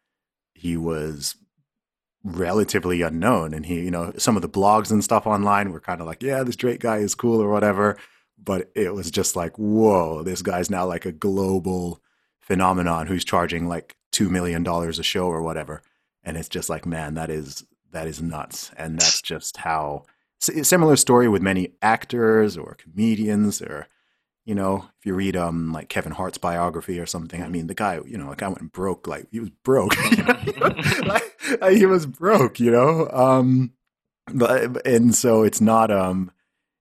he 0.53 0.75
was 0.75 1.35
relatively 2.23 3.01
unknown 3.03 3.53
and 3.53 3.65
he, 3.65 3.81
you 3.81 3.91
know, 3.91 4.13
some 4.17 4.35
of 4.35 4.41
the 4.41 4.49
blogs 4.49 4.91
and 4.91 5.03
stuff 5.03 5.27
online 5.27 5.71
were 5.71 5.79
kind 5.79 6.01
of 6.01 6.07
like, 6.07 6.23
yeah, 6.23 6.43
this 6.43 6.55
Drake 6.55 6.79
guy 6.79 6.97
is 6.97 7.15
cool 7.15 7.41
or 7.41 7.49
whatever. 7.49 7.97
But 8.43 8.71
it 8.75 8.93
was 8.93 9.11
just 9.11 9.35
like, 9.35 9.57
whoa, 9.57 10.23
this 10.23 10.41
guy's 10.41 10.69
now 10.69 10.85
like 10.85 11.05
a 11.05 11.11
global 11.11 12.01
phenomenon 12.39 13.07
who's 13.07 13.23
charging 13.23 13.67
like 13.67 13.95
$2 14.13 14.29
million 14.29 14.65
a 14.67 15.03
show 15.03 15.27
or 15.27 15.41
whatever 15.41 15.81
and 16.23 16.37
it's 16.37 16.49
just 16.49 16.69
like 16.69 16.85
man 16.85 17.13
that 17.15 17.29
is 17.29 17.65
that 17.91 18.07
is 18.07 18.21
nuts. 18.21 18.71
And 18.77 18.99
that's 18.99 19.21
just 19.21 19.57
how 19.57 20.03
similar 20.39 20.95
story 20.95 21.27
with 21.27 21.41
many 21.41 21.71
actors 21.81 22.57
or 22.57 22.75
comedians 22.75 23.59
or 23.59 23.87
you 24.45 24.53
know 24.53 24.85
if 24.99 25.05
you 25.05 25.15
read 25.15 25.35
um 25.35 25.73
like 25.73 25.89
kevin 25.89 26.11
hart's 26.11 26.37
biography 26.37 26.99
or 26.99 27.07
something 27.07 27.41
i 27.41 27.49
mean 27.49 27.65
the 27.65 27.73
guy 27.73 27.99
you 28.05 28.19
know 28.19 28.27
like 28.27 28.43
i 28.43 28.47
went 28.47 28.71
broke 28.71 29.07
like 29.07 29.27
he 29.31 29.39
was 29.39 29.49
broke 29.49 29.95
like, 31.07 31.73
he 31.75 31.87
was 31.87 32.05
broke 32.05 32.59
you 32.59 32.69
know? 32.69 33.09
Um 33.11 33.73
but 34.31 34.85
and 34.85 35.15
so 35.15 35.41
it's 35.41 35.59
not 35.59 35.89
um 35.89 36.31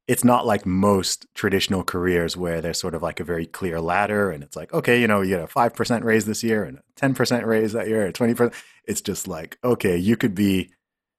it's 0.07 0.23
not 0.23 0.47
like 0.47 0.67
most 0.67 1.27
traditional 1.35 1.83
careers 1.83 2.37
where 2.37 2.61
there's 2.61 2.79
sort 2.79 2.95
of 2.95 3.03
like 3.03 3.21
a 3.21 3.25
very 3.25 3.47
clear 3.47 3.81
ladder 3.81 4.31
and 4.31 4.43
it's 4.43 4.55
like 4.55 4.73
okay 4.75 5.01
you 5.01 5.09
know 5.09 5.23
you 5.23 5.31
get 5.31 5.41
a 5.41 5.47
5% 5.47 6.05
raise 6.05 6.27
this 6.27 6.45
year 6.45 6.63
and 6.63 6.79
a 6.79 6.83
10% 7.01 7.47
raise 7.47 7.73
that 7.73 7.89
year 7.89 8.07
or 8.07 8.13
20% 8.13 8.53
it's 8.87 9.01
just 9.01 9.29
like 9.29 9.59
okay 9.65 9.97
you 9.97 10.17
could 10.17 10.35
be 10.35 10.71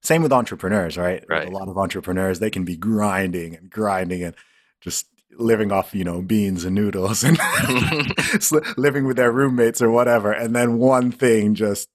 same 0.04 0.22
with 0.22 0.34
entrepreneurs 0.34 0.98
right, 0.98 1.24
right. 1.28 1.48
a 1.48 1.52
lot 1.52 1.68
of 1.68 1.78
entrepreneurs 1.78 2.40
they 2.40 2.50
can 2.50 2.64
be 2.64 2.78
grinding 2.78 3.56
and 3.56 3.70
grinding 3.70 4.24
and 4.24 4.36
just 4.82 5.08
living 5.38 5.72
off 5.72 5.94
you 5.94 6.04
know 6.04 6.22
beans 6.22 6.66
and 6.66 6.76
noodles 6.76 7.24
and 7.24 7.38
living 8.78 9.06
with 9.06 9.18
their 9.18 9.32
roommates 9.32 9.82
or 9.82 9.92
whatever 9.92 10.32
and 10.32 10.56
then 10.56 10.78
one 10.78 11.12
thing 11.12 11.54
just 11.54 11.90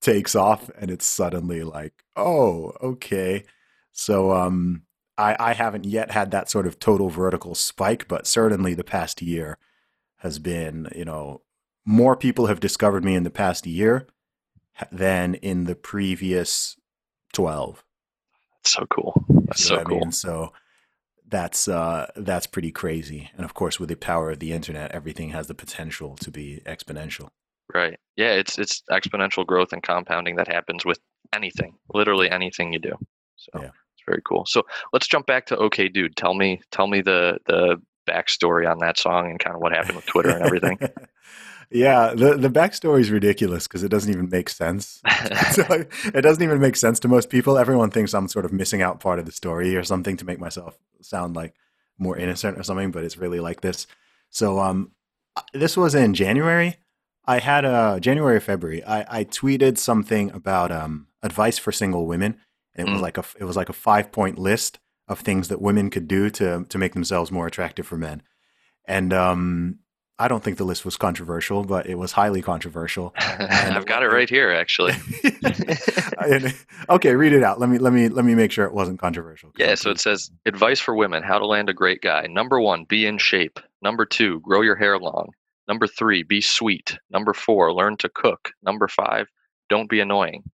takes 0.00 0.34
off 0.34 0.68
and 0.78 0.90
it's 0.90 1.06
suddenly 1.06 1.62
like 1.62 2.04
oh 2.16 2.72
okay 2.82 3.44
so 3.92 4.32
um 4.32 4.82
I, 5.18 5.36
I 5.38 5.52
haven't 5.52 5.84
yet 5.84 6.10
had 6.10 6.30
that 6.30 6.50
sort 6.50 6.66
of 6.66 6.78
total 6.78 7.08
vertical 7.08 7.54
spike, 7.54 8.08
but 8.08 8.26
certainly 8.26 8.74
the 8.74 8.84
past 8.84 9.20
year 9.22 9.58
has 10.18 10.38
been, 10.38 10.88
you 10.94 11.04
know, 11.04 11.42
more 11.84 12.16
people 12.16 12.46
have 12.46 12.60
discovered 12.60 13.04
me 13.04 13.14
in 13.14 13.24
the 13.24 13.30
past 13.30 13.66
year 13.66 14.06
than 14.90 15.34
in 15.34 15.64
the 15.64 15.74
previous 15.74 16.76
12. 17.32 17.84
So 18.64 18.86
cool. 18.90 19.24
That's 19.46 19.64
so 19.64 19.82
cool. 19.84 19.96
I 19.96 20.00
mean? 20.00 20.12
So 20.12 20.52
that's 21.28 21.66
uh, 21.66 22.10
that's 22.16 22.46
pretty 22.46 22.70
crazy. 22.70 23.30
And 23.36 23.44
of 23.44 23.54
course, 23.54 23.80
with 23.80 23.88
the 23.88 23.96
power 23.96 24.30
of 24.30 24.38
the 24.38 24.52
internet, 24.52 24.92
everything 24.92 25.30
has 25.30 25.46
the 25.46 25.54
potential 25.54 26.16
to 26.16 26.30
be 26.30 26.62
exponential. 26.66 27.30
Right. 27.74 27.98
Yeah. 28.16 28.32
It's 28.32 28.58
it's 28.58 28.82
exponential 28.90 29.46
growth 29.46 29.72
and 29.72 29.82
compounding 29.82 30.36
that 30.36 30.48
happens 30.48 30.84
with 30.84 31.00
anything, 31.32 31.74
literally 31.92 32.30
anything 32.30 32.72
you 32.72 32.78
do. 32.78 32.92
So 33.36 33.50
yeah. 33.60 33.68
it's 33.68 34.04
very 34.06 34.22
cool. 34.28 34.44
So 34.46 34.62
let's 34.92 35.08
jump 35.08 35.26
back 35.26 35.46
to 35.46 35.56
OK 35.56 35.88
Dude. 35.88 36.16
Tell 36.16 36.34
me 36.34 36.60
tell 36.70 36.86
me 36.86 37.00
the 37.00 37.38
the 37.46 37.80
backstory 38.08 38.70
on 38.70 38.78
that 38.78 38.98
song 38.98 39.30
and 39.30 39.38
kind 39.38 39.54
of 39.54 39.62
what 39.62 39.72
happened 39.72 39.96
with 39.96 40.06
Twitter 40.06 40.30
and 40.30 40.44
everything. 40.44 40.78
Yeah, 41.72 42.12
the 42.14 42.36
the 42.36 42.50
backstory 42.50 43.00
is 43.00 43.10
ridiculous 43.10 43.66
because 43.66 43.82
it 43.82 43.88
doesn't 43.88 44.12
even 44.12 44.28
make 44.28 44.50
sense. 44.50 45.00
so 45.52 45.64
it 46.04 46.20
doesn't 46.20 46.42
even 46.42 46.60
make 46.60 46.76
sense 46.76 47.00
to 47.00 47.08
most 47.08 47.30
people. 47.30 47.56
Everyone 47.56 47.90
thinks 47.90 48.12
I'm 48.12 48.28
sort 48.28 48.44
of 48.44 48.52
missing 48.52 48.82
out 48.82 49.00
part 49.00 49.18
of 49.18 49.24
the 49.24 49.32
story 49.32 49.74
or 49.74 49.82
something 49.82 50.16
to 50.18 50.26
make 50.26 50.38
myself 50.38 50.78
sound 51.00 51.34
like 51.34 51.54
more 51.98 52.16
innocent 52.16 52.58
or 52.58 52.62
something, 52.62 52.90
but 52.90 53.04
it's 53.04 53.16
really 53.16 53.40
like 53.40 53.62
this. 53.62 53.86
So 54.28 54.60
um, 54.60 54.92
this 55.54 55.76
was 55.76 55.94
in 55.94 56.14
January. 56.14 56.76
I 57.24 57.38
had 57.38 57.64
a 57.64 57.98
January 58.00 58.36
or 58.36 58.40
February. 58.40 58.84
I, 58.84 59.20
I 59.20 59.24
tweeted 59.24 59.78
something 59.78 60.30
about 60.32 60.72
um, 60.72 61.06
advice 61.22 61.56
for 61.56 61.72
single 61.72 62.06
women, 62.06 62.38
and 62.74 62.88
it 62.88 62.90
mm. 62.90 62.94
was 62.94 63.02
like 63.02 63.16
a 63.16 63.24
it 63.38 63.44
was 63.44 63.56
like 63.56 63.68
a 63.68 63.74
five 63.74 64.12
point 64.12 64.38
list 64.38 64.78
of 65.08 65.20
things 65.20 65.48
that 65.48 65.62
women 65.62 65.88
could 65.88 66.08
do 66.08 66.28
to 66.30 66.66
to 66.68 66.78
make 66.78 66.92
themselves 66.94 67.30
more 67.30 67.46
attractive 67.46 67.86
for 67.86 67.96
men. 67.96 68.22
And 68.84 69.12
um, 69.12 69.78
I 70.18 70.28
don't 70.28 70.42
think 70.42 70.58
the 70.58 70.64
list 70.64 70.84
was 70.84 70.96
controversial, 70.96 71.64
but 71.64 71.86
it 71.86 71.96
was 71.96 72.12
highly 72.12 72.42
controversial. 72.42 73.14
And, 73.42 73.74
I've 73.74 73.86
got 73.86 74.02
it 74.02 74.08
right 74.08 74.28
here, 74.28 74.52
actually. 74.52 74.92
okay, 76.88 77.14
read 77.14 77.32
it 77.32 77.42
out. 77.42 77.58
Let 77.58 77.68
me 77.70 77.78
let 77.78 77.92
me 77.92 78.08
let 78.08 78.24
me 78.24 78.34
make 78.34 78.52
sure 78.52 78.66
it 78.66 78.74
wasn't 78.74 79.00
controversial. 79.00 79.50
Yeah, 79.56 79.74
so 79.74 79.90
it 79.90 79.98
says 79.98 80.30
advice 80.46 80.78
for 80.78 80.94
women: 80.94 81.22
how 81.22 81.38
to 81.38 81.46
land 81.46 81.68
a 81.68 81.74
great 81.74 82.02
guy. 82.02 82.26
Number 82.28 82.60
one, 82.60 82.84
be 82.84 83.06
in 83.06 83.18
shape. 83.18 83.58
Number 83.80 84.04
two, 84.04 84.40
grow 84.40 84.60
your 84.60 84.76
hair 84.76 84.98
long. 84.98 85.30
Number 85.66 85.86
three, 85.86 86.22
be 86.22 86.40
sweet. 86.40 86.98
Number 87.10 87.32
four, 87.32 87.72
learn 87.72 87.96
to 87.98 88.08
cook. 88.08 88.50
Number 88.62 88.86
five, 88.86 89.26
don't 89.68 89.88
be 89.88 90.00
annoying. 90.00 90.44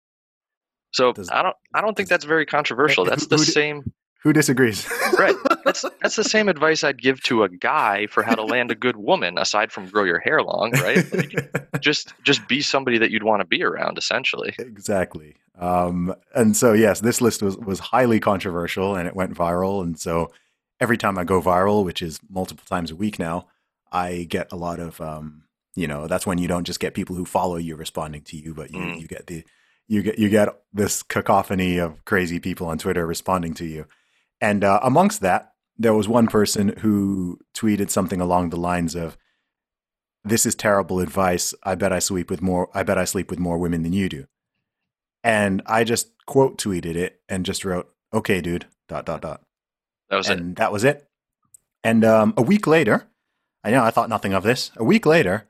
So 0.92 1.12
does, 1.12 1.28
I 1.30 1.42
don't 1.42 1.56
I 1.74 1.80
don't 1.80 1.96
think 1.96 2.08
that's 2.08 2.24
very 2.24 2.46
controversial. 2.46 3.04
That's 3.04 3.26
the 3.26 3.38
same 3.38 3.92
who 4.18 4.32
disagrees? 4.32 4.88
right. 5.18 5.36
That's 5.64 5.84
that's 6.00 6.16
the 6.16 6.24
same 6.24 6.48
advice 6.48 6.82
I'd 6.82 7.00
give 7.00 7.22
to 7.24 7.42
a 7.42 7.48
guy 7.48 8.06
for 8.06 8.22
how 8.22 8.34
to 8.34 8.42
land 8.42 8.70
a 8.70 8.74
good 8.74 8.96
woman, 8.96 9.38
aside 9.38 9.70
from 9.70 9.86
grow 9.86 10.04
your 10.04 10.18
hair 10.18 10.42
long, 10.42 10.72
right? 10.72 11.12
Like, 11.12 11.80
just 11.80 12.14
just 12.22 12.46
be 12.48 12.60
somebody 12.60 12.98
that 12.98 13.10
you'd 13.10 13.22
want 13.22 13.40
to 13.40 13.46
be 13.46 13.62
around, 13.62 13.98
essentially. 13.98 14.54
Exactly. 14.58 15.36
Um, 15.58 16.14
and 16.34 16.56
so 16.56 16.72
yes, 16.72 17.00
this 17.00 17.20
list 17.20 17.42
was 17.42 17.56
was 17.58 17.78
highly 17.78 18.20
controversial 18.20 18.96
and 18.96 19.06
it 19.06 19.14
went 19.14 19.34
viral. 19.34 19.82
And 19.82 19.98
so 19.98 20.32
every 20.80 20.96
time 20.96 21.18
I 21.18 21.24
go 21.24 21.40
viral, 21.40 21.84
which 21.84 22.02
is 22.02 22.20
multiple 22.28 22.64
times 22.66 22.90
a 22.90 22.96
week 22.96 23.18
now, 23.18 23.46
I 23.92 24.26
get 24.28 24.50
a 24.52 24.56
lot 24.56 24.80
of 24.80 25.00
um, 25.00 25.44
you 25.74 25.86
know, 25.86 26.08
that's 26.08 26.26
when 26.26 26.38
you 26.38 26.48
don't 26.48 26.64
just 26.64 26.80
get 26.80 26.94
people 26.94 27.14
who 27.14 27.24
follow 27.24 27.56
you 27.56 27.76
responding 27.76 28.22
to 28.22 28.36
you, 28.36 28.52
but 28.52 28.72
you, 28.72 28.80
mm. 28.80 29.00
you 29.00 29.06
get 29.06 29.26
the 29.28 29.44
you 29.86 30.02
get 30.02 30.18
you 30.18 30.28
get 30.28 30.48
this 30.72 31.02
cacophony 31.02 31.78
of 31.78 32.04
crazy 32.04 32.40
people 32.40 32.66
on 32.66 32.78
Twitter 32.78 33.06
responding 33.06 33.54
to 33.54 33.64
you. 33.64 33.86
And 34.40 34.64
uh, 34.64 34.80
amongst 34.82 35.20
that, 35.20 35.52
there 35.76 35.94
was 35.94 36.08
one 36.08 36.26
person 36.26 36.74
who 36.78 37.38
tweeted 37.54 37.90
something 37.90 38.20
along 38.20 38.50
the 38.50 38.56
lines 38.56 38.94
of, 38.94 39.16
"This 40.24 40.46
is 40.46 40.54
terrible 40.54 41.00
advice. 41.00 41.54
I 41.62 41.74
bet 41.74 41.92
I 41.92 41.98
sleep 41.98 42.30
with 42.30 42.42
more. 42.42 42.68
I 42.74 42.82
bet 42.82 42.98
I 42.98 43.04
sleep 43.04 43.30
with 43.30 43.38
more 43.38 43.58
women 43.58 43.82
than 43.82 43.92
you 43.92 44.08
do." 44.08 44.26
And 45.22 45.62
I 45.66 45.84
just 45.84 46.12
quote 46.26 46.58
tweeted 46.58 46.96
it 46.96 47.20
and 47.28 47.46
just 47.46 47.64
wrote, 47.64 47.92
"Okay, 48.12 48.40
dude." 48.40 48.66
Dot 48.88 49.04
dot 49.04 49.20
dot. 49.20 49.42
That 50.08 50.16
was 50.16 50.28
and 50.28 50.52
it. 50.52 50.56
That 50.56 50.72
was 50.72 50.84
it. 50.84 51.08
And 51.84 52.04
um, 52.04 52.34
a 52.36 52.42
week 52.42 52.66
later, 52.66 53.08
I 53.62 53.70
know 53.70 53.84
I 53.84 53.90
thought 53.90 54.08
nothing 54.08 54.32
of 54.32 54.42
this. 54.42 54.70
A 54.76 54.84
week 54.84 55.04
later, 55.04 55.48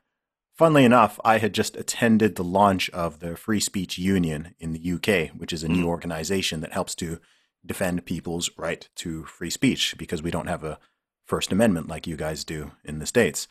funnily 0.56 0.84
enough, 0.84 1.20
I 1.24 1.38
had 1.38 1.52
just 1.52 1.76
attended 1.76 2.34
the 2.34 2.44
launch 2.44 2.90
of 2.90 3.20
the 3.20 3.36
Free 3.36 3.60
Speech 3.60 3.98
Union 3.98 4.54
in 4.58 4.72
the 4.72 4.92
UK, 4.92 5.30
which 5.38 5.52
is 5.52 5.62
a 5.62 5.68
mm. 5.68 5.76
new 5.76 5.86
organization 5.86 6.60
that 6.60 6.72
helps 6.72 6.94
to 6.96 7.20
defend 7.64 8.06
people's 8.06 8.50
right 8.56 8.88
to 8.96 9.24
free 9.24 9.50
speech 9.50 9.96
because 9.98 10.22
we 10.22 10.30
don't 10.30 10.46
have 10.46 10.64
a 10.64 10.78
First 11.26 11.52
Amendment 11.52 11.88
like 11.88 12.06
you 12.06 12.16
guys 12.16 12.44
do 12.44 12.72
in 12.84 12.98
the 12.98 13.06
States. 13.06 13.48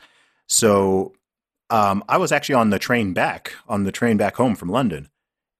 So 0.47 1.13
um, 1.69 2.03
I 2.09 2.17
was 2.17 2.31
actually 2.31 2.55
on 2.55 2.69
the 2.69 2.79
train 2.79 3.13
back, 3.13 3.53
on 3.67 3.83
the 3.83 3.91
train 3.91 4.17
back 4.17 4.35
home 4.35 4.55
from 4.55 4.69
London, 4.69 5.09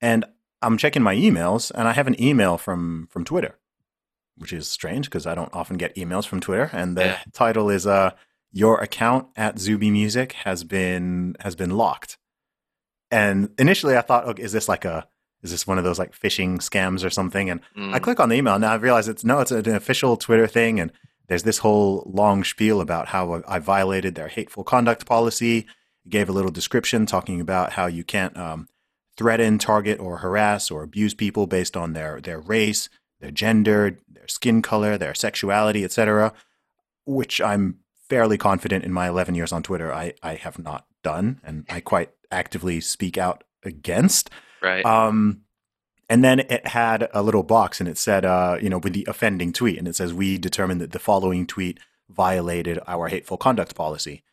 and 0.02 0.26
I'm 0.62 0.78
checking 0.78 1.04
my 1.04 1.16
emails, 1.16 1.72
and 1.74 1.88
I 1.88 1.94
have 1.94 2.08
an 2.08 2.22
email 2.22 2.58
from 2.58 3.08
from 3.12 3.24
Twitter, 3.24 3.58
which 4.38 4.54
is 4.54 4.68
strange 4.68 5.06
because 5.06 5.28
I 5.28 5.36
don't 5.36 5.54
often 5.54 5.78
get 5.78 5.96
emails 5.96 6.26
from 6.26 6.40
Twitter. 6.40 6.70
And 6.74 6.98
the 6.98 7.06
yeah. 7.06 7.20
title 7.34 7.70
is 7.70 7.86
uh, 7.86 8.12
"Your 8.52 8.80
account 8.80 9.28
at 9.36 9.60
Zuby 9.60 9.92
Music 9.92 10.34
has 10.34 10.64
been 10.64 11.36
has 11.42 11.56
been 11.56 11.72
locked." 11.72 12.18
And 13.12 13.52
initially, 13.58 13.96
I 13.96 14.02
thought, 14.02 14.26
okay, 14.26 14.44
is 14.44 14.52
this 14.52 14.68
like 14.68 14.86
a 14.86 15.08
is 15.44 15.52
this 15.52 15.68
one 15.68 15.78
of 15.78 15.84
those 15.84 16.00
like 16.00 16.18
phishing 16.18 16.58
scams 16.58 17.06
or 17.06 17.10
something? 17.10 17.50
And 17.50 17.62
mm. 17.78 17.94
I 17.94 18.00
click 18.00 18.20
on 18.20 18.30
the 18.30 18.36
email 18.36 18.56
and 18.56 18.62
now 18.62 18.72
I 18.72 18.76
realize 18.76 19.08
it's 19.08 19.24
no, 19.24 19.40
it's 19.40 19.52
an 19.52 19.76
official 19.76 20.18
Twitter 20.18 20.48
thing. 20.48 20.80
And 20.80 20.92
there's 21.28 21.44
this 21.44 21.60
whole 21.60 22.10
long 22.12 22.44
spiel 22.44 22.82
about 22.82 23.08
how 23.08 23.44
I 23.48 23.60
violated 23.60 24.16
their 24.16 24.30
hateful 24.30 24.64
conduct 24.64 25.06
policy. 25.06 25.60
It 26.06 26.10
gave 26.10 26.30
a 26.30 26.34
little 26.34 26.52
description 26.52 27.06
talking 27.06 27.42
about 27.42 27.74
how 27.74 27.86
you 27.86 28.04
can't 28.04 28.36
um, 28.38 28.68
threaten, 29.18 29.58
target, 29.58 30.00
or 30.00 30.18
harass 30.18 30.72
or 30.72 30.84
abuse 30.84 31.14
people 31.14 31.48
based 31.48 31.76
on 31.76 31.94
their 31.94 32.22
their 32.22 32.40
race, 32.40 32.90
their 33.20 33.32
gender, 33.32 34.00
their 34.08 34.28
skin 34.28 34.62
color, 34.62 34.98
their 34.98 35.14
sexuality, 35.14 35.84
etc. 35.84 36.34
Which 37.06 37.42
I'm 37.42 37.80
fairly 38.10 38.38
confident 38.38 38.86
in 38.86 38.94
my 38.94 39.10
11 39.10 39.36
years 39.36 39.52
on 39.52 39.64
Twitter 39.64 39.94
I, 39.94 40.14
I 40.24 40.36
have 40.36 40.58
not 40.58 40.86
done, 41.04 41.42
and 41.44 41.66
I 41.70 41.82
quite 41.82 42.12
actively 42.32 42.80
speak 42.80 43.18
out 43.18 43.44
against. 43.64 44.30
Right. 44.62 44.86
Um, 44.86 45.42
and 46.10 46.24
then 46.24 46.40
it 46.40 46.68
had 46.68 47.10
a 47.14 47.22
little 47.22 47.44
box 47.44 47.80
and 47.80 47.90
it 47.90 47.98
said, 47.98 48.24
uh, 48.24 48.58
you 48.62 48.70
know, 48.70 48.78
with 48.78 48.94
the 48.94 49.06
offending 49.10 49.52
tweet, 49.52 49.78
and 49.78 49.88
it 49.88 49.96
says, 49.96 50.14
we 50.14 50.38
determined 50.38 50.80
that 50.82 50.92
the 50.92 51.00
following 51.00 51.46
tweet 51.46 51.80
violated 52.10 52.80
our 52.88 53.08
hateful 53.10 53.38
conduct 53.38 53.76
policy. 53.76 54.24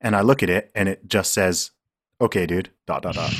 And 0.00 0.14
I 0.14 0.20
look 0.20 0.42
at 0.42 0.50
it 0.50 0.70
and 0.74 0.88
it 0.88 1.08
just 1.08 1.32
says, 1.32 1.72
okay, 2.20 2.46
dude, 2.46 2.70
dot, 2.86 3.02
dot, 3.02 3.14
dot. 3.14 3.34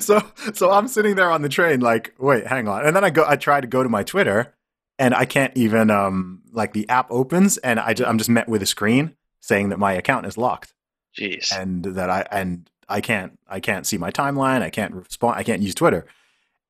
so, 0.00 0.22
so 0.54 0.70
I'm 0.70 0.88
sitting 0.88 1.16
there 1.16 1.30
on 1.30 1.42
the 1.42 1.48
train, 1.48 1.80
like, 1.80 2.14
wait, 2.18 2.46
hang 2.46 2.66
on. 2.68 2.86
And 2.86 2.96
then 2.96 3.04
I 3.04 3.10
go, 3.10 3.24
I 3.26 3.36
try 3.36 3.60
to 3.60 3.66
go 3.66 3.82
to 3.82 3.88
my 3.88 4.04
Twitter 4.04 4.54
and 4.98 5.14
I 5.14 5.26
can't 5.26 5.54
even, 5.56 5.90
um, 5.90 6.42
like 6.50 6.72
the 6.72 6.88
app 6.88 7.08
opens 7.10 7.58
and 7.58 7.78
I 7.78 7.92
just, 7.92 8.08
I'm 8.08 8.18
just 8.18 8.30
met 8.30 8.48
with 8.48 8.62
a 8.62 8.66
screen 8.66 9.16
saying 9.40 9.68
that 9.68 9.78
my 9.78 9.92
account 9.92 10.24
is 10.26 10.38
locked. 10.38 10.72
Jeez. 11.18 11.54
And 11.54 11.84
that 11.84 12.08
I, 12.08 12.26
and 12.30 12.70
I 12.92 13.00
can't 13.00 13.38
I 13.48 13.60
can't 13.60 13.86
see 13.86 13.98
my 13.98 14.10
timeline. 14.10 14.62
I 14.62 14.70
can't 14.70 14.94
respond. 14.94 15.36
I 15.36 15.42
can't 15.42 15.62
use 15.62 15.74
Twitter. 15.74 16.06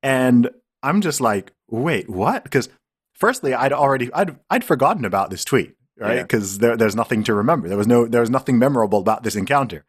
And 0.01 0.49
I'm 0.81 1.01
just 1.01 1.21
like, 1.21 1.51
wait, 1.69 2.09
what? 2.09 2.43
Because 2.43 2.69
firstly, 3.13 3.53
I'd 3.53 3.73
already 3.73 4.11
I'd 4.13 4.37
I'd 4.49 4.63
forgotten 4.63 5.05
about 5.05 5.29
this 5.29 5.43
tweet, 5.43 5.75
right? 5.97 6.21
Because 6.21 6.55
yeah. 6.55 6.61
there, 6.61 6.77
there's 6.77 6.95
nothing 6.95 7.23
to 7.25 7.33
remember. 7.33 7.67
There 7.67 7.77
was 7.77 7.87
no 7.87 8.07
there 8.07 8.21
was 8.21 8.29
nothing 8.29 8.57
memorable 8.57 8.99
about 8.99 9.23
this 9.23 9.35
encounter. 9.35 9.85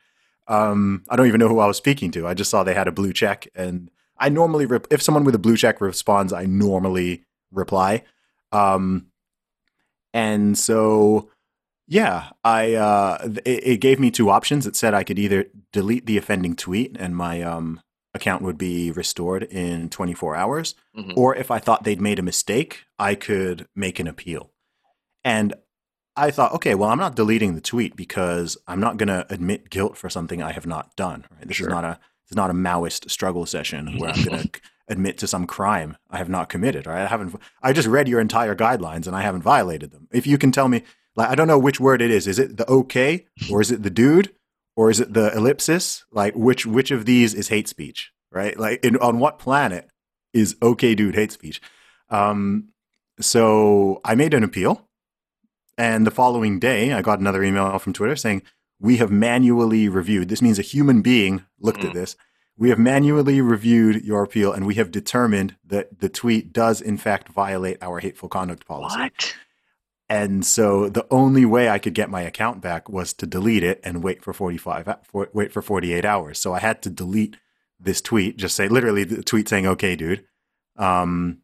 Um, 0.46 1.04
I 1.08 1.16
don't 1.16 1.28
even 1.28 1.38
know 1.38 1.48
who 1.48 1.60
I 1.60 1.66
was 1.66 1.76
speaking 1.76 2.10
to. 2.12 2.26
I 2.26 2.34
just 2.34 2.50
saw 2.50 2.64
they 2.64 2.74
had 2.74 2.88
a 2.88 2.92
blue 2.92 3.12
check, 3.12 3.48
and 3.54 3.90
I 4.18 4.28
normally 4.28 4.66
rep- 4.66 4.88
if 4.90 5.02
someone 5.02 5.24
with 5.24 5.34
a 5.34 5.38
blue 5.38 5.56
check 5.56 5.80
responds, 5.80 6.32
I 6.32 6.46
normally 6.46 7.24
reply. 7.50 8.02
Um, 8.52 9.06
and 10.12 10.56
so 10.58 11.30
yeah, 11.86 12.30
I 12.42 12.74
uh, 12.74 13.28
it, 13.44 13.66
it, 13.66 13.76
gave 13.80 14.00
me 14.00 14.10
two 14.10 14.30
options. 14.30 14.66
It 14.66 14.76
said 14.76 14.94
I 14.94 15.04
could 15.04 15.18
either 15.18 15.46
delete 15.72 16.06
the 16.06 16.16
offending 16.16 16.56
tweet 16.56 16.96
and 16.98 17.16
my 17.16 17.42
um, 17.42 17.80
account 18.14 18.42
would 18.42 18.56
be 18.56 18.90
restored 18.90 19.42
in 19.42 19.90
24 19.90 20.36
hours, 20.36 20.74
mm-hmm. 20.96 21.12
or 21.16 21.34
if 21.34 21.50
I 21.50 21.58
thought 21.58 21.84
they'd 21.84 22.00
made 22.00 22.18
a 22.18 22.22
mistake, 22.22 22.84
I 22.98 23.14
could 23.14 23.66
make 23.74 23.98
an 23.98 24.06
appeal. 24.06 24.52
And 25.24 25.54
I 26.16 26.30
thought, 26.30 26.52
okay, 26.54 26.74
well, 26.74 26.90
I'm 26.90 26.98
not 26.98 27.16
deleting 27.16 27.54
the 27.54 27.60
tweet 27.60 27.96
because 27.96 28.56
I'm 28.68 28.80
not 28.80 28.96
going 28.96 29.08
to 29.08 29.26
admit 29.30 29.68
guilt 29.68 29.96
for 29.96 30.08
something 30.08 30.42
I 30.42 30.52
have 30.52 30.66
not 30.66 30.94
done. 30.96 31.26
Right? 31.30 31.48
This 31.48 31.56
sure. 31.56 31.66
is 31.66 31.70
not 31.72 31.84
a 31.84 31.98
it's 32.26 32.36
not 32.36 32.50
a 32.50 32.54
Maoist 32.54 33.10
struggle 33.10 33.44
session 33.44 33.98
where 33.98 34.10
I'm 34.10 34.24
going 34.24 34.42
to 34.48 34.60
admit 34.88 35.18
to 35.18 35.26
some 35.26 35.46
crime 35.46 35.98
I 36.08 36.18
have 36.18 36.28
not 36.28 36.48
committed. 36.48 36.86
Right? 36.86 37.02
I 37.02 37.06
haven't. 37.06 37.34
I 37.62 37.72
just 37.72 37.88
read 37.88 38.08
your 38.08 38.20
entire 38.20 38.54
guidelines 38.54 39.06
and 39.06 39.16
I 39.16 39.22
haven't 39.22 39.42
violated 39.42 39.90
them. 39.90 40.08
If 40.12 40.26
you 40.26 40.38
can 40.38 40.52
tell 40.52 40.68
me 40.68 40.84
like 41.16 41.28
I 41.28 41.34
don't 41.34 41.48
know 41.48 41.58
which 41.58 41.80
word 41.80 42.02
it 42.02 42.10
is. 42.10 42.26
Is 42.26 42.38
it 42.38 42.56
the 42.56 42.68
okay 42.68 43.26
or 43.50 43.60
is 43.60 43.70
it 43.70 43.82
the 43.82 43.90
dude 43.90 44.34
or 44.76 44.90
is 44.90 45.00
it 45.00 45.14
the 45.14 45.34
ellipsis? 45.36 46.04
Like 46.10 46.34
which 46.34 46.66
which 46.66 46.90
of 46.90 47.06
these 47.06 47.34
is 47.34 47.48
hate 47.48 47.68
speech? 47.68 48.12
Right? 48.30 48.58
Like 48.58 48.84
in, 48.84 48.96
on 48.96 49.18
what 49.18 49.38
planet 49.38 49.88
is 50.32 50.56
okay 50.62 50.94
dude 50.94 51.14
hate 51.14 51.32
speech? 51.32 51.60
Um, 52.10 52.70
so 53.20 54.00
I 54.04 54.16
made 54.16 54.34
an 54.34 54.42
appeal, 54.42 54.88
and 55.78 56.04
the 56.04 56.10
following 56.10 56.58
day 56.58 56.92
I 56.92 57.00
got 57.00 57.20
another 57.20 57.44
email 57.44 57.78
from 57.78 57.92
Twitter 57.92 58.16
saying 58.16 58.42
we 58.80 58.96
have 58.96 59.10
manually 59.10 59.88
reviewed. 59.88 60.28
This 60.28 60.42
means 60.42 60.58
a 60.58 60.62
human 60.62 61.00
being 61.00 61.44
looked 61.60 61.80
mm. 61.80 61.88
at 61.88 61.94
this. 61.94 62.16
we 62.56 62.68
have 62.70 62.78
manually 62.78 63.40
reviewed 63.40 64.04
your 64.04 64.22
appeal 64.22 64.52
and 64.52 64.66
we 64.66 64.74
have 64.74 64.90
determined 64.90 65.56
that 65.64 66.00
the 66.00 66.08
tweet 66.08 66.52
does 66.52 66.80
in 66.80 66.96
fact 66.96 67.28
violate 67.28 67.78
our 67.82 67.98
hateful 68.00 68.28
conduct 68.28 68.66
policy. 68.66 68.98
What? 68.98 69.34
And 70.08 70.44
so 70.44 70.88
the 70.88 71.06
only 71.10 71.44
way 71.46 71.68
I 71.68 71.78
could 71.78 71.94
get 71.94 72.10
my 72.10 72.22
account 72.22 72.60
back 72.60 72.88
was 72.88 73.14
to 73.14 73.26
delete 73.26 73.62
it 73.62 73.80
and 73.82 74.02
wait 74.02 74.22
for 74.22 74.32
45 74.32 74.96
for, 75.02 75.28
wait 75.32 75.52
for 75.52 75.62
48 75.62 76.04
hours. 76.04 76.38
So 76.38 76.52
I 76.52 76.58
had 76.58 76.82
to 76.82 76.90
delete 76.90 77.36
this 77.80 78.00
tweet, 78.00 78.36
just 78.36 78.54
say 78.54 78.68
literally 78.68 79.04
the 79.04 79.22
tweet 79.22 79.48
saying 79.48 79.66
okay 79.66 79.96
dude. 79.96 80.24
Um 80.76 81.38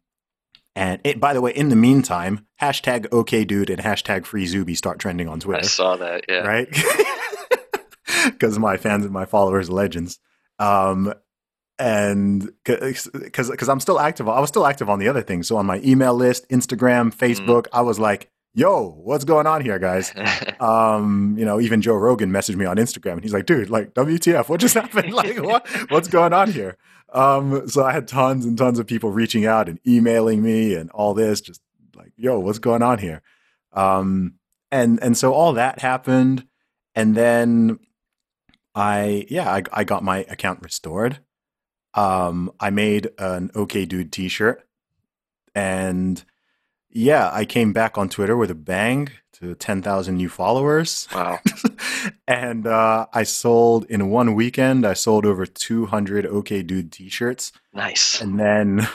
and 0.75 1.01
it, 1.03 1.19
by 1.19 1.33
the 1.33 1.41
way, 1.41 1.51
in 1.51 1.67
the 1.67 1.75
meantime, 1.75 2.47
hashtag 2.61 3.11
okay 3.11 3.43
dude 3.43 3.69
and 3.69 3.81
hashtag 3.81 4.25
free 4.25 4.45
Zuby 4.45 4.73
start 4.73 4.99
trending 4.99 5.27
on 5.27 5.39
Twitter. 5.39 5.63
I 5.63 5.67
saw 5.67 5.97
that, 5.97 6.25
yeah. 6.29 6.47
Right? 6.47 6.67
Because 8.25 8.59
my 8.59 8.77
fans 8.77 9.03
and 9.03 9.13
my 9.13 9.25
followers 9.25 9.69
are 9.69 9.73
legends. 9.73 10.19
Um, 10.59 11.13
and 11.79 12.51
because 12.63 13.69
I'm 13.69 13.79
still 13.79 13.99
active, 13.99 14.29
I 14.29 14.39
was 14.39 14.49
still 14.49 14.67
active 14.67 14.89
on 14.89 14.99
the 14.99 15.07
other 15.07 15.23
things. 15.23 15.47
So 15.47 15.57
on 15.57 15.65
my 15.65 15.81
email 15.83 16.13
list, 16.13 16.47
Instagram, 16.49 17.13
Facebook, 17.15 17.63
mm. 17.63 17.69
I 17.73 17.81
was 17.81 17.97
like, 17.97 18.29
"Yo, 18.53 18.89
what's 18.89 19.23
going 19.23 19.47
on 19.47 19.61
here, 19.61 19.79
guys?" 19.79 20.13
um, 20.59 21.35
you 21.37 21.45
know, 21.45 21.59
even 21.59 21.81
Joe 21.81 21.95
Rogan 21.95 22.31
messaged 22.31 22.55
me 22.55 22.65
on 22.65 22.77
Instagram, 22.77 23.13
and 23.13 23.23
he's 23.23 23.33
like, 23.33 23.45
"Dude, 23.45 23.69
like, 23.69 23.93
WTF? 23.93 24.49
What 24.49 24.59
just 24.59 24.73
happened? 24.81 25.13
like, 25.13 25.41
what 25.41 25.67
what's 25.89 26.07
going 26.07 26.33
on 26.33 26.51
here?" 26.51 26.77
Um, 27.13 27.67
so 27.67 27.83
I 27.83 27.91
had 27.91 28.07
tons 28.07 28.45
and 28.45 28.57
tons 28.57 28.79
of 28.79 28.87
people 28.87 29.11
reaching 29.11 29.45
out 29.45 29.67
and 29.67 29.79
emailing 29.85 30.41
me 30.41 30.75
and 30.75 30.89
all 30.91 31.13
this, 31.13 31.41
just 31.41 31.61
like, 31.95 32.11
"Yo, 32.15 32.39
what's 32.39 32.59
going 32.59 32.81
on 32.81 32.99
here?" 32.99 33.21
Um, 33.73 34.35
and 34.71 35.01
and 35.01 35.17
so 35.17 35.33
all 35.33 35.53
that 35.53 35.79
happened, 35.79 36.45
and 36.95 37.15
then 37.15 37.79
I 38.73 39.25
yeah, 39.29 39.51
I, 39.51 39.63
I 39.73 39.83
got 39.83 40.03
my 40.03 40.19
account 40.29 40.61
restored. 40.61 41.19
Um, 41.93 42.51
I 42.59 42.69
made 42.69 43.09
an 43.17 43.51
OK 43.53 43.85
Dude 43.85 44.11
T-shirt, 44.13 44.65
and 45.53 46.23
yeah, 46.91 47.29
I 47.33 47.45
came 47.45 47.73
back 47.73 47.97
on 47.97 48.09
Twitter 48.09 48.37
with 48.37 48.51
a 48.51 48.55
bang 48.55 49.09
to 49.33 49.55
ten 49.55 49.81
thousand 49.81 50.17
new 50.17 50.29
followers. 50.29 51.07
Wow! 51.13 51.39
and 52.27 52.67
uh, 52.67 53.07
I 53.13 53.23
sold 53.23 53.85
in 53.85 54.09
one 54.09 54.35
weekend. 54.35 54.85
I 54.85 54.93
sold 54.93 55.25
over 55.25 55.45
two 55.45 55.85
hundred 55.85 56.25
OK 56.25 56.63
Dude 56.63 56.91
T-shirts. 56.91 57.51
Nice. 57.73 58.21
And 58.21 58.39
then, 58.39 58.87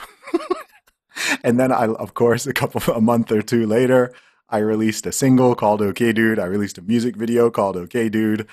and 1.45 1.59
then 1.59 1.73
I, 1.73 1.87
of 1.87 2.15
course, 2.15 2.47
a 2.47 2.53
couple 2.53 2.95
a 2.95 3.01
month 3.01 3.33
or 3.33 3.43
two 3.43 3.67
later, 3.67 4.15
I 4.49 4.59
released 4.59 5.07
a 5.07 5.13
single 5.13 5.55
called 5.55 5.83
OK 5.83 6.13
Dude. 6.13 6.39
I 6.39 6.47
released 6.47 6.79
a 6.79 6.83
music 6.83 7.17
video 7.17 7.51
called 7.51 7.77
OK 7.77 8.09
Dude 8.09 8.47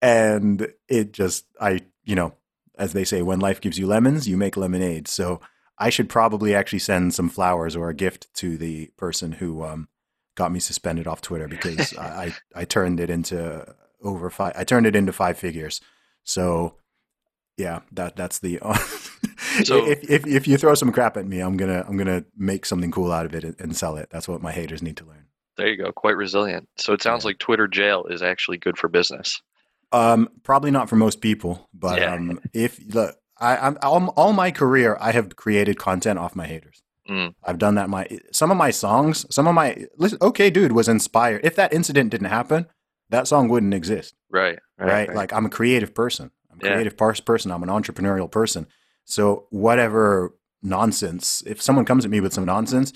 and 0.00 0.68
it 0.88 1.12
just 1.12 1.46
I 1.60 1.80
you 2.04 2.14
know 2.14 2.34
as 2.78 2.92
they 2.92 3.04
say 3.04 3.22
when 3.22 3.40
life 3.40 3.60
gives 3.60 3.78
you 3.78 3.86
lemons 3.86 4.28
you 4.28 4.36
make 4.36 4.56
lemonade 4.56 5.08
so 5.08 5.40
I 5.78 5.90
should 5.90 6.08
probably 6.08 6.54
actually 6.54 6.80
send 6.80 7.14
some 7.14 7.28
flowers 7.28 7.76
or 7.76 7.88
a 7.88 7.94
gift 7.94 8.32
to 8.34 8.56
the 8.56 8.90
person 8.96 9.32
who 9.32 9.62
um, 9.64 9.88
got 10.34 10.52
me 10.52 10.60
suspended 10.60 11.06
off 11.06 11.20
Twitter 11.20 11.48
because 11.48 11.96
I, 11.96 12.34
I, 12.54 12.60
I 12.62 12.64
turned 12.64 13.00
it 13.00 13.10
into 13.10 13.74
over 14.02 14.30
five 14.30 14.54
I 14.56 14.64
turned 14.64 14.86
it 14.86 14.96
into 14.96 15.12
five 15.12 15.38
figures. 15.38 15.80
So 16.24 16.76
yeah 17.56 17.80
that 17.92 18.14
that's 18.14 18.38
the 18.38 18.60
so, 19.64 19.84
if, 19.84 20.08
if 20.08 20.26
if 20.26 20.46
you 20.46 20.56
throw 20.56 20.74
some 20.74 20.92
crap 20.92 21.16
at 21.16 21.26
me 21.26 21.40
I'm 21.40 21.56
gonna 21.56 21.84
I'm 21.88 21.96
gonna 21.96 22.24
make 22.36 22.64
something 22.64 22.92
cool 22.92 23.10
out 23.10 23.26
of 23.26 23.34
it 23.34 23.44
and 23.58 23.76
sell 23.76 23.96
it. 23.96 24.08
That's 24.10 24.28
what 24.28 24.42
my 24.42 24.52
haters 24.52 24.82
need 24.82 24.96
to 24.98 25.04
learn. 25.04 25.26
There 25.56 25.68
you 25.68 25.76
go. 25.76 25.90
Quite 25.90 26.16
resilient. 26.16 26.68
So 26.76 26.92
it 26.92 27.02
sounds 27.02 27.24
yeah. 27.24 27.30
like 27.30 27.38
Twitter 27.38 27.66
jail 27.66 28.06
is 28.08 28.22
actually 28.22 28.58
good 28.58 28.78
for 28.78 28.88
business. 28.88 29.42
Um, 29.90 30.28
probably 30.44 30.70
not 30.70 30.88
for 30.88 30.96
most 30.96 31.20
people, 31.20 31.68
but 31.74 32.00
yeah. 32.00 32.14
um, 32.14 32.40
if 32.54 32.78
look, 32.94 33.16
I, 33.40 33.56
I'm 33.56 33.78
all, 33.82 34.08
all, 34.16 34.32
my 34.32 34.50
career, 34.50 34.96
I 35.00 35.12
have 35.12 35.36
created 35.36 35.78
content 35.78 36.18
off 36.18 36.34
my 36.34 36.46
haters. 36.46 36.82
Mm. 37.08 37.34
I've 37.44 37.58
done 37.58 37.76
that. 37.76 37.88
My 37.88 38.06
some 38.32 38.50
of 38.50 38.56
my 38.56 38.70
songs, 38.70 39.24
some 39.30 39.46
of 39.46 39.54
my 39.54 39.86
listen, 39.96 40.18
okay, 40.20 40.50
dude, 40.50 40.72
was 40.72 40.88
inspired. 40.88 41.40
If 41.44 41.56
that 41.56 41.72
incident 41.72 42.10
didn't 42.10 42.28
happen, 42.28 42.66
that 43.10 43.26
song 43.26 43.48
wouldn't 43.48 43.74
exist. 43.74 44.14
Right. 44.30 44.58
Right. 44.78 44.86
right? 44.86 45.08
right. 45.08 45.16
Like 45.16 45.32
I'm 45.32 45.46
a 45.46 45.50
creative 45.50 45.94
person. 45.94 46.30
I'm 46.50 46.58
a 46.60 46.64
yeah. 46.64 46.72
creative 46.74 46.96
person. 46.96 47.50
I'm 47.50 47.62
an 47.62 47.68
entrepreneurial 47.68 48.30
person. 48.30 48.66
So 49.04 49.46
whatever 49.50 50.34
nonsense, 50.62 51.42
if 51.46 51.62
someone 51.62 51.84
comes 51.84 52.04
at 52.04 52.10
me 52.10 52.20
with 52.20 52.34
some 52.34 52.44
nonsense, 52.44 52.92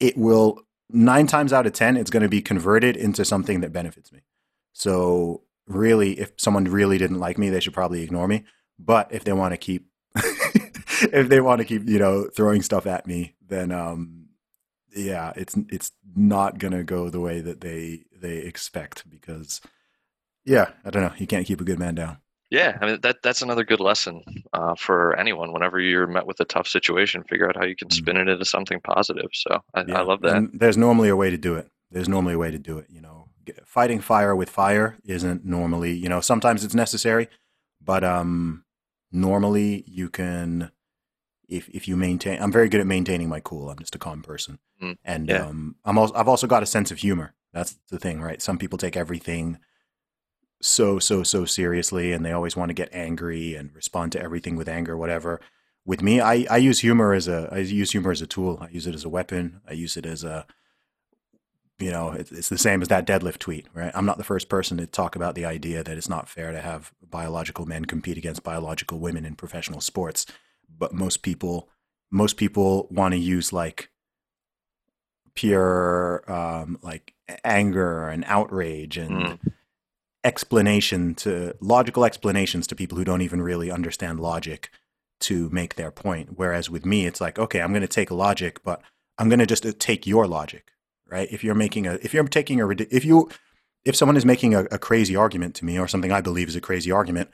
it 0.00 0.16
will 0.16 0.62
nine 0.88 1.26
times 1.26 1.52
out 1.52 1.66
of 1.66 1.72
ten, 1.72 1.96
it's 1.96 2.10
going 2.10 2.22
to 2.22 2.28
be 2.28 2.40
converted 2.40 2.96
into 2.96 3.24
something 3.24 3.60
that 3.60 3.72
benefits 3.72 4.12
me. 4.12 4.20
So 4.72 5.42
really, 5.66 6.18
if 6.18 6.32
someone 6.36 6.64
really 6.64 6.98
didn't 6.98 7.18
like 7.18 7.38
me, 7.38 7.50
they 7.50 7.60
should 7.60 7.74
probably 7.74 8.02
ignore 8.02 8.28
me. 8.28 8.44
But 8.84 9.12
if 9.12 9.24
they 9.24 9.32
want 9.32 9.52
to 9.52 9.58
keep, 9.58 9.86
if 10.14 11.28
they 11.28 11.40
want 11.40 11.60
to 11.60 11.64
keep, 11.64 11.88
you 11.88 11.98
know, 11.98 12.24
throwing 12.24 12.62
stuff 12.62 12.86
at 12.86 13.06
me, 13.06 13.34
then 13.46 13.70
um, 13.70 14.28
yeah, 14.94 15.32
it's 15.36 15.56
it's 15.68 15.92
not 16.14 16.58
gonna 16.58 16.84
go 16.84 17.08
the 17.08 17.20
way 17.20 17.40
that 17.40 17.60
they 17.60 18.04
they 18.14 18.38
expect 18.38 19.08
because, 19.08 19.60
yeah, 20.44 20.70
I 20.84 20.90
don't 20.90 21.02
know, 21.02 21.12
you 21.16 21.26
can't 21.26 21.46
keep 21.46 21.60
a 21.60 21.64
good 21.64 21.78
man 21.78 21.94
down. 21.94 22.18
Yeah, 22.50 22.76
I 22.80 22.86
mean 22.86 23.00
that 23.02 23.22
that's 23.22 23.40
another 23.40 23.64
good 23.64 23.80
lesson 23.80 24.22
uh, 24.52 24.74
for 24.74 25.16
anyone. 25.16 25.52
Whenever 25.52 25.80
you're 25.80 26.06
met 26.06 26.26
with 26.26 26.40
a 26.40 26.44
tough 26.44 26.66
situation, 26.66 27.24
figure 27.24 27.48
out 27.48 27.56
how 27.56 27.64
you 27.64 27.76
can 27.76 27.88
mm-hmm. 27.88 27.96
spin 27.96 28.16
it 28.16 28.28
into 28.28 28.44
something 28.44 28.80
positive. 28.80 29.30
So 29.32 29.62
I, 29.74 29.84
yeah. 29.86 30.00
I 30.00 30.02
love 30.02 30.20
that. 30.22 30.36
And 30.36 30.50
there's 30.52 30.76
normally 30.76 31.08
a 31.08 31.16
way 31.16 31.30
to 31.30 31.38
do 31.38 31.54
it. 31.54 31.70
There's 31.90 32.08
normally 32.08 32.34
a 32.34 32.38
way 32.38 32.50
to 32.50 32.58
do 32.58 32.76
it. 32.78 32.88
You 32.90 33.00
know, 33.00 33.28
fighting 33.64 34.00
fire 34.00 34.36
with 34.36 34.50
fire 34.50 34.98
isn't 35.04 35.44
normally, 35.44 35.92
you 35.92 36.08
know, 36.08 36.20
sometimes 36.20 36.64
it's 36.64 36.74
necessary, 36.74 37.28
but 37.80 38.04
um, 38.04 38.64
normally 39.12 39.84
you 39.86 40.08
can, 40.08 40.70
if 41.48 41.68
if 41.68 41.86
you 41.86 41.96
maintain, 41.96 42.42
I'm 42.42 42.52
very 42.52 42.68
good 42.68 42.80
at 42.80 42.86
maintaining 42.86 43.28
my 43.28 43.40
cool. 43.40 43.70
I'm 43.70 43.78
just 43.78 43.94
a 43.94 43.98
calm 43.98 44.22
person, 44.22 44.58
mm, 44.82 44.96
and 45.04 45.28
yeah. 45.28 45.46
um, 45.46 45.76
I'm 45.84 45.98
also 45.98 46.14
I've 46.14 46.28
also 46.28 46.46
got 46.46 46.62
a 46.62 46.66
sense 46.66 46.90
of 46.90 46.98
humor. 46.98 47.34
That's 47.52 47.78
the 47.90 47.98
thing, 47.98 48.20
right? 48.20 48.40
Some 48.40 48.58
people 48.58 48.78
take 48.78 48.96
everything 48.96 49.58
so 50.62 50.98
so 50.98 51.22
so 51.22 51.44
seriously, 51.44 52.12
and 52.12 52.24
they 52.24 52.32
always 52.32 52.56
want 52.56 52.70
to 52.70 52.74
get 52.74 52.88
angry 52.92 53.54
and 53.54 53.74
respond 53.74 54.12
to 54.12 54.22
everything 54.22 54.56
with 54.56 54.68
anger, 54.68 54.96
whatever. 54.96 55.40
With 55.84 56.00
me, 56.00 56.20
I, 56.20 56.46
I 56.48 56.58
use 56.58 56.78
humor 56.78 57.12
as 57.12 57.26
a 57.28 57.48
I 57.52 57.58
use 57.58 57.90
humor 57.90 58.12
as 58.12 58.22
a 58.22 58.26
tool. 58.26 58.58
I 58.60 58.68
use 58.68 58.86
it 58.86 58.94
as 58.94 59.04
a 59.04 59.08
weapon. 59.08 59.60
I 59.68 59.72
use 59.72 59.96
it 59.96 60.06
as 60.06 60.22
a 60.22 60.46
you 61.82 61.90
know, 61.90 62.12
it's, 62.12 62.48
the 62.48 62.58
same 62.58 62.80
as 62.80 62.88
that 62.88 63.06
deadlift 63.06 63.38
tweet, 63.38 63.66
right? 63.74 63.90
I'm 63.94 64.06
not 64.06 64.18
the 64.18 64.24
first 64.24 64.48
person 64.48 64.76
to 64.78 64.86
talk 64.86 65.16
about 65.16 65.34
the 65.34 65.44
idea 65.44 65.82
that 65.82 65.96
it's 65.96 66.08
not 66.08 66.28
fair 66.28 66.52
to 66.52 66.60
have 66.60 66.92
biological 67.10 67.66
men 67.66 67.84
compete 67.84 68.16
against 68.16 68.44
biological 68.44 68.98
women 68.98 69.24
in 69.24 69.34
professional 69.34 69.80
sports, 69.80 70.24
but 70.78 70.94
most 70.94 71.22
people, 71.22 71.68
most 72.10 72.36
people 72.36 72.86
want 72.90 73.12
to 73.12 73.18
use 73.18 73.52
like 73.52 73.90
pure, 75.34 76.24
um, 76.30 76.78
like 76.82 77.14
anger 77.44 78.08
and 78.08 78.24
outrage 78.26 78.96
and 78.96 79.12
mm. 79.12 79.38
explanation 80.22 81.14
to 81.16 81.54
logical 81.60 82.04
explanations 82.04 82.66
to 82.68 82.76
people 82.76 82.96
who 82.96 83.04
don't 83.04 83.22
even 83.22 83.42
really 83.42 83.70
understand 83.70 84.20
logic 84.20 84.70
to 85.20 85.48
make 85.50 85.74
their 85.74 85.90
point. 85.90 86.30
Whereas 86.36 86.70
with 86.70 86.86
me, 86.86 87.06
it's 87.06 87.20
like, 87.20 87.38
okay, 87.38 87.60
I'm 87.60 87.72
going 87.72 87.82
to 87.82 87.88
take 87.88 88.10
logic, 88.10 88.62
but 88.62 88.82
I'm 89.18 89.28
going 89.28 89.38
to 89.38 89.46
just 89.46 89.66
uh, 89.66 89.72
take 89.78 90.06
your 90.06 90.26
logic 90.26 90.71
right? 91.12 91.28
If 91.30 91.44
you're 91.44 91.54
making 91.54 91.86
a, 91.86 91.94
if 92.02 92.14
you're 92.14 92.24
taking 92.24 92.60
a, 92.60 92.68
if 92.68 93.04
you, 93.04 93.28
if 93.84 93.94
someone 93.94 94.16
is 94.16 94.24
making 94.24 94.54
a, 94.54 94.64
a 94.70 94.78
crazy 94.78 95.14
argument 95.14 95.54
to 95.56 95.64
me 95.64 95.78
or 95.78 95.86
something 95.86 96.10
I 96.10 96.22
believe 96.22 96.48
is 96.48 96.56
a 96.56 96.60
crazy 96.60 96.90
argument, 96.90 97.28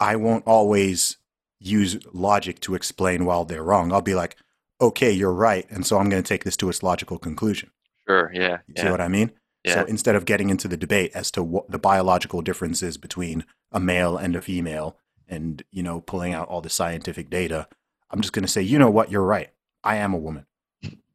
I 0.00 0.16
won't 0.16 0.44
always 0.46 1.16
use 1.60 1.96
logic 2.12 2.60
to 2.60 2.74
explain 2.74 3.24
while 3.24 3.44
they're 3.44 3.62
wrong. 3.62 3.92
I'll 3.92 4.02
be 4.02 4.16
like, 4.16 4.36
okay, 4.80 5.12
you're 5.12 5.32
right. 5.32 5.64
And 5.70 5.86
so 5.86 5.98
I'm 5.98 6.10
going 6.10 6.22
to 6.22 6.28
take 6.28 6.44
this 6.44 6.56
to 6.58 6.68
its 6.68 6.82
logical 6.82 7.18
conclusion. 7.18 7.70
Sure. 8.08 8.30
Yeah. 8.34 8.58
You 8.66 8.82
see 8.82 8.90
what 8.90 9.00
I 9.00 9.08
mean? 9.08 9.30
Yeah. 9.62 9.74
So 9.74 9.84
instead 9.84 10.16
of 10.16 10.26
getting 10.26 10.50
into 10.50 10.68
the 10.68 10.76
debate 10.76 11.12
as 11.14 11.30
to 11.30 11.42
what 11.42 11.70
the 11.70 11.78
biological 11.78 12.42
differences 12.42 12.98
between 12.98 13.44
a 13.72 13.80
male 13.80 14.16
and 14.16 14.36
a 14.36 14.42
female 14.42 14.98
and, 15.28 15.62
you 15.70 15.82
know, 15.82 16.00
pulling 16.00 16.34
out 16.34 16.48
all 16.48 16.60
the 16.60 16.68
scientific 16.68 17.30
data, 17.30 17.68
I'm 18.10 18.20
just 18.20 18.34
going 18.34 18.44
to 18.44 18.50
say, 18.50 18.60
you 18.60 18.78
know 18.78 18.90
what? 18.90 19.10
You're 19.10 19.22
right. 19.22 19.50
I 19.82 19.96
am 19.96 20.12
a 20.12 20.18
woman. 20.18 20.46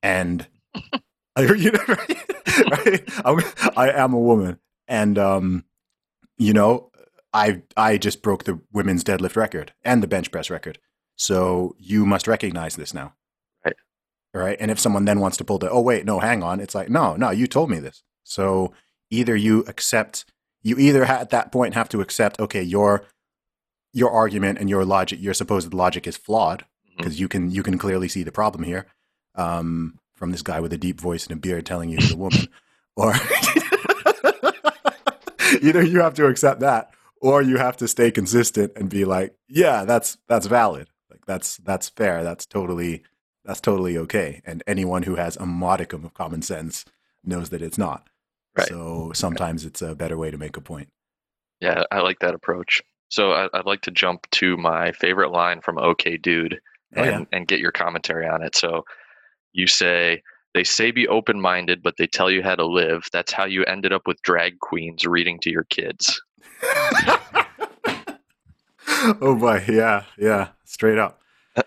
And 0.02 0.48
you 1.40 1.72
know, 1.72 1.84
right? 1.88 3.26
right? 3.26 3.78
I 3.78 3.92
am 3.92 4.14
a 4.14 4.20
woman, 4.20 4.60
and 4.88 5.18
um, 5.18 5.66
you 6.38 6.54
know, 6.54 6.92
I 7.34 7.62
I 7.78 7.98
just 7.98 8.22
broke 8.22 8.44
the 8.44 8.60
women's 8.72 9.04
deadlift 9.04 9.36
record 9.36 9.74
and 9.84 10.04
the 10.04 10.08
bench 10.08 10.32
press 10.32 10.50
record. 10.50 10.80
So 11.16 11.76
you 11.78 12.06
must 12.06 12.28
recognize 12.28 12.76
this 12.76 12.94
now, 12.94 13.14
right? 13.66 13.76
Right. 14.34 14.58
And 14.60 14.72
if 14.72 14.80
someone 14.80 15.06
then 15.06 15.20
wants 15.20 15.38
to 15.38 15.44
pull 15.44 15.60
the, 15.60 15.70
oh 15.70 15.82
wait, 15.82 16.06
no, 16.06 16.20
hang 16.20 16.44
on, 16.44 16.60
it's 16.60 16.76
like, 16.76 16.90
no, 16.90 17.16
no, 17.16 17.30
you 17.32 17.46
told 17.46 17.70
me 17.70 17.80
this. 17.80 18.04
So 18.24 18.74
either 19.10 19.36
you 19.36 19.66
accept, 19.68 20.26
you 20.62 20.78
either 20.78 21.04
at 21.04 21.30
that 21.32 21.52
point 21.52 21.74
have 21.74 21.90
to 21.90 22.02
accept, 22.02 22.40
okay, 22.40 22.64
your 22.64 23.06
your 23.92 24.12
argument 24.12 24.60
and 24.60 24.70
your 24.70 24.86
logic, 24.86 25.20
your 25.22 25.34
supposed 25.34 25.74
logic 25.74 26.08
is 26.08 26.16
flawed 26.16 26.66
because 26.98 27.14
mm-hmm. 27.14 27.22
you 27.22 27.28
can 27.28 27.52
you 27.52 27.64
can 27.64 27.78
clearly 27.78 28.08
see 28.08 28.24
the 28.24 28.32
problem 28.32 28.64
here. 28.64 28.86
Um, 29.36 30.00
from 30.20 30.32
this 30.32 30.42
guy 30.42 30.60
with 30.60 30.74
a 30.74 30.78
deep 30.78 31.00
voice 31.00 31.26
and 31.26 31.38
a 31.38 31.40
beard 31.40 31.66
telling 31.66 31.90
you 31.90 31.98
he's 31.98 32.12
a 32.12 32.18
woman, 32.18 32.48
or 32.96 33.14
you 35.62 35.74
know 35.74 35.80
you 35.80 36.02
have 36.02 36.14
to 36.16 36.28
accept 36.28 36.60
that, 36.60 36.92
or 37.22 37.42
you 37.42 37.58
have 37.58 37.78
to 37.78 37.88
stay 37.88 38.12
consistent 38.12 38.74
and 38.76 38.90
be 38.90 39.06
like, 39.06 39.34
yeah, 39.48 39.86
that's 39.86 40.18
that's 40.28 40.46
valid. 40.46 40.90
Like 41.10 41.26
that's 41.26 41.58
that's 41.58 41.90
fair. 41.90 42.24
That's 42.24 42.46
totally 42.46 43.04
that's 43.46 43.62
totally 43.62 43.98
okay. 43.98 44.42
And 44.46 44.62
anyone 44.68 45.04
who 45.04 45.16
has 45.16 45.38
a 45.38 45.46
modicum 45.46 46.04
of 46.04 46.14
common 46.14 46.42
sense 46.42 46.86
knows 47.24 47.50
that 47.50 47.62
it's 47.62 47.78
not. 47.78 48.10
Right. 48.58 48.68
So 48.68 49.12
sometimes 49.14 49.66
it's 49.66 49.82
a 49.82 49.96
better 49.96 50.18
way 50.18 50.32
to 50.32 50.38
make 50.38 50.58
a 50.58 50.62
point. 50.62 50.90
Yeah, 51.62 51.84
I 51.92 52.02
like 52.02 52.20
that 52.20 52.36
approach. 52.36 52.82
So 53.10 53.32
I, 53.32 53.50
would 53.54 53.66
like 53.66 53.82
to 53.82 53.92
jump 53.92 54.30
to 54.32 54.58
my 54.58 54.92
favorite 54.92 55.32
line 55.32 55.62
from 55.62 55.78
OK 55.78 56.18
Dude 56.18 56.60
and, 56.94 57.08
oh, 57.08 57.10
yeah. 57.10 57.26
and 57.32 57.48
get 57.48 57.60
your 57.60 57.72
commentary 57.72 58.28
on 58.28 58.44
it. 58.44 58.56
So 58.56 58.86
you 59.54 59.68
say, 59.68 60.22
they 60.54 60.64
say 60.64 60.92
be 60.92 61.08
open 61.08 61.40
minded, 61.40 61.84
but 61.84 61.96
they 61.98 62.08
tell 62.08 62.32
you 62.32 62.42
how 62.44 62.56
to 62.56 62.66
live. 62.66 63.08
That's 63.12 63.32
how 63.32 63.46
you 63.46 63.64
ended 63.66 63.94
up 63.94 64.08
with 64.08 64.22
drag 64.22 64.60
queens 64.60 65.06
reading 65.06 65.40
to 65.42 65.50
your 65.50 65.66
kids. 65.66 66.22
oh 69.22 69.36
boy, 69.40 69.64
yeah, 69.68 70.04
yeah, 70.18 70.50
straight 70.66 70.98
up. 70.98 71.22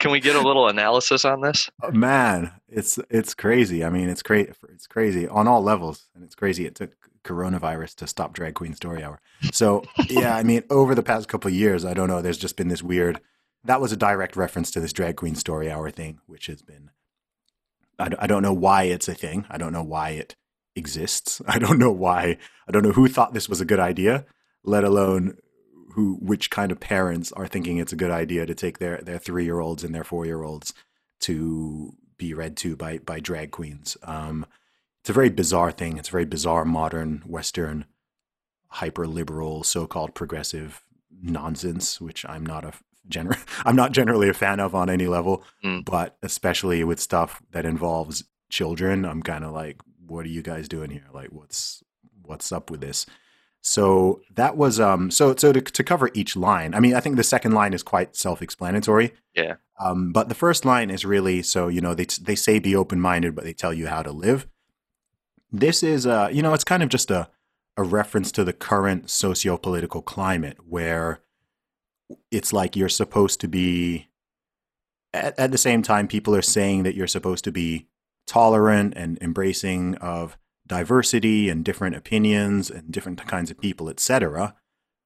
Can 0.00 0.10
we 0.10 0.20
get 0.20 0.34
a 0.34 0.40
little 0.40 0.68
analysis 0.68 1.24
on 1.24 1.42
this? 1.42 1.70
Oh, 1.82 1.92
man, 1.92 2.50
it's 2.68 2.98
it's 3.08 3.34
crazy. 3.34 3.84
I 3.84 3.90
mean, 3.90 4.08
it's 4.08 4.22
great. 4.22 4.50
It's 4.70 4.86
crazy 4.86 5.28
on 5.28 5.46
all 5.46 5.62
levels, 5.62 6.08
and 6.14 6.24
it's 6.24 6.34
crazy. 6.34 6.66
It 6.66 6.74
took 6.74 6.90
coronavirus 7.24 7.94
to 7.96 8.06
stop 8.06 8.32
drag 8.32 8.54
queen 8.54 8.74
story 8.74 9.02
hour. 9.02 9.20
So 9.52 9.84
yeah, 10.08 10.36
I 10.36 10.42
mean, 10.42 10.64
over 10.70 10.94
the 10.94 11.02
past 11.02 11.28
couple 11.28 11.50
years, 11.50 11.84
I 11.84 11.94
don't 11.94 12.08
know. 12.08 12.20
There's 12.20 12.38
just 12.38 12.56
been 12.56 12.68
this 12.68 12.82
weird. 12.82 13.20
That 13.64 13.80
was 13.80 13.92
a 13.92 13.96
direct 13.96 14.36
reference 14.36 14.70
to 14.72 14.80
this 14.80 14.92
drag 14.92 15.16
queen 15.16 15.34
story 15.34 15.70
hour 15.70 15.90
thing, 15.90 16.20
which 16.26 16.46
has 16.46 16.62
been. 16.62 16.90
I, 17.98 18.26
don't 18.26 18.42
know 18.42 18.52
why 18.52 18.84
it's 18.84 19.06
a 19.06 19.14
thing. 19.14 19.46
I 19.48 19.58
don't 19.58 19.72
know 19.72 19.84
why 19.84 20.10
it 20.10 20.34
exists. 20.74 21.40
I 21.48 21.58
don't 21.58 21.78
know 21.78 21.92
why. 21.92 22.38
I 22.66 22.72
don't 22.72 22.82
know 22.82 22.92
who 22.92 23.08
thought 23.08 23.34
this 23.34 23.48
was 23.48 23.60
a 23.60 23.66
good 23.66 23.78
idea, 23.78 24.24
let 24.64 24.84
alone 24.84 25.36
who 25.94 26.14
which 26.22 26.50
kind 26.50 26.72
of 26.72 26.80
parents 26.80 27.32
are 27.32 27.46
thinking 27.46 27.76
it's 27.76 27.92
a 27.92 27.96
good 27.96 28.10
idea 28.10 28.46
to 28.46 28.54
take 28.54 28.78
their 28.78 28.98
their 28.98 29.18
three 29.18 29.44
year 29.44 29.60
olds 29.60 29.84
and 29.84 29.94
their 29.94 30.04
four 30.04 30.24
year 30.24 30.42
olds 30.42 30.72
to 31.20 31.94
be 32.16 32.34
read 32.34 32.56
to 32.56 32.76
by 32.76 32.98
by 32.98 33.20
drag 33.20 33.50
queens. 33.50 33.96
Um, 34.02 34.46
it's 35.00 35.10
a 35.10 35.14
very 35.14 35.30
bizarre 35.30 35.72
thing. 35.72 35.98
It's 35.98 36.08
a 36.08 36.12
very 36.12 36.24
bizarre 36.24 36.64
modern 36.64 37.22
Western 37.26 37.84
hyper 38.68 39.06
liberal 39.06 39.62
so 39.62 39.86
called 39.86 40.14
progressive 40.14 40.82
nonsense, 41.22 42.00
which 42.00 42.24
I'm 42.26 42.44
not 42.46 42.64
a 42.64 42.72
gener- 43.08 43.38
I'm 43.64 43.76
not 43.76 43.92
generally 43.92 44.28
a 44.28 44.34
fan 44.34 44.60
of 44.60 44.74
on 44.74 44.90
any 44.90 45.06
level, 45.06 45.44
mm. 45.64 45.84
but 45.84 46.16
especially 46.22 46.84
with 46.84 47.00
stuff 47.00 47.42
that 47.50 47.66
involves 47.66 48.24
children, 48.50 49.04
I'm 49.04 49.22
kind 49.22 49.44
of 49.44 49.52
like, 49.52 49.80
what 50.06 50.26
are 50.26 50.30
you 50.30 50.42
guys 50.42 50.68
doing 50.68 50.90
here? 50.90 51.06
Like, 51.12 51.30
what's 51.30 51.82
what's 52.22 52.52
up 52.52 52.70
with 52.70 52.80
this? 52.80 53.06
So 53.62 54.20
that 54.34 54.56
was 54.56 54.80
um 54.80 55.10
so 55.10 55.34
so 55.36 55.52
to 55.52 55.60
to 55.60 55.84
cover 55.84 56.10
each 56.14 56.36
line. 56.36 56.74
I 56.74 56.80
mean, 56.80 56.94
I 56.94 57.00
think 57.00 57.16
the 57.16 57.22
second 57.22 57.52
line 57.52 57.72
is 57.72 57.82
quite 57.82 58.16
self-explanatory. 58.16 59.14
Yeah. 59.34 59.54
Um, 59.80 60.12
but 60.12 60.28
the 60.28 60.34
first 60.34 60.64
line 60.64 60.90
is 60.90 61.04
really 61.04 61.42
so 61.42 61.68
you 61.68 61.80
know 61.80 61.94
they 61.94 62.06
they 62.20 62.34
say 62.34 62.58
be 62.58 62.76
open-minded, 62.76 63.34
but 63.34 63.44
they 63.44 63.52
tell 63.52 63.72
you 63.72 63.86
how 63.86 64.02
to 64.02 64.10
live. 64.10 64.48
This 65.50 65.82
is 65.82 66.06
uh 66.06 66.28
you 66.32 66.42
know 66.42 66.54
it's 66.54 66.64
kind 66.64 66.82
of 66.82 66.88
just 66.88 67.10
a 67.10 67.28
a 67.76 67.84
reference 67.84 68.32
to 68.32 68.44
the 68.44 68.52
current 68.52 69.08
socio-political 69.08 70.02
climate 70.02 70.58
where 70.68 71.20
it's 72.30 72.52
like 72.52 72.76
you're 72.76 72.88
supposed 72.88 73.40
to 73.40 73.48
be 73.48 74.08
at, 75.12 75.38
at 75.38 75.50
the 75.50 75.58
same 75.58 75.82
time 75.82 76.08
people 76.08 76.34
are 76.34 76.42
saying 76.42 76.82
that 76.84 76.94
you're 76.94 77.06
supposed 77.06 77.44
to 77.44 77.52
be 77.52 77.86
tolerant 78.26 78.94
and 78.96 79.18
embracing 79.20 79.94
of 79.96 80.36
diversity 80.66 81.48
and 81.48 81.64
different 81.64 81.96
opinions 81.96 82.70
and 82.70 82.90
different 82.90 83.26
kinds 83.26 83.50
of 83.50 83.60
people, 83.60 83.88
etc. 83.88 84.54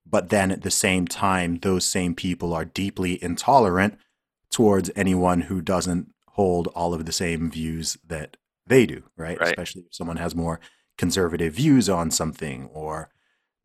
But 0.08 0.28
then 0.28 0.52
at 0.52 0.62
the 0.62 0.70
same 0.70 1.06
time, 1.06 1.58
those 1.58 1.84
same 1.84 2.14
people 2.14 2.54
are 2.54 2.64
deeply 2.64 3.22
intolerant 3.22 3.98
towards 4.50 4.90
anyone 4.94 5.42
who 5.42 5.60
doesn't 5.60 6.12
hold 6.30 6.68
all 6.68 6.94
of 6.94 7.06
the 7.06 7.12
same 7.12 7.50
views 7.50 7.98
that 8.06 8.36
they 8.66 8.86
do, 8.86 9.02
right? 9.16 9.40
right? 9.40 9.50
Especially 9.50 9.82
if 9.82 9.94
someone 9.94 10.18
has 10.18 10.34
more 10.34 10.60
conservative 10.98 11.54
views 11.54 11.88
on 11.88 12.10
something 12.10 12.66
or 12.72 13.10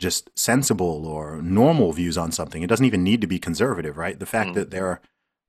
just 0.02 0.30
sensible 0.38 1.06
or 1.06 1.42
normal 1.42 1.94
views 1.94 2.18
on 2.18 2.32
something. 2.32 2.64
It 2.64 2.68
doesn't 2.68 2.86
even 2.86 3.04
need 3.04 3.22
to 3.22 3.28
be 3.28 3.40
conservative, 3.40 3.98
right? 3.98 4.20
The 4.20 4.26
fact 4.26 4.52
mm. 4.52 4.54
that 4.56 4.72
there 4.72 4.88
are 4.88 5.02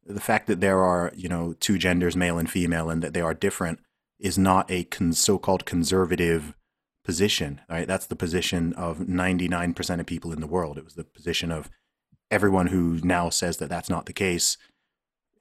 the 0.04 0.20
fact 0.20 0.46
that 0.48 0.60
there 0.60 0.82
are, 0.82 1.12
you 1.16 1.28
know, 1.28 1.54
two 1.58 1.78
genders, 1.78 2.16
male 2.16 2.38
and 2.38 2.50
female, 2.50 2.90
and 2.90 3.02
that 3.02 3.14
they 3.14 3.20
are 3.20 3.34
different 3.34 3.80
is 4.18 4.36
not 4.36 4.70
a 4.70 4.84
con- 4.84 5.12
so-called 5.12 5.64
conservative 5.64 6.54
position. 7.04 7.60
Right, 7.68 7.86
that's 7.86 8.06
the 8.06 8.16
position 8.16 8.72
of 8.74 8.98
99% 8.98 10.00
of 10.00 10.06
people 10.06 10.32
in 10.32 10.40
the 10.40 10.46
world. 10.46 10.78
It 10.78 10.84
was 10.84 10.94
the 10.94 11.04
position 11.04 11.50
of 11.50 11.70
everyone 12.30 12.68
who 12.68 13.00
now 13.02 13.30
says 13.30 13.56
that 13.56 13.68
that's 13.68 13.90
not 13.90 14.06
the 14.06 14.12
case. 14.12 14.56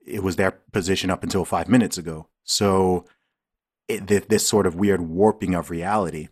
It 0.05 0.23
was 0.23 0.35
their 0.35 0.51
position 0.71 1.09
up 1.09 1.23
until 1.23 1.45
five 1.45 1.67
minutes 1.67 1.97
ago. 1.97 2.27
So 2.43 3.05
it, 3.87 4.29
this 4.29 4.47
sort 4.47 4.65
of 4.65 4.75
weird 4.75 5.01
warping 5.01 5.53
of 5.53 5.69
reality. 5.69 6.29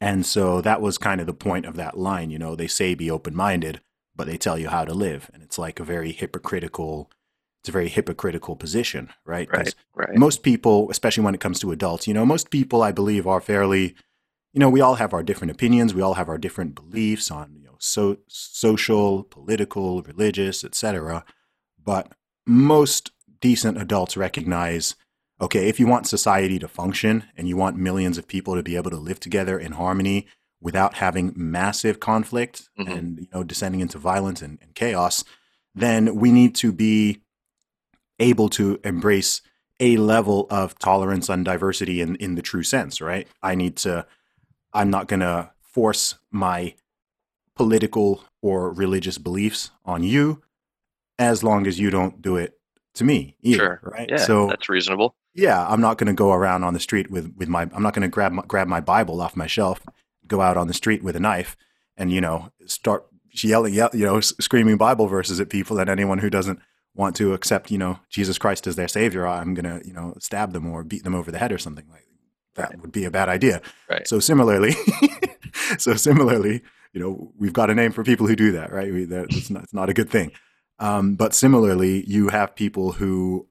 And 0.00 0.26
so 0.26 0.60
that 0.60 0.80
was 0.80 0.98
kind 0.98 1.20
of 1.20 1.26
the 1.26 1.34
point 1.34 1.66
of 1.66 1.76
that 1.76 1.98
line. 1.98 2.30
You 2.30 2.38
know, 2.38 2.54
they 2.56 2.66
say 2.66 2.94
be 2.94 3.10
open 3.10 3.34
minded, 3.34 3.80
but 4.14 4.26
they 4.26 4.36
tell 4.36 4.58
you 4.58 4.68
how 4.68 4.84
to 4.84 4.94
live. 4.94 5.30
And 5.32 5.42
it's 5.42 5.58
like 5.58 5.80
a 5.80 5.84
very 5.84 6.12
hypocritical 6.12 7.10
it's 7.64 7.70
a 7.70 7.72
very 7.72 7.88
hypocritical 7.88 8.56
position, 8.56 9.08
right? 9.24 9.48
Right, 9.50 9.74
right. 9.94 10.14
Most 10.16 10.42
people, 10.42 10.90
especially 10.90 11.24
when 11.24 11.34
it 11.34 11.40
comes 11.40 11.58
to 11.60 11.72
adults, 11.72 12.06
you 12.06 12.12
know, 12.12 12.26
most 12.26 12.50
people, 12.50 12.82
I 12.82 12.92
believe, 12.92 13.26
are 13.26 13.40
fairly, 13.40 13.94
you 14.52 14.60
know, 14.60 14.68
we 14.68 14.82
all 14.82 14.96
have 14.96 15.14
our 15.14 15.22
different 15.22 15.50
opinions, 15.50 15.94
we 15.94 16.02
all 16.02 16.12
have 16.12 16.28
our 16.28 16.36
different 16.36 16.74
beliefs 16.74 17.30
on, 17.30 17.54
you 17.56 17.64
know, 17.64 17.76
so 17.78 18.18
social, 18.28 19.22
political, 19.22 20.02
religious, 20.02 20.62
etc. 20.62 21.24
But 21.82 22.12
most 22.46 23.12
decent 23.40 23.80
adults 23.80 24.14
recognize, 24.14 24.94
okay, 25.44 25.68
if 25.68 25.78
you 25.78 25.86
want 25.86 26.06
society 26.06 26.58
to 26.58 26.68
function 26.68 27.24
and 27.36 27.48
you 27.48 27.56
want 27.56 27.76
millions 27.76 28.18
of 28.18 28.26
people 28.26 28.54
to 28.54 28.62
be 28.62 28.76
able 28.76 28.90
to 28.90 28.96
live 28.96 29.20
together 29.20 29.58
in 29.58 29.72
harmony 29.72 30.26
without 30.60 30.94
having 30.94 31.32
massive 31.36 32.00
conflict 32.00 32.68
mm-hmm. 32.78 32.90
and 32.90 33.18
you 33.20 33.28
know 33.32 33.44
descending 33.44 33.80
into 33.80 33.98
violence 33.98 34.40
and, 34.40 34.58
and 34.62 34.74
chaos, 34.74 35.24
then 35.74 36.16
we 36.16 36.32
need 36.32 36.54
to 36.54 36.72
be 36.72 37.20
able 38.18 38.48
to 38.48 38.80
embrace 38.84 39.42
a 39.80 39.96
level 39.96 40.46
of 40.50 40.78
tolerance 40.78 41.28
and 41.28 41.44
diversity 41.44 42.00
in, 42.00 42.16
in 42.16 42.36
the 42.36 42.42
true 42.42 42.62
sense, 42.62 43.00
right? 43.00 43.26
I 43.42 43.54
need 43.54 43.76
to, 43.78 44.06
I'm 44.72 44.88
not 44.88 45.08
going 45.08 45.20
to 45.20 45.50
force 45.60 46.14
my 46.30 46.74
political 47.56 48.24
or 48.40 48.72
religious 48.72 49.18
beliefs 49.18 49.70
on 49.84 50.04
you 50.04 50.42
as 51.18 51.42
long 51.42 51.66
as 51.66 51.78
you 51.78 51.90
don't 51.90 52.22
do 52.22 52.36
it 52.36 52.58
to 52.94 53.04
me 53.04 53.36
either, 53.42 53.58
sure. 53.58 53.80
right? 53.82 54.08
Yeah, 54.08 54.16
so 54.16 54.46
that's 54.48 54.68
reasonable. 54.68 55.14
Yeah, 55.34 55.66
I'm 55.66 55.80
not 55.80 55.98
going 55.98 56.06
to 56.06 56.12
go 56.12 56.32
around 56.32 56.64
on 56.64 56.74
the 56.74 56.80
street 56.80 57.10
with, 57.10 57.34
with 57.36 57.48
my, 57.48 57.62
I'm 57.62 57.82
not 57.82 57.92
going 57.92 58.02
to 58.02 58.08
grab 58.08 58.32
my, 58.32 58.42
grab 58.46 58.68
my 58.68 58.80
Bible 58.80 59.20
off 59.20 59.36
my 59.36 59.46
shelf, 59.46 59.80
go 60.26 60.40
out 60.40 60.56
on 60.56 60.68
the 60.68 60.74
street 60.74 61.02
with 61.02 61.16
a 61.16 61.20
knife 61.20 61.56
and, 61.96 62.12
you 62.12 62.20
know, 62.20 62.50
start 62.66 63.06
yelling, 63.32 63.74
yell, 63.74 63.90
you 63.92 64.04
know, 64.04 64.20
screaming 64.20 64.76
Bible 64.76 65.08
verses 65.08 65.40
at 65.40 65.48
people 65.48 65.78
and 65.78 65.90
anyone 65.90 66.18
who 66.18 66.30
doesn't 66.30 66.60
want 66.94 67.16
to 67.16 67.32
accept, 67.32 67.72
you 67.72 67.78
know, 67.78 67.98
Jesus 68.08 68.38
Christ 68.38 68.66
as 68.68 68.76
their 68.76 68.86
savior, 68.86 69.26
I'm 69.26 69.54
going 69.54 69.80
to, 69.80 69.86
you 69.86 69.92
know, 69.92 70.14
stab 70.20 70.52
them 70.52 70.70
or 70.70 70.84
beat 70.84 71.02
them 71.02 71.14
over 71.14 71.32
the 71.32 71.38
head 71.38 71.52
or 71.52 71.58
something 71.58 71.86
like 71.90 72.06
that 72.54 72.70
right. 72.70 72.80
would 72.80 72.92
be 72.92 73.04
a 73.04 73.10
bad 73.10 73.28
idea. 73.28 73.60
Right. 73.90 74.06
So 74.06 74.20
similarly, 74.20 74.76
so 75.78 75.94
similarly, 75.94 76.62
you 76.92 77.00
know, 77.00 77.32
we've 77.36 77.52
got 77.52 77.70
a 77.70 77.74
name 77.74 77.90
for 77.90 78.04
people 78.04 78.28
who 78.28 78.36
do 78.36 78.52
that, 78.52 78.72
right? 78.72 78.92
We, 78.92 79.04
that, 79.06 79.26
it's, 79.30 79.50
not, 79.50 79.64
it's 79.64 79.74
not 79.74 79.88
a 79.88 79.94
good 79.94 80.08
thing. 80.08 80.30
Um, 80.78 81.14
but 81.14 81.34
similarly, 81.34 82.04
you 82.06 82.28
have 82.28 82.56
people 82.56 82.92
who, 82.92 83.46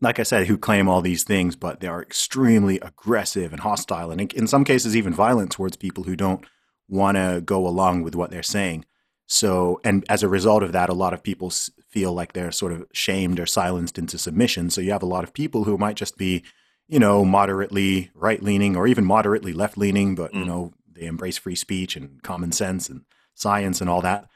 like 0.00 0.18
I 0.18 0.22
said, 0.24 0.46
who 0.46 0.58
claim 0.58 0.88
all 0.88 1.00
these 1.00 1.24
things, 1.24 1.56
but 1.56 1.80
they 1.80 1.88
are 1.88 2.02
extremely 2.02 2.78
aggressive 2.80 3.52
and 3.52 3.60
hostile, 3.60 4.10
and 4.10 4.20
in, 4.20 4.28
in 4.34 4.46
some 4.46 4.64
cases 4.64 4.96
even 4.96 5.14
violent 5.14 5.50
towards 5.50 5.76
people 5.76 6.04
who 6.04 6.16
don't 6.16 6.44
want 6.88 7.16
to 7.16 7.42
go 7.44 7.66
along 7.66 8.02
with 8.02 8.14
what 8.14 8.30
they're 8.30 8.42
saying. 8.42 8.84
So, 9.26 9.80
and 9.82 10.04
as 10.10 10.22
a 10.22 10.28
result 10.28 10.62
of 10.62 10.72
that, 10.72 10.90
a 10.90 10.94
lot 10.94 11.14
of 11.14 11.22
people 11.22 11.50
feel 11.88 12.12
like 12.12 12.34
they're 12.34 12.52
sort 12.52 12.72
of 12.72 12.84
shamed 12.92 13.40
or 13.40 13.46
silenced 13.46 13.98
into 13.98 14.18
submission. 14.18 14.68
So 14.68 14.82
you 14.82 14.92
have 14.92 15.02
a 15.02 15.06
lot 15.06 15.24
of 15.24 15.32
people 15.32 15.64
who 15.64 15.78
might 15.78 15.96
just 15.96 16.18
be, 16.18 16.44
you 16.88 16.98
know, 16.98 17.24
moderately 17.24 18.10
right 18.14 18.42
leaning 18.42 18.76
or 18.76 18.86
even 18.86 19.04
moderately 19.04 19.54
left 19.54 19.78
leaning, 19.78 20.14
but, 20.14 20.32
mm. 20.32 20.40
you 20.40 20.44
know, 20.44 20.72
they 20.92 21.06
embrace 21.06 21.38
free 21.38 21.54
speech 21.54 21.96
and 21.96 22.22
common 22.22 22.52
sense 22.52 22.90
and 22.90 23.06
science 23.34 23.80
and 23.80 23.88
all 23.88 24.02
that. 24.02 24.28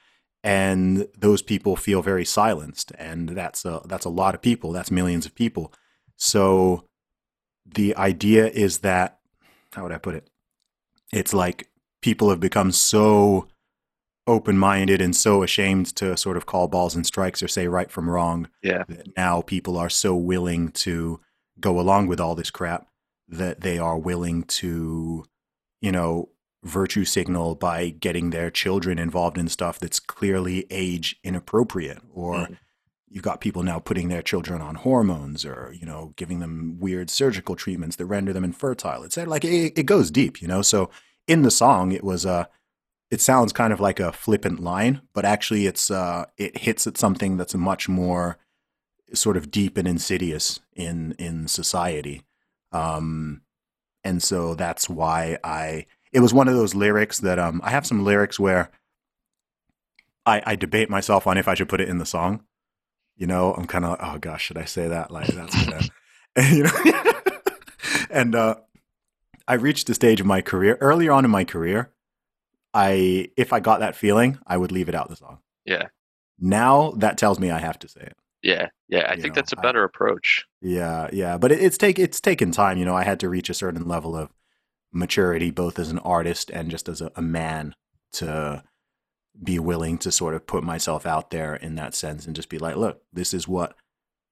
And 0.49 1.07
those 1.15 1.43
people 1.43 1.77
feel 1.77 2.01
very 2.01 2.25
silenced. 2.25 2.91
And 2.99 3.29
that's 3.29 3.67
a, 3.67 3.83
that's 3.85 4.07
a 4.07 4.09
lot 4.09 4.35
of 4.35 4.41
people. 4.41 4.73
That's 4.73 4.91
millions 4.91 5.27
of 5.27 5.35
people. 5.35 5.75
So 6.17 6.85
the 7.67 7.95
idea 7.97 8.47
is 8.49 8.79
that, 8.79 9.19
how 9.75 9.83
would 9.83 9.93
I 9.93 9.99
put 9.99 10.15
it? 10.15 10.31
It's 11.13 11.35
like 11.35 11.69
people 12.01 12.31
have 12.31 12.41
become 12.41 12.73
so 12.73 13.49
open 14.27 14.57
minded 14.57 15.03
and 15.03 15.15
so 15.15 15.43
ashamed 15.43 15.95
to 15.97 16.17
sort 16.17 16.39
of 16.39 16.47
call 16.47 16.67
balls 16.67 16.97
and 16.97 17.07
strikes 17.07 17.43
or 17.43 17.49
say 17.49 17.69
right 17.69 17.91
from 17.91 18.09
wrong. 18.09 18.49
Yeah. 18.63 18.85
That 18.89 19.17
now 19.19 19.43
people 19.43 19.77
are 19.77 19.91
so 19.91 20.17
willing 20.17 20.71
to 20.71 21.21
go 21.61 21.79
along 21.79 22.07
with 22.07 22.21
all 22.21 22.35
this 22.35 22.51
crap 22.51 22.87
that 23.29 23.61
they 23.61 23.79
are 23.79 23.99
willing 23.99 24.45
to, 24.45 25.27
you 25.83 25.93
know, 25.93 26.31
virtue 26.65 27.05
signal 27.05 27.55
by 27.55 27.91
getting 27.91 28.31
their 28.31 28.51
children 28.51 28.99
involved 28.99 29.39
in 29.39 29.49
stuff 29.49 29.79
that's 29.79 30.01
clearly 30.01 30.67
age 30.71 31.17
inappropriate 31.23 31.99
or 32.13 32.35
mm. 32.35 32.57
you've 33.09 33.23
got 33.23 33.41
people 33.41 33.63
now 33.63 33.79
putting 33.79 34.09
their 34.09 34.23
children 34.23 34.61
on 34.61 34.75
hormones 34.75 35.45
or 35.45 35.73
you 35.79 35.87
know 35.87 36.13
giving 36.17 36.41
them 36.41 36.77
weird 36.81 37.11
surgical 37.11 37.55
treatments 37.55 37.97
that 37.97 38.07
render 38.07 38.33
them 38.33 38.45
infertile 38.45 39.05
it's 39.05 39.17
like 39.17 39.45
it, 39.45 39.79
it 39.79 39.87
goes 39.87 40.11
deep 40.11 40.43
you 40.43 40.49
know? 40.49 40.63
So 40.63 40.91
in 41.29 41.43
the 41.43 41.51
song 41.51 41.93
it 41.93 42.03
was 42.03 42.27
uh 42.27 42.47
it 43.11 43.21
sounds 43.21 43.53
kind 43.53 43.73
of 43.73 43.81
like 43.81 44.01
a 44.01 44.13
flippant 44.13 44.59
line 44.59 45.01
but 45.15 45.25
actually 45.25 45.67
it's 45.67 45.93
uh 45.93 46.25
it 46.37 46.59
hits 46.59 46.89
at 46.89 46.99
something 46.99 47.37
that's 47.37 47.55
much 47.55 47.89
more 47.89 48.37
sort 49.15 49.37
of 49.37 49.51
deep 49.51 49.79
and 49.79 49.89
insidious 49.89 50.61
in 50.75 51.13
in 51.19 51.47
society. 51.47 52.23
Um 52.73 53.43
and 54.05 54.23
so 54.23 54.55
that's 54.55 54.89
why 54.89 55.39
i 55.43 55.87
it 56.13 56.21
was 56.21 56.35
one 56.35 56.49
of 56.49 56.55
those 56.55 56.75
lyrics 56.75 57.19
that 57.19 57.39
um, 57.39 57.61
I 57.65 57.71
have 57.71 57.87
some 57.87 58.05
lyrics 58.05 58.39
where 58.39 58.71
I, 60.27 60.43
I 60.45 60.57
debate 60.57 60.91
myself 60.91 61.27
on 61.27 61.39
if 61.39 61.49
I 61.49 61.55
should 61.55 61.69
put 61.69 61.81
it 61.81 61.89
in 61.89 61.99
the 61.99 62.07
song. 62.07 62.45
You 63.17 63.27
know, 63.27 63.55
I'm 63.55 63.67
kind 63.67 63.85
of 63.85 63.93
like, 63.93 64.01
oh 64.03 64.19
gosh, 64.19 64.45
should 64.45 64.59
I 64.59 64.65
say 64.65 64.89
that? 64.89 65.11
Like 65.11 65.27
that's 65.29 65.65
gonna, 65.65 65.83
you 66.55 66.65
know. 66.65 67.13
and 68.11 68.35
uh, 68.35 68.57
I 69.49 69.55
reached 69.55 69.87
the 69.87 69.95
stage 69.95 70.21
of 70.21 70.27
my 70.27 70.41
career 70.41 70.77
earlier 70.81 71.13
on 71.13 71.25
in 71.25 71.31
my 71.31 71.45
career. 71.45 71.91
I 72.75 73.31
if 73.37 73.53
I 73.53 73.61
got 73.61 73.81
that 73.81 73.97
feeling, 73.97 74.39
I 74.47 74.57
would 74.57 74.71
leave 74.71 74.89
it 74.89 74.95
out 74.95 75.09
the 75.09 75.17
song. 75.17 75.39
Yeah. 75.65 75.89
Now 76.39 76.93
that 76.99 77.19
tells 77.19 77.41
me 77.41 77.51
I 77.51 77.59
have 77.59 77.79
to 77.81 77.89
say 77.89 78.03
it. 78.03 78.17
Yeah, 78.43 78.69
yeah. 78.89 79.07
I 79.11 79.15
you 79.15 79.23
think 79.23 79.35
know, 79.35 79.41
that's 79.41 79.53
a 79.53 79.57
better 79.57 79.83
I, 79.83 79.87
approach. 79.87 80.45
Yeah, 80.61 81.09
yeah. 81.13 81.39
But 81.39 81.51
it, 81.51 81.61
it's 81.61 81.79
take 81.79 81.99
it's 81.99 82.21
taken 82.21 82.53
time. 82.53 82.79
You 82.79 82.85
know, 82.85 82.95
I 82.95 83.03
had 83.03 83.19
to 83.21 83.29
reach 83.29 83.51
a 83.51 83.55
certain 83.55 83.89
level 83.89 84.15
of 84.15 84.31
maturity, 84.93 85.51
both 85.51 85.79
as 85.79 85.91
an 85.91 85.99
artist 86.01 86.51
and 86.51 86.71
just 86.71 86.89
as 86.89 87.01
a, 87.01 87.11
a 87.17 87.23
man, 87.23 87.75
to 88.13 88.63
be 89.43 89.59
willing 89.59 89.99
to 89.99 90.11
sort 90.11 90.35
of 90.35 90.47
put 90.47 90.65
myself 90.65 91.07
out 91.07 91.31
there 91.31 91.55
in 91.55 91.77
that 91.77 91.95
sense 91.95 92.27
and 92.27 92.35
just 92.35 92.49
be 92.49 92.59
like, 92.59 92.77
look, 92.77 93.03
this 93.13 93.33
is 93.33 93.47
what 93.47 93.71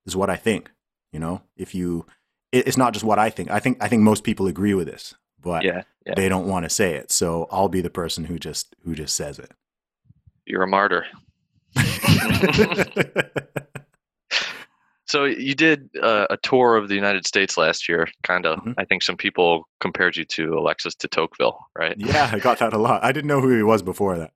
this 0.05 0.13
is 0.13 0.17
what 0.17 0.31
I 0.31 0.37
think. 0.37 0.71
You 1.13 1.21
know, 1.21 1.43
if 1.57 1.75
you, 1.75 2.07
it, 2.53 2.67
it's 2.67 2.77
not 2.77 2.93
just 2.93 3.05
what 3.05 3.19
I 3.19 3.31
think. 3.31 3.51
I 3.51 3.61
think 3.61 3.79
I 3.81 3.89
think 3.89 4.03
most 4.03 4.25
people 4.25 4.47
agree 4.47 4.75
with 4.75 4.87
this, 4.87 5.15
but 5.41 5.65
yeah, 5.65 5.83
yeah. 6.05 6.15
they 6.15 6.29
don't 6.29 6.49
want 6.49 6.65
to 6.65 6.71
say 6.71 6.95
it. 6.95 7.11
So 7.11 7.47
I'll 7.51 7.69
be 7.69 7.81
the 7.81 7.91
person 7.91 8.25
who 8.25 8.39
just 8.39 8.75
who 8.85 8.95
just 8.95 9.15
says 9.15 9.39
it. 9.39 9.53
You're 10.45 10.63
a 10.63 10.69
martyr. 10.69 11.07
So 15.07 15.25
you 15.25 15.55
did 15.55 15.89
uh, 16.03 16.27
a 16.31 16.37
tour 16.39 16.77
of 16.77 16.89
the 16.89 16.97
United 16.97 17.27
States 17.27 17.57
last 17.57 17.89
year. 17.89 18.09
Kind 18.25 18.45
of. 18.45 18.59
Mm-hmm. 18.59 18.73
I 18.77 18.85
think 18.85 19.03
some 19.03 19.17
people 19.17 19.69
compared 19.81 20.17
you 20.17 20.25
to 20.25 20.59
Alexis 20.59 20.97
de 20.97 21.07
Tocqueville, 21.09 21.59
right? 21.79 21.95
Yeah, 21.97 22.29
I 22.33 22.41
got 22.41 22.59
that 22.59 22.73
a 22.73 22.79
lot. 22.79 23.05
I 23.05 23.13
didn't 23.13 23.29
know 23.29 23.41
who 23.41 23.57
he 23.57 23.63
was 23.63 23.83
before 23.83 24.19
that. 24.19 24.33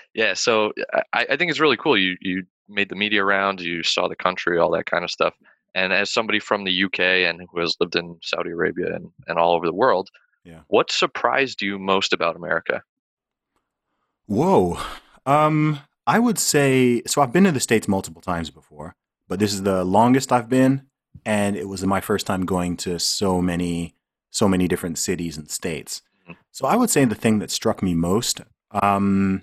yeah, 0.14 0.32
so 0.34 0.72
I, 1.12 1.26
I 1.30 1.36
think 1.36 1.50
it's 1.50 1.60
really 1.60 1.76
cool. 1.76 1.98
You 1.98 2.16
you 2.20 2.44
made 2.68 2.88
the 2.88 2.96
media 2.96 3.22
round, 3.24 3.60
you 3.60 3.82
saw 3.82 4.08
the 4.08 4.16
country, 4.16 4.58
all 4.58 4.70
that 4.70 4.86
kind 4.86 5.04
of 5.04 5.10
stuff. 5.10 5.34
And 5.74 5.92
as 5.92 6.10
somebody 6.10 6.40
from 6.40 6.64
the 6.64 6.84
UK 6.84 7.00
and 7.00 7.42
who 7.50 7.60
has 7.60 7.76
lived 7.80 7.96
in 7.96 8.16
Saudi 8.22 8.50
Arabia 8.50 8.94
and, 8.94 9.10
and 9.26 9.38
all 9.38 9.54
over 9.54 9.66
the 9.66 9.74
world, 9.74 10.08
yeah. 10.44 10.60
what 10.68 10.90
surprised 10.90 11.60
you 11.60 11.78
most 11.78 12.12
about 12.12 12.36
America? 12.36 12.82
Whoa. 14.26 14.78
Um, 15.26 15.80
I 16.06 16.20
would 16.20 16.38
say 16.38 17.02
so. 17.06 17.20
I've 17.20 17.32
been 17.32 17.44
to 17.44 17.52
the 17.52 17.60
States 17.60 17.88
multiple 17.88 18.22
times 18.22 18.50
before 18.50 18.94
but 19.34 19.40
this 19.40 19.52
is 19.52 19.64
the 19.64 19.82
longest 19.82 20.30
I've 20.30 20.48
been, 20.48 20.82
and 21.26 21.56
it 21.56 21.68
was 21.68 21.84
my 21.84 22.00
first 22.00 22.24
time 22.24 22.46
going 22.46 22.76
to 22.76 23.00
so 23.00 23.42
many 23.42 23.96
so 24.30 24.46
many 24.46 24.68
different 24.68 24.96
cities 24.96 25.36
and 25.36 25.50
states. 25.50 26.02
Mm-hmm. 26.22 26.34
So 26.52 26.68
I 26.68 26.76
would 26.76 26.88
say 26.88 27.04
the 27.04 27.16
thing 27.16 27.40
that 27.40 27.50
struck 27.50 27.82
me 27.82 27.96
most 27.96 28.42
um, 28.70 29.42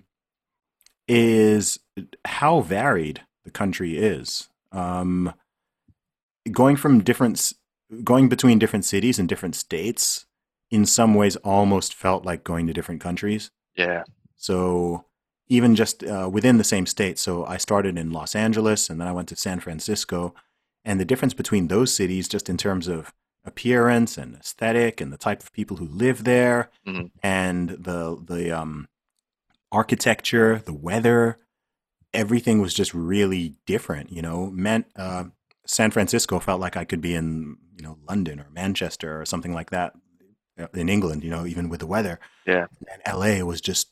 is 1.10 1.78
how 2.24 2.62
varied 2.62 3.20
the 3.44 3.52
country 3.52 3.98
is. 3.98 4.48
Um, 4.72 5.34
going 6.50 6.78
from 6.78 7.04
different, 7.04 7.52
going 8.02 8.30
between 8.30 8.60
different 8.60 8.86
cities 8.86 9.20
and 9.20 9.28
different 9.28 9.56
states, 9.56 10.26
in 10.70 10.86
some 10.86 11.16
ways, 11.16 11.36
almost 11.36 11.94
felt 11.94 12.24
like 12.24 12.46
going 12.46 12.66
to 12.68 12.72
different 12.72 13.02
countries. 13.02 13.52
Yeah. 13.76 14.04
So 14.38 15.04
even 15.52 15.76
just 15.76 16.02
uh, 16.06 16.30
within 16.32 16.58
the 16.58 16.64
same 16.64 16.86
state. 16.86 17.20
So 17.20 17.46
I 17.46 17.58
started 17.58 17.98
in 17.98 18.12
Los 18.12 18.36
Angeles 18.36 18.90
and 18.90 19.02
then 19.02 19.08
I 19.10 19.12
went 19.12 19.28
to 19.30 19.36
San 19.36 19.60
Francisco. 19.60 20.34
And 20.86 20.98
the 20.98 21.06
difference 21.06 21.34
between 21.34 21.68
those 21.68 21.94
cities, 21.94 22.30
just 22.30 22.50
in 22.50 22.56
terms 22.56 22.88
of 22.88 23.14
appearance 23.44 24.18
and 24.18 24.38
aesthetic 24.38 25.02
and 25.02 25.12
the 25.12 25.18
type 25.18 25.44
of 25.44 25.52
people 25.52 25.76
who 25.76 25.88
live 25.88 26.24
there 26.24 26.70
mm-hmm. 26.88 27.08
and 27.22 27.68
the, 27.72 28.18
the 28.26 28.58
um, 28.58 28.88
architecture, 29.74 30.62
the 30.64 30.74
weather, 30.74 31.38
everything 32.14 32.62
was 32.62 32.74
just 32.74 32.94
really 32.94 33.56
different. 33.66 34.10
You 34.10 34.22
know, 34.22 34.50
meant 34.52 34.86
uh, 34.96 35.26
San 35.66 35.92
Francisco 35.92 36.40
felt 36.40 36.62
like 36.62 36.78
I 36.78 36.86
could 36.86 37.02
be 37.02 37.14
in, 37.14 37.58
you 37.76 37.84
know, 37.84 37.98
London 38.08 38.40
or 38.40 38.48
Manchester 38.52 39.20
or 39.20 39.26
something 39.26 39.54
like 39.54 39.72
that 39.72 39.96
uh, 40.58 40.68
in 40.74 40.88
England, 40.88 41.26
you 41.26 41.30
know, 41.30 41.46
even 41.46 41.68
with 41.68 41.82
the 41.82 41.88
weather. 41.88 42.22
Yeah. 42.48 42.68
And 42.88 43.02
LA 43.20 43.44
was 43.44 43.60
just 43.60 43.90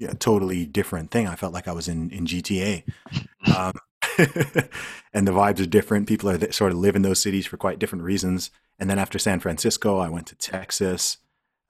a 0.00 0.14
totally 0.14 0.66
different 0.66 1.10
thing. 1.10 1.26
I 1.26 1.36
felt 1.36 1.54
like 1.54 1.68
I 1.68 1.72
was 1.72 1.88
in 1.88 2.10
in 2.10 2.26
GTA, 2.26 2.84
um, 3.54 3.72
and 5.12 5.26
the 5.26 5.32
vibes 5.32 5.60
are 5.60 5.66
different. 5.66 6.08
People 6.08 6.30
are 6.30 6.52
sort 6.52 6.72
of 6.72 6.78
live 6.78 6.96
in 6.96 7.02
those 7.02 7.20
cities 7.20 7.46
for 7.46 7.56
quite 7.56 7.78
different 7.78 8.04
reasons. 8.04 8.50
And 8.78 8.90
then 8.90 8.98
after 8.98 9.18
San 9.18 9.40
Francisco, 9.40 9.98
I 9.98 10.08
went 10.08 10.26
to 10.28 10.34
Texas, 10.36 11.18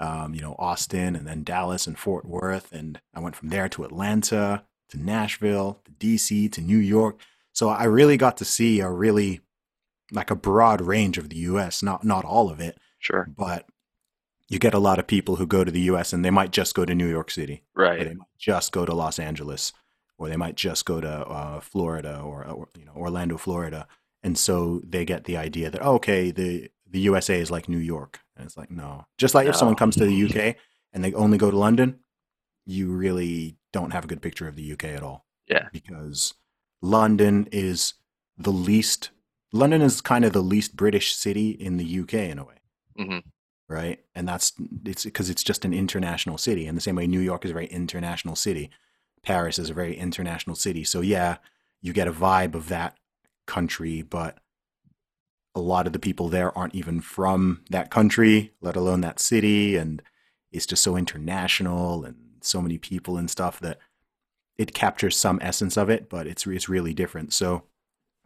um, 0.01 0.35
you 0.35 0.41
know, 0.41 0.57
Austin, 0.59 1.14
and 1.14 1.27
then 1.27 1.45
Dallas 1.45 1.87
and 1.87 1.99
Fort 1.99 2.24
Worth, 2.24 2.72
and 2.72 3.01
I 3.14 3.20
went 3.20 3.37
from 3.37 3.49
there 3.49 3.68
to 3.70 3.85
Atlanta, 3.85 4.64
to 4.91 5.03
Nashville, 5.03 5.81
to 5.85 5.93
DC, 5.93 6.51
to 6.53 6.61
New 6.61 6.79
York. 6.79 7.20
So 7.53 7.68
I 7.68 7.85
really 7.85 8.16
got 8.16 8.37
to 8.39 8.45
see 8.45 8.81
a 8.81 8.91
really 8.91 9.41
like 10.12 10.31
a 10.31 10.37
broad 10.37 10.81
range 10.81 11.18
of 11.18 11.31
the 11.31 11.37
U.S. 11.37 11.83
Not 11.83 12.05
not 12.05 12.24
all 12.24 12.51
of 12.51 12.61
it, 12.61 12.79
sure, 12.99 13.29
but 13.37 13.66
you 14.49 14.59
get 14.59 14.74
a 14.74 14.78
lot 14.78 14.99
of 14.99 15.07
people 15.07 15.36
who 15.36 15.47
go 15.47 15.64
to 15.64 15.70
the 15.70 15.80
US 15.82 16.12
and 16.12 16.24
they 16.24 16.30
might 16.30 16.53
just 16.53 16.74
go 16.74 16.84
to 16.84 16.94
New 16.94 17.09
York 17.09 17.30
City. 17.30 17.64
Right. 17.74 18.01
Or 18.01 18.05
they 18.05 18.14
might 18.14 18.38
just 18.38 18.72
go 18.72 18.84
to 18.86 18.94
Los 18.94 19.18
Angeles 19.18 19.72
or 20.18 20.28
they 20.28 20.36
might 20.36 20.55
just 20.55 20.84
go 20.84 21.01
to 21.01 21.09
uh, 21.09 21.61
Florida 21.61 22.20
or, 22.20 22.44
or, 22.47 22.68
you 22.78 22.84
know 22.84 22.92
Orlando, 22.94 23.36
Florida. 23.36 23.86
And 24.22 24.38
so 24.38 24.80
they 24.84 25.05
get 25.05 25.24
the 25.24 25.36
idea 25.36 25.70
that 25.70 25.84
oh, 25.84 25.94
okay, 25.94 26.30
the 26.30 26.70
the 26.88 27.01
USA 27.01 27.40
is 27.40 27.51
like 27.51 27.68
New 27.68 27.78
York. 27.78 28.20
And 28.36 28.47
it's 28.47 28.57
like 28.57 28.70
no. 28.70 29.07
Just 29.18 29.34
like 29.34 29.47
no. 29.47 29.51
if 29.51 29.57
someone 29.57 29.76
comes 29.76 29.97
to 29.97 30.07
the 30.07 30.24
UK 30.24 30.57
and 30.92 31.05
they 31.05 31.12
only 31.14 31.38
go 31.38 31.51
to 31.51 31.59
London, 31.59 32.01
you 32.64 32.92
really 32.92 33.57
don't 33.72 33.92
have 33.92 34.05
a 34.05 34.09
good 34.09 34.22
picture 34.22 34.47
of 34.49 34.57
the 34.57 34.72
UK 34.72 34.84
at 34.84 35.03
all. 35.03 35.26
Yeah. 35.49 35.68
Because 35.72 36.34
London 36.80 37.49
is 37.51 37.94
the 38.38 38.53
least 38.53 39.11
London 39.53 39.82
is 39.82 40.01
kind 40.01 40.24
of 40.24 40.32
the 40.32 40.42
least 40.42 40.76
British 40.76 41.14
city 41.14 41.51
in 41.51 41.78
the 41.78 42.01
UK 42.01 42.14
in 42.14 42.38
a 42.38 42.44
way. 42.44 42.55
Mm-hmm 42.99 43.18
right? 43.69 44.01
And 44.14 44.29
that's 44.29 44.53
it's 44.85 45.05
because 45.05 45.31
it's 45.31 45.43
just 45.43 45.64
an 45.64 45.75
international 45.75 46.39
city. 46.39 46.67
In 46.67 46.75
the 46.75 46.81
same 46.81 46.97
way, 46.97 47.07
New 47.07 47.21
York 47.21 47.45
is 47.45 47.51
a 47.51 47.55
very 47.55 47.67
international 47.67 48.37
city. 48.37 48.71
Paris 49.23 49.59
is 49.59 49.71
a 49.71 49.75
very 49.75 49.97
international 49.97 50.57
city. 50.57 50.85
So 50.85 51.01
yeah, 51.01 51.37
you 51.83 51.93
get 51.93 52.09
a 52.09 52.12
vibe 52.12 52.55
of 52.55 52.69
that 52.69 52.97
country, 53.47 54.03
but 54.03 54.39
a 55.55 55.61
lot 55.61 55.87
of 55.87 55.93
the 55.93 55.99
people 55.99 56.29
there 56.29 56.57
aren't 56.57 56.75
even 56.75 57.01
from 57.01 57.62
that 57.71 57.91
country, 57.91 58.53
let 58.61 58.77
alone 58.77 59.01
that 59.01 59.19
city, 59.19 59.77
and 59.77 60.03
it's 60.53 60.67
just 60.67 60.83
so 60.83 60.97
international 60.97 62.05
and 62.05 62.17
so 62.43 62.62
many 62.62 62.79
people 62.79 63.17
and 63.17 63.31
stuff 63.31 63.59
that 63.61 63.79
it 64.59 64.75
captures 64.75 65.17
some 65.17 65.39
essence 65.43 65.77
of 65.77 65.91
it, 65.91 66.09
but 66.09 66.27
it's 66.27 66.47
it's 66.47 66.69
really 66.69 66.95
different. 66.95 67.33
So 67.33 67.64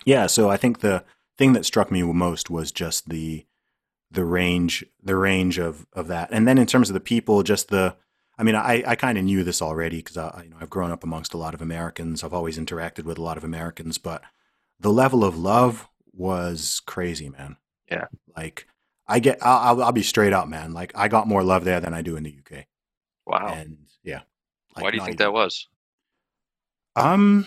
yeah, 0.04 0.26
so 0.26 0.50
I 0.50 0.56
think 0.56 0.80
the 0.80 1.04
thing 1.38 1.52
that 1.54 1.64
struck 1.64 1.90
me 1.90 2.02
most 2.02 2.50
was 2.50 2.72
just 2.72 3.08
the 3.08 3.46
the 4.10 4.24
range 4.24 4.84
the 5.02 5.16
range 5.16 5.58
of 5.58 5.86
of 5.92 6.08
that. 6.08 6.30
And 6.32 6.46
then 6.46 6.58
in 6.58 6.66
terms 6.66 6.90
of 6.90 6.94
the 6.94 7.00
people, 7.00 7.42
just 7.42 7.68
the 7.68 7.96
I 8.40 8.42
mean, 8.42 8.54
I, 8.54 8.82
I 8.86 8.94
kind 8.94 9.18
of 9.18 9.24
knew 9.24 9.44
this 9.44 9.60
already 9.60 9.98
because 9.98 10.16
I, 10.16 10.44
you 10.44 10.50
know, 10.50 10.56
I've 10.60 10.70
grown 10.70 10.90
up 10.90 11.04
amongst 11.04 11.34
a 11.34 11.36
lot 11.36 11.52
of 11.52 11.60
Americans. 11.60 12.24
I've 12.24 12.32
always 12.32 12.58
interacted 12.58 13.04
with 13.04 13.18
a 13.18 13.22
lot 13.22 13.36
of 13.36 13.44
Americans, 13.44 13.98
but 13.98 14.22
the 14.78 14.90
level 14.90 15.24
of 15.24 15.36
love 15.36 15.88
was 16.14 16.80
crazy, 16.86 17.28
man. 17.28 17.58
Yeah. 17.90 18.06
Like 18.34 18.66
I 19.06 19.18
get, 19.18 19.38
I'll, 19.42 19.82
I'll 19.82 19.92
be 19.92 20.02
straight 20.02 20.32
up, 20.32 20.48
man. 20.48 20.72
Like 20.72 20.92
I 20.94 21.08
got 21.08 21.28
more 21.28 21.42
love 21.42 21.64
there 21.64 21.80
than 21.80 21.92
I 21.92 22.00
do 22.00 22.16
in 22.16 22.22
the 22.22 22.34
UK. 22.38 22.64
Wow. 23.26 23.48
And 23.48 23.76
yeah. 24.02 24.22
Like, 24.74 24.84
Why 24.84 24.90
do 24.90 24.96
you 24.96 25.02
think 25.02 25.16
even, 25.16 25.26
that 25.26 25.32
was? 25.32 25.68
Um, 26.96 27.46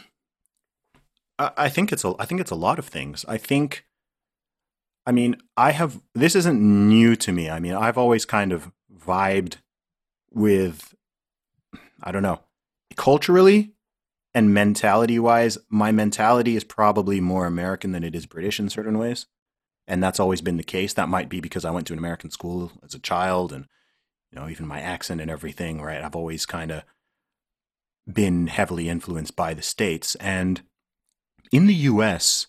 I, 1.39 1.51
I 1.57 1.69
think 1.69 1.91
it's 1.91 2.03
a, 2.03 2.13
I 2.19 2.25
think 2.25 2.39
it's 2.39 2.51
a 2.51 2.55
lot 2.55 2.77
of 2.77 2.85
things. 2.85 3.25
I 3.27 3.37
think 3.37 3.85
I 5.05 5.11
mean, 5.11 5.37
I 5.57 5.71
have 5.71 6.01
this 6.15 6.35
isn't 6.35 6.61
new 6.61 7.15
to 7.17 7.31
me. 7.31 7.49
I 7.49 7.59
mean, 7.59 7.73
I've 7.73 7.97
always 7.97 8.25
kind 8.25 8.51
of 8.51 8.71
vibed 8.95 9.57
with 10.31 10.93
I 12.01 12.11
don't 12.11 12.23
know, 12.23 12.41
culturally 12.95 13.73
and 14.33 14.53
mentality 14.53 15.19
wise, 15.19 15.57
my 15.69 15.91
mentality 15.91 16.55
is 16.55 16.63
probably 16.63 17.21
more 17.21 17.45
American 17.45 17.91
than 17.91 18.03
it 18.03 18.15
is 18.15 18.25
British 18.25 18.59
in 18.59 18.69
certain 18.69 18.97
ways. 18.97 19.27
And 19.87 20.01
that's 20.01 20.19
always 20.19 20.41
been 20.41 20.57
the 20.57 20.63
case. 20.63 20.93
That 20.93 21.09
might 21.09 21.29
be 21.29 21.39
because 21.39 21.65
I 21.65 21.71
went 21.71 21.87
to 21.87 21.93
an 21.93 21.99
American 21.99 22.31
school 22.31 22.71
as 22.83 22.93
a 22.93 22.99
child 22.99 23.53
and 23.53 23.67
you 24.31 24.39
know, 24.39 24.49
even 24.49 24.65
my 24.65 24.81
accent 24.81 25.21
and 25.21 25.29
everything, 25.29 25.81
right? 25.81 26.01
I've 26.01 26.15
always 26.15 26.45
kind 26.47 26.71
of 26.71 26.83
been 28.11 28.47
heavily 28.47 28.89
influenced 28.89 29.35
by 29.35 29.53
the 29.53 29.61
states 29.61 30.15
and 30.15 30.63
in 31.51 31.67
the 31.67 31.75
US, 31.75 32.47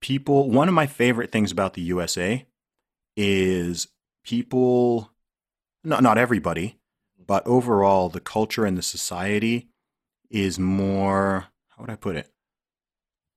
people 0.00 0.50
one 0.50 0.68
of 0.68 0.74
my 0.74 0.86
favorite 0.86 1.32
things 1.32 1.52
about 1.52 1.74
the 1.74 1.82
USA 1.82 2.46
is 3.16 3.88
people 4.24 5.10
not 5.84 6.02
not 6.02 6.18
everybody, 6.18 6.78
but 7.24 7.46
overall 7.46 8.08
the 8.08 8.20
culture 8.20 8.64
and 8.64 8.76
the 8.76 8.82
society 8.82 9.68
is 10.30 10.58
more 10.58 11.46
how 11.68 11.82
would 11.82 11.90
I 11.90 11.96
put 11.96 12.16
it? 12.16 12.30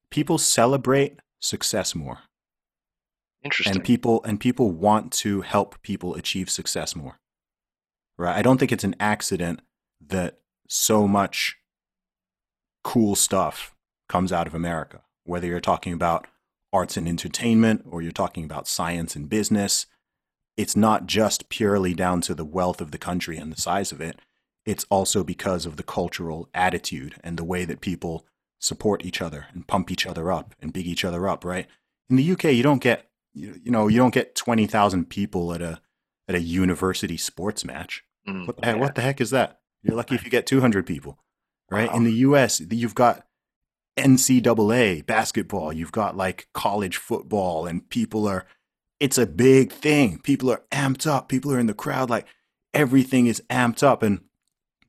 People 0.10 0.38
celebrate 0.38 1.20
success 1.40 1.96
more. 1.96 2.20
Interesting. 3.44 3.76
And 3.78 3.84
people 3.84 4.22
and 4.24 4.40
people 4.40 4.72
want 4.72 5.12
to 5.14 5.42
help 5.42 5.82
people 5.82 6.16
achieve 6.16 6.50
success 6.50 6.96
more. 6.96 7.20
Right? 8.18 8.36
I 8.36 8.42
don't 8.42 8.58
think 8.58 8.72
it's 8.72 8.84
an 8.84 8.96
accident 9.00 9.62
that 10.08 10.40
so 10.68 11.08
much 11.08 11.58
cool 12.84 13.16
stuff 13.16 13.76
comes 14.10 14.32
out 14.32 14.48
of 14.48 14.54
America. 14.54 15.02
Whether 15.24 15.48
you're 15.48 15.60
talking 15.60 15.94
about 15.94 16.28
arts 16.74 16.98
and 16.98 17.08
entertainment 17.08 17.86
or 17.90 18.02
you're 18.02 18.12
talking 18.12 18.44
about 18.46 18.68
science 18.68 19.16
and 19.16 19.30
business, 19.30 19.86
it's 20.58 20.76
not 20.76 21.06
just 21.06 21.50
purely 21.50 21.94
down 21.94 22.22
to 22.22 22.34
the 22.34 22.46
wealth 22.46 22.82
of 22.82 22.92
the 22.92 22.98
country 22.98 23.38
and 23.38 23.52
the 23.52 23.62
size 23.62 23.92
of 23.92 24.02
it. 24.02 24.20
It's 24.66 24.86
also 24.90 25.24
because 25.24 25.66
of 25.66 25.78
the 25.78 25.84
cultural 25.84 26.50
attitude 26.54 27.16
and 27.24 27.38
the 27.38 27.44
way 27.44 27.66
that 27.66 27.82
people 27.82 28.26
support 28.60 29.04
each 29.04 29.22
other 29.22 29.48
and 29.54 29.68
pump 29.68 29.90
each 29.90 30.06
other 30.06 30.32
up 30.32 30.54
and 30.62 30.72
big 30.72 30.86
each 30.86 31.04
other 31.04 31.28
up, 31.28 31.44
right? 31.44 31.68
In 32.10 32.16
the 32.16 32.32
UK, 32.32 32.46
you 32.46 32.64
don't 32.64 32.82
get 32.82 33.08
you, 33.34 33.60
know, 33.66 33.88
you 33.88 33.98
don't 33.98 34.14
get 34.14 34.36
20,000 34.36 35.10
people 35.10 35.54
at 35.54 35.62
a 35.62 35.80
at 36.28 36.36
a 36.36 36.42
university 36.42 37.18
sports 37.18 37.66
match. 37.66 38.04
Mm, 38.28 38.46
What 38.46 38.58
the, 38.58 38.66
heck, 38.66 38.76
yeah. 38.76 38.82
what 38.82 38.96
the 38.96 39.02
heck 39.02 39.22
is 39.22 39.32
that? 39.32 39.60
You're 39.82 39.96
lucky 39.96 40.16
if 40.16 40.24
you 40.24 40.30
get 40.30 40.46
200 40.46 40.86
people, 40.86 41.18
right? 41.70 41.90
Wow. 41.90 41.98
In 41.98 42.04
the 42.04 42.14
US, 42.14 42.60
you've 42.60 42.96
got 42.96 43.26
NCAA 43.98 45.06
basketball, 45.06 45.74
you've 45.74 45.92
got 45.92 46.16
like 46.18 46.48
college 46.54 46.98
football, 46.98 47.66
and 47.66 47.88
people 47.90 48.28
are, 48.28 48.46
it's 49.00 49.18
a 49.18 49.26
big 49.26 49.72
thing. 49.72 50.20
People 50.20 50.52
are 50.52 50.64
amped 50.72 51.08
up. 51.08 51.28
People 51.30 51.52
are 51.52 51.60
in 51.60 51.68
the 51.68 51.74
crowd. 51.74 52.10
Like 52.10 52.28
everything 52.74 53.28
is 53.28 53.42
amped 53.50 53.84
up. 53.84 54.04
And 54.04 54.22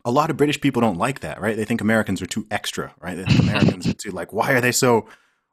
a 0.05 0.11
lot 0.11 0.31
of 0.31 0.37
British 0.37 0.61
people 0.61 0.81
don't 0.83 0.99
like 0.99 1.21
that, 1.21 1.41
right? 1.41 1.57
They 1.57 1.65
think 1.65 1.81
Americans 1.81 2.21
are 2.23 2.27
too 2.27 2.47
extra, 2.51 2.95
right? 3.01 3.17
They 3.17 3.25
think 3.25 3.41
Americans 3.51 3.87
are 3.87 3.93
too 3.95 4.11
like, 4.11 4.33
why 4.33 4.53
are 4.53 4.61
they 4.61 4.73
so, 4.73 5.07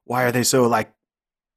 why 0.06 0.24
are 0.24 0.32
they 0.32 0.44
so 0.44 0.68
like, 0.68 0.92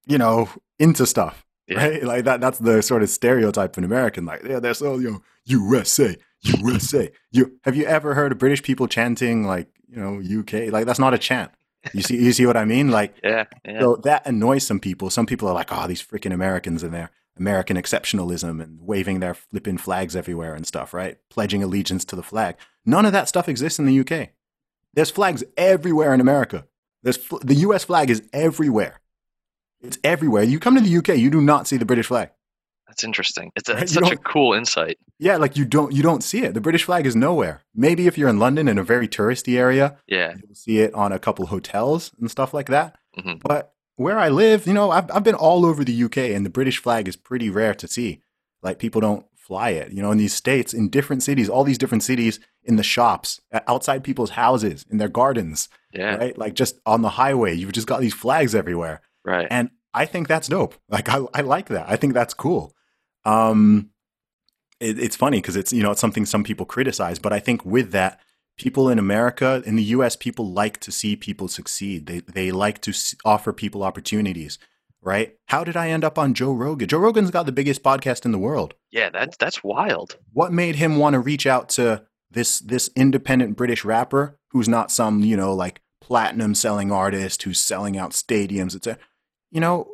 you 0.07 0.19
know, 0.19 0.49
into 0.79 1.07
stuff, 1.07 1.45
Yeah. 1.69 1.79
right? 1.79 2.03
Like 2.05 2.25
that, 2.25 2.41
that's 2.41 2.59
the 2.59 2.83
sort 2.83 3.03
of 3.03 3.11
stereotype 3.11 3.73
of 3.75 3.79
an 3.79 3.85
American. 3.85 4.25
Like, 4.25 4.43
yeah, 4.45 4.61
they're 4.61 4.75
so, 4.75 4.99
you 4.99 5.11
know, 5.11 5.23
USA, 5.47 6.17
USA. 6.43 7.11
You 7.31 7.59
have 7.65 7.77
you 7.77 7.85
ever 7.85 8.15
heard 8.15 8.33
of 8.33 8.39
British 8.39 8.63
people 8.63 8.87
chanting 8.89 9.45
like, 9.47 9.69
you 9.89 9.97
know, 9.97 10.21
UK? 10.41 10.73
Like 10.73 10.87
that's 10.87 10.99
not 10.99 11.15
a 11.15 11.19
chant. 11.19 11.51
You 11.93 12.03
see, 12.03 12.17
you 12.17 12.33
see 12.33 12.47
what 12.47 12.57
I 12.57 12.65
mean? 12.65 12.91
Like, 12.91 13.15
Yeah, 13.25 13.45
yeah. 13.65 13.81
so 13.81 13.97
that 14.05 14.27
annoys 14.27 14.67
some 14.67 14.81
people. 14.81 15.11
Some 15.11 15.27
people 15.27 15.49
are 15.49 15.55
like, 15.55 15.69
oh, 15.73 15.87
these 15.87 16.03
freaking 16.03 16.33
Americans 16.33 16.83
and 16.83 16.93
their 16.95 17.11
American 17.37 17.77
exceptionalism 17.77 18.63
and 18.63 18.81
waving 18.83 19.21
their 19.21 19.35
flipping 19.35 19.79
flags 19.79 20.15
everywhere 20.15 20.55
and 20.55 20.67
stuff, 20.67 20.93
right? 20.95 21.19
Pledging 21.31 21.63
allegiance 21.63 22.05
to 22.07 22.17
the 22.17 22.23
flag. 22.23 22.57
None 22.85 23.07
of 23.07 23.13
that 23.13 23.29
stuff 23.29 23.49
exists 23.49 23.79
in 23.79 23.87
the 23.87 24.01
UK. 24.01 24.31
There's 24.95 25.11
flags 25.11 25.43
everywhere 25.57 26.13
in 26.15 26.21
America. 26.21 26.67
There's 27.03 27.17
fl- 27.17 27.39
the 27.39 27.55
US 27.57 27.85
flag 27.85 28.11
is 28.11 28.23
everywhere. 28.33 29.01
It's 29.81 29.99
everywhere. 30.05 30.43
You 30.45 30.61
come 30.61 30.75
to 30.77 30.81
the 30.81 30.97
UK, 30.99 31.19
you 31.19 31.31
do 31.31 31.41
not 31.41 31.67
see 31.67 31.77
the 31.77 31.85
British 31.87 32.07
flag. 32.07 32.31
That's 32.93 33.05
interesting. 33.05 33.51
It's, 33.57 33.71
a, 33.71 33.75
Right, 33.75 33.83
it's 33.85 33.93
such 33.95 34.11
a 34.11 34.17
cool 34.17 34.53
insight. 34.53 34.99
Yeah, 35.19 35.39
like 35.39 35.57
you 35.57 35.65
don't 35.65 35.93
you 35.93 36.03
don't 36.03 36.23
see 36.23 36.43
it. 36.45 36.53
The 36.53 36.61
British 36.61 36.85
flag 36.85 37.07
is 37.07 37.17
nowhere. 37.17 37.63
Maybe 37.75 38.07
if 38.07 38.19
you're 38.19 38.29
in 38.29 38.39
London 38.39 38.69
in 38.69 38.77
a 38.77 38.83
very 38.85 39.09
touristy 39.09 39.57
area, 39.59 39.97
Yeah. 40.07 40.35
you'll 40.43 40.55
see 40.55 40.81
it 40.81 40.93
on 40.93 41.11
a 41.13 41.19
couple 41.19 41.47
hotels 41.47 42.13
and 42.21 42.31
stuff 42.31 42.53
like 42.53 42.67
that. 42.69 42.97
Mhm. 43.19 43.41
But 43.43 43.73
where 43.97 44.19
I 44.19 44.29
live, 44.29 44.67
you 44.67 44.75
know, 44.75 44.91
I've 44.91 45.11
I've 45.11 45.25
been 45.25 45.35
all 45.35 45.65
over 45.65 45.83
the 45.85 46.05
UK, 46.05 46.19
and 46.35 46.45
the 46.45 46.51
British 46.51 46.79
flag 46.83 47.09
is 47.09 47.17
pretty 47.17 47.49
rare 47.49 47.75
to 47.75 47.89
see. 47.89 48.21
Like 48.63 48.79
people 48.79 49.01
don't 49.01 49.25
fly 49.37 49.71
it. 49.71 49.91
You 49.93 50.03
know, 50.03 50.13
in 50.13 50.19
these 50.19 50.35
states, 50.35 50.75
in 50.75 50.91
different 50.91 51.23
cities, 51.23 51.49
all 51.49 51.65
these 51.65 51.79
different 51.79 52.03
cities, 52.05 52.39
in 52.63 52.77
the 52.77 52.83
shops, 52.83 53.41
outside 53.67 54.05
people's 54.05 54.31
houses, 54.31 54.85
in 54.91 54.99
their 54.99 55.09
gardens, 55.09 55.69
Yeah. 55.95 56.17
right? 56.17 56.37
Like 56.37 56.55
just 56.55 56.79
on 56.85 57.01
the 57.03 57.11
highway, 57.11 57.55
you've 57.55 57.73
just 57.73 57.87
got 57.89 58.01
these 58.03 58.15
flags 58.15 58.55
everywhere. 58.55 59.01
Right. 59.25 59.49
And 59.51 59.71
I 59.95 60.05
think 60.07 60.27
that's 60.29 60.49
dope. 60.49 60.75
Like 60.89 61.09
I, 61.09 61.19
I 61.35 61.41
like 61.43 61.69
that. 61.69 61.87
I 61.89 61.97
think 61.97 62.15
that's 62.15 62.35
cool. 62.35 62.73
Um, 63.25 63.91
it, 64.81 64.99
it's 64.99 65.17
funny 65.17 65.39
because 65.39 65.57
it's 65.57 65.73
you 65.73 65.83
know 65.83 65.93
it's 65.93 66.01
something 66.01 66.27
some 66.27 66.45
people 66.45 66.67
criticize, 66.67 67.19
but 67.19 67.33
I 67.33 67.39
think 67.39 67.65
with 67.65 67.93
that, 67.93 68.21
people 68.59 68.89
in 68.89 68.99
America, 68.99 69.63
in 69.65 69.77
the 69.77 69.83
U.S., 69.85 70.17
people 70.17 70.53
like 70.53 70.79
to 70.81 70.93
see 70.93 71.17
people 71.17 71.49
succeed. 71.49 72.07
They 72.07 72.21
they 72.21 72.51
like 72.51 72.81
to 72.83 72.95
offer 73.25 73.53
people 73.53 73.83
opportunities. 73.83 74.59
Right? 75.05 75.35
How 75.47 75.65
did 75.65 75.77
I 75.77 75.89
end 75.89 76.05
up 76.05 76.17
on 76.17 76.33
Joe 76.33 76.53
Rogan? 76.53 76.87
Joe 76.87 76.99
Rogan's 76.99 77.33
got 77.33 77.45
the 77.45 77.51
biggest 77.51 77.83
podcast 77.83 78.25
in 78.25 78.31
the 78.31 78.39
world. 78.39 78.75
yeah, 78.93 79.11
that's 79.11 79.37
that's 79.37 79.65
wild. 79.65 80.17
What 80.33 80.53
made 80.53 80.77
him 80.77 80.97
want 80.97 81.15
to 81.15 81.21
reach 81.21 81.45
out 81.45 81.69
to 81.71 82.05
this 82.31 82.61
this 82.61 82.89
independent 82.95 83.57
British 83.57 83.85
rapper 83.85 84.39
who's 84.51 84.69
not 84.69 84.93
some 84.93 85.25
you 85.25 85.37
know 85.37 85.55
like 85.55 85.81
platinum 86.01 86.55
selling 86.55 86.93
artist 86.93 87.43
who's 87.43 87.61
selling 87.61 87.99
out 87.99 88.13
stadiums? 88.13 88.77
It's 88.77 88.87
a 88.87 88.97
you 89.51 89.61
know 89.61 89.89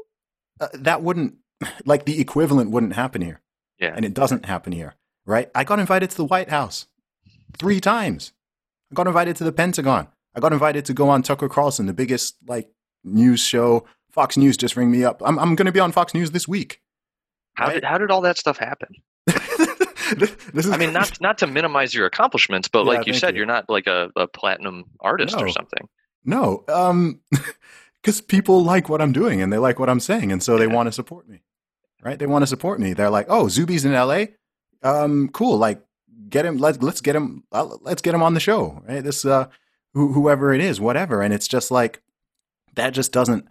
uh, 0.61 0.68
that 0.74 1.03
wouldn't 1.03 1.37
like 1.84 2.04
the 2.04 2.20
equivalent 2.20 2.70
wouldn't 2.70 2.92
happen 2.94 3.22
here, 3.22 3.40
Yeah. 3.78 3.92
and 3.94 4.04
it 4.04 4.14
doesn't 4.14 4.44
happen 4.46 4.72
here, 4.72 4.94
right? 5.26 5.50
I 5.54 5.64
got 5.64 5.78
invited 5.80 6.11
to 6.11 6.16
the 6.16 6.24
White 6.24 6.50
House 6.50 6.86
three 7.59 7.80
times. 7.80 8.32
I 8.90 8.94
got 8.94 9.06
invited 9.06 9.36
to 9.36 9.44
the 9.44 9.52
Pentagon. 9.52 10.09
I 10.34 10.40
got 10.40 10.52
invited 10.52 10.84
to 10.86 10.94
go 10.94 11.09
on 11.09 11.22
Tucker 11.22 11.48
Carlson, 11.48 11.86
the 11.86 11.92
biggest 11.92 12.36
like 12.46 12.70
news 13.04 13.40
show. 13.40 13.84
Fox 14.11 14.36
News 14.36 14.56
just 14.56 14.76
ring 14.76 14.90
me 14.90 15.04
up. 15.04 15.20
I'm 15.24 15.38
I'm 15.38 15.54
going 15.54 15.66
to 15.66 15.72
be 15.72 15.80
on 15.80 15.92
Fox 15.92 16.14
News 16.14 16.30
this 16.30 16.46
week. 16.48 16.80
How 17.54 17.66
right? 17.66 17.74
did 17.74 17.84
how 17.84 17.98
did 17.98 18.11
all 18.11 18.20
that 18.22 18.38
stuff 18.38 18.56
happen? 18.56 18.88
this 19.26 20.64
is 20.66 20.70
I 20.70 20.76
mean, 20.76 20.92
not 20.92 21.20
not 21.20 21.38
to 21.38 21.46
minimize 21.46 21.94
your 21.94 22.06
accomplishments, 22.06 22.68
but 22.68 22.84
Yeah, 22.84 22.92
like 22.92 23.06
you 23.06 23.14
said, 23.14 23.36
you. 23.36 23.42
are 23.42 23.46
not 23.46 23.68
like 23.68 23.86
a, 23.86 24.11
a 24.16 24.26
platinum 24.26 24.84
artist 25.00 25.36
or 25.36 25.48
something. 25.50 25.88
No, 26.24 26.64
um, 26.68 27.20
because 28.02 28.20
people 28.20 28.64
like 28.64 28.88
what 28.88 29.02
I'm 29.02 29.12
doing 29.12 29.40
and 29.42 29.52
they 29.52 29.59
like 29.59 29.78
what 29.78 29.90
I'm 29.90 30.00
saying, 30.00 30.32
and 30.32 30.42
so 30.42 30.56
they 30.56 30.66
want 30.66 30.86
to 30.86 30.92
support 30.92 31.28
me, 31.28 31.40
right? 32.03 32.18
They 32.18 32.26
want 32.26 32.42
to 32.42 32.46
support 32.46 32.80
me. 32.80 32.92
They're 32.92 33.11
like, 33.11 33.26
"Oh, 33.28 33.46
Zuby's 33.49 33.84
in 33.84 33.92
L.A. 33.94 34.34
Um, 34.82 35.28
cool. 35.32 35.59
Like, 35.59 35.82
get 36.28 36.44
him. 36.46 36.59
Let's 36.59 36.80
let's 36.82 37.01
get 37.01 37.16
him. 37.16 37.44
Uh, 37.53 37.76
let's 37.82 38.03
get 38.03 38.14
him 38.14 38.22
on 38.22 38.34
the 38.34 38.40
show, 38.40 38.82
right? 38.88 39.03
This 39.03 39.24
uh, 39.24 39.46
who, 39.94 40.12
whoever 40.12 40.53
it 40.53 40.61
is, 40.61 40.80
whatever." 40.80 41.22
And 41.22 41.32
it's 41.34 41.49
just 41.49 41.70
like 41.70 42.03
that. 42.74 42.90
Just 42.90 43.12
doesn't. 43.12 43.46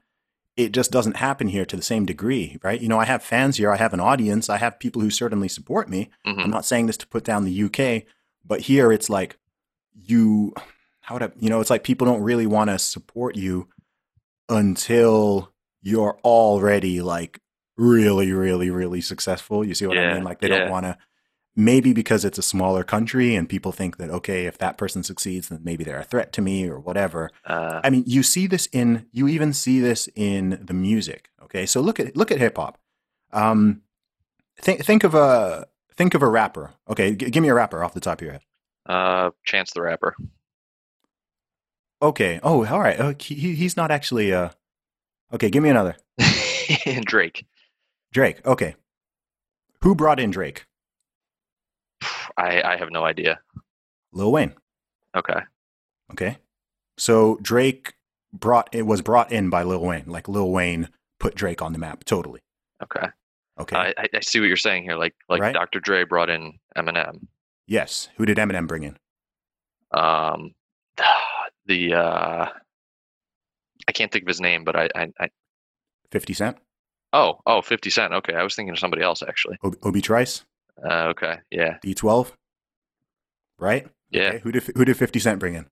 It 0.56 0.72
just 0.72 0.89
doesn't 0.91 1.18
happen 1.18 1.50
here 1.50 1.66
to 1.66 1.76
the 1.76 1.84
same 1.84 2.06
degree, 2.08 2.58
right? 2.64 2.82
You 2.82 2.88
know, 2.88 3.00
I 3.00 3.06
have 3.06 3.22
fans 3.22 3.58
here. 3.58 3.72
I 3.72 3.78
have 3.78 3.93
an 3.93 4.00
audience. 4.00 4.50
I 4.50 4.58
have 4.58 4.80
people 4.80 5.04
who 5.04 5.12
certainly 5.12 5.48
support 5.48 5.88
me. 5.88 6.10
Mhm. 6.26 6.45
I'm 6.45 6.50
not 6.50 6.66
saying 6.66 6.88
this 6.88 6.98
to 6.98 7.08
put 7.08 7.24
down 7.24 7.43
the 7.45 7.52
UK, 7.52 8.06
but 8.43 8.62
here 8.62 8.91
it's 8.91 9.08
like 9.10 9.38
you 9.93 10.54
how 11.02 11.16
would 11.16 11.24
I, 11.24 11.30
you 11.39 11.50
know, 11.50 11.62
it's 11.62 11.70
like 11.70 11.84
people 11.84 12.06
don't 12.08 12.24
really 12.24 12.48
want 12.48 12.70
to 12.70 12.80
support 12.80 13.36
you 13.38 13.68
until 14.50 15.54
you're 15.82 16.18
already 16.24 17.02
like 17.02 17.39
really, 17.78 18.32
really, 18.32 18.70
really 18.70 19.02
successful. 19.02 19.64
You 19.66 19.74
see 19.74 19.88
what 19.88 19.98
I 19.98 20.14
mean? 20.14 20.24
Like 20.24 20.40
they 20.40 20.50
yeah. 20.50 20.60
don't 20.60 20.72
want 20.72 20.86
to. 20.86 20.98
Maybe 21.60 21.92
because 21.92 22.24
it's 22.24 22.38
a 22.38 22.44
smaller 22.44 22.84
country 22.84 23.34
and 23.34 23.50
people 23.50 23.72
think 23.72 23.98
that 23.98 24.12
okay, 24.12 24.46
if 24.46 24.60
that 24.60 24.78
person 24.78 25.02
succeeds, 25.04 25.50
then 25.50 25.62
maybe 25.64 25.84
they're 25.84 26.00
a 26.00 26.04
threat 26.04 26.32
to 26.34 26.42
me 26.42 26.70
or 26.70 26.80
whatever. 26.80 27.32
Uh, 27.46 27.82
I 27.84 27.90
mean, 27.90 28.04
you 28.06 28.22
see 28.22 28.46
this 28.46 28.68
in 28.72 29.08
you 29.12 29.28
even 29.28 29.54
see 29.54 29.80
this 29.80 30.08
in 30.16 30.60
the 30.64 30.76
music. 30.76 31.30
Okay, 31.42 31.66
so 31.66 31.82
look 31.82 32.00
at 32.00 32.16
look 32.16 32.32
at 32.32 32.38
hip 32.38 32.58
hop. 32.58 32.78
Um, 33.34 33.82
think 34.62 34.86
think 34.86 35.04
of 35.04 35.16
a 35.16 35.68
think 35.96 36.14
of 36.14 36.22
a 36.22 36.28
rapper. 36.30 36.74
Okay, 36.88 37.16
g- 37.16 37.32
give 37.32 37.42
me 37.42 37.50
a 37.50 37.56
rapper 37.56 37.84
off 37.84 37.96
the 37.96 38.00
top 38.02 38.20
of 38.20 38.26
your 38.26 38.34
head. 38.34 38.42
uh, 38.86 39.32
Chance 39.44 39.72
the 39.74 39.82
Rapper. 39.82 40.16
Okay. 42.02 42.40
Oh, 42.44 42.66
all 42.68 42.80
right. 42.80 43.00
Oh, 43.00 43.16
he, 43.20 43.56
he's 43.56 43.76
not 43.76 43.90
actually. 43.92 44.32
Uh, 44.34 44.50
okay, 45.34 45.50
give 45.50 45.64
me 45.64 45.70
another. 45.70 45.96
Drake. 47.06 47.46
Drake. 48.14 48.45
Okay. 48.45 48.76
Who 49.82 49.95
brought 49.95 50.20
in 50.20 50.32
Drake? 50.32 50.66
I 52.38 52.62
I 52.62 52.78
have 52.78 52.91
no 52.91 53.03
idea. 53.03 53.39
Lil 54.12 54.32
Wayne. 54.32 54.53
Okay. 55.16 55.39
Okay. 56.12 56.38
So 56.97 57.38
Drake 57.41 57.93
brought 58.34 58.70
it 58.74 58.84
was 58.84 59.01
brought 59.01 59.32
in 59.32 59.49
by 59.49 59.64
Lil 59.64 59.82
Wayne. 59.82 60.05
Like 60.08 60.28
Lil 60.28 60.51
Wayne 60.51 60.89
put 61.20 61.36
Drake 61.36 61.62
on 61.62 61.74
the 61.74 61.80
map. 61.80 62.03
Totally. 62.05 62.41
Okay. 62.84 63.08
Okay. 63.60 63.76
I, 63.76 63.93
I 64.14 64.20
see 64.22 64.39
what 64.39 64.47
you're 64.47 64.55
saying 64.58 64.84
here. 64.84 64.95
Like 64.95 65.16
like 65.30 65.41
Right. 65.41 65.53
Dr. 65.53 65.80
Dre 65.80 66.03
brought 66.03 66.30
in 66.30 66.60
Eminem. 66.78 67.28
yes. 67.68 68.10
Who 68.18 68.26
did 68.26 68.38
Eminem 68.38 68.68
bring 68.68 68.84
in? 68.84 68.97
Um, 69.91 70.53
the 71.66 71.93
uh, 71.95 72.49
I 73.88 73.91
can't 73.93 74.12
think 74.12 74.24
of 74.24 74.28
his 74.28 74.41
name, 74.41 74.64
but 74.64 74.76
I 74.76 74.89
I, 74.95 75.08
I 75.20 75.30
Fifty 76.12 76.34
Cent. 76.34 76.58
Oh 77.14 77.39
oh 77.45 77.62
50 77.62 77.89
Cent. 77.89 78.14
Okay, 78.14 78.34
I 78.34 78.43
was 78.43 78.55
thinking 78.55 78.72
of 78.72 78.80
somebody 78.80 79.03
else 79.03 79.22
actually. 79.28 79.58
Ob- 79.64 79.78
Obi 79.84 80.01
Trice. 80.01 80.43
Uh, 80.84 81.05
okay. 81.10 81.39
Yeah. 81.49 81.78
D12, 81.84 82.32
right? 83.60 83.88
Yeah. 84.12 84.22
Okay. 84.30 84.39
Who 84.39 84.51
did 84.51 84.64
who 84.76 84.86
did 84.86 84.97
50 84.97 85.20
Cent 85.20 85.39
bring 85.39 85.55
in? 85.55 85.64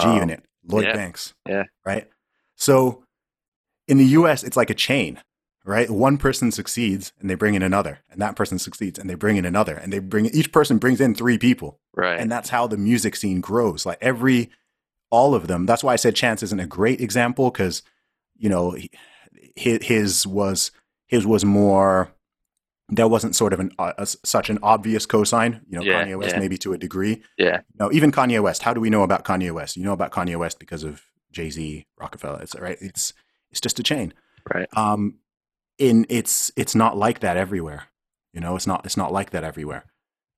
G 0.00 0.06
Um, 0.06 0.16
Unit, 0.18 0.44
Lloyd 0.66 0.84
yeah. 0.84 0.94
Banks. 0.94 1.34
Yeah. 1.48 1.64
Right. 1.84 2.08
So 2.56 3.04
in 3.88 3.98
the 3.98 4.04
US, 4.06 4.42
it's 4.44 4.56
like 4.56 4.70
a 4.70 4.74
chain, 4.74 5.20
right? 5.64 5.90
One 5.90 6.16
person 6.18 6.52
succeeds 6.52 7.12
and 7.20 7.28
they 7.28 7.34
bring 7.34 7.54
in 7.54 7.62
another, 7.62 8.00
and 8.10 8.20
that 8.20 8.36
person 8.36 8.58
succeeds 8.58 8.98
and 8.98 9.08
they 9.10 9.14
bring 9.14 9.36
in 9.36 9.44
another, 9.44 9.74
and 9.74 9.92
they 9.92 9.98
bring 9.98 10.26
each 10.26 10.52
person 10.52 10.78
brings 10.78 11.00
in 11.00 11.14
three 11.14 11.38
people. 11.38 11.80
Right. 11.96 12.20
And 12.20 12.30
that's 12.30 12.50
how 12.50 12.66
the 12.66 12.76
music 12.76 13.16
scene 13.16 13.40
grows. 13.40 13.84
Like 13.84 13.98
every, 14.00 14.50
all 15.10 15.34
of 15.34 15.48
them. 15.48 15.66
That's 15.66 15.82
why 15.82 15.94
I 15.94 15.96
said 15.96 16.14
Chance 16.14 16.42
isn't 16.44 16.60
a 16.60 16.66
great 16.66 17.00
example 17.00 17.50
because, 17.50 17.82
you 18.36 18.48
know, 18.48 18.72
he- 18.72 18.90
his, 19.56 19.78
his 19.82 20.26
was 20.26 20.70
his 21.06 21.26
was 21.26 21.44
more. 21.44 22.12
There 22.92 23.06
wasn't 23.06 23.36
sort 23.36 23.52
of 23.52 23.60
an 23.60 23.70
uh, 23.78 23.92
a- 23.98 24.06
such 24.06 24.50
an 24.50 24.58
obvious 24.62 25.06
cosign. 25.06 25.60
You 25.68 25.78
know, 25.78 25.84
Yeah, 25.84 26.04
Kanye 26.04 26.18
West 26.18 26.34
yeah. 26.34 26.40
maybe 26.40 26.58
to 26.58 26.72
a 26.72 26.78
degree. 26.78 27.22
yeah. 27.38 27.60
No, 27.78 27.90
even 27.92 28.10
Kanye 28.10 28.42
West. 28.42 28.62
How 28.62 28.74
do 28.74 28.80
we 28.80 28.90
know 28.90 29.02
about 29.04 29.24
Kanye 29.24 29.52
West? 29.52 29.76
You 29.76 29.84
know 29.84 29.92
about 29.92 30.10
Kanye 30.10 30.36
West 30.36 30.58
because 30.58 30.82
of 30.82 31.02
Jay 31.30 31.50
Z, 31.50 31.86
Rockefeller. 31.98 32.40
It's 32.42 32.54
right. 32.56 32.78
It's 32.80 33.12
it's 33.50 33.60
just 33.60 33.78
a 33.78 33.82
chain. 33.84 34.12
Right. 34.52 34.68
Um, 34.76 35.18
in 35.78 36.04
it's 36.08 36.50
it's 36.56 36.74
not 36.74 36.96
like 36.96 37.20
that 37.20 37.36
everywhere. 37.36 37.84
You 38.32 38.40
know, 38.40 38.56
it's 38.56 38.66
not 38.66 38.84
it's 38.84 38.96
not 38.96 39.12
like 39.12 39.30
that 39.30 39.44
everywhere. 39.44 39.84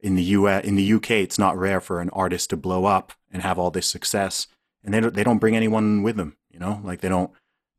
In 0.00 0.14
the 0.16 0.22
U 0.24 0.46
in 0.48 0.76
the 0.76 0.92
UK, 0.94 1.10
it's 1.12 1.38
not 1.38 1.56
rare 1.56 1.80
for 1.80 2.00
an 2.00 2.10
artist 2.10 2.50
to 2.50 2.56
blow 2.56 2.84
up 2.84 3.12
and 3.30 3.42
have 3.42 3.58
all 3.58 3.70
this 3.70 3.86
success, 3.86 4.46
and 4.84 4.92
they 4.92 5.00
don't 5.00 5.14
they 5.14 5.24
don't 5.24 5.38
bring 5.38 5.56
anyone 5.56 6.02
with 6.02 6.16
them. 6.16 6.36
You 6.50 6.58
know, 6.58 6.80
like 6.84 7.00
they 7.00 7.08
don't 7.08 7.30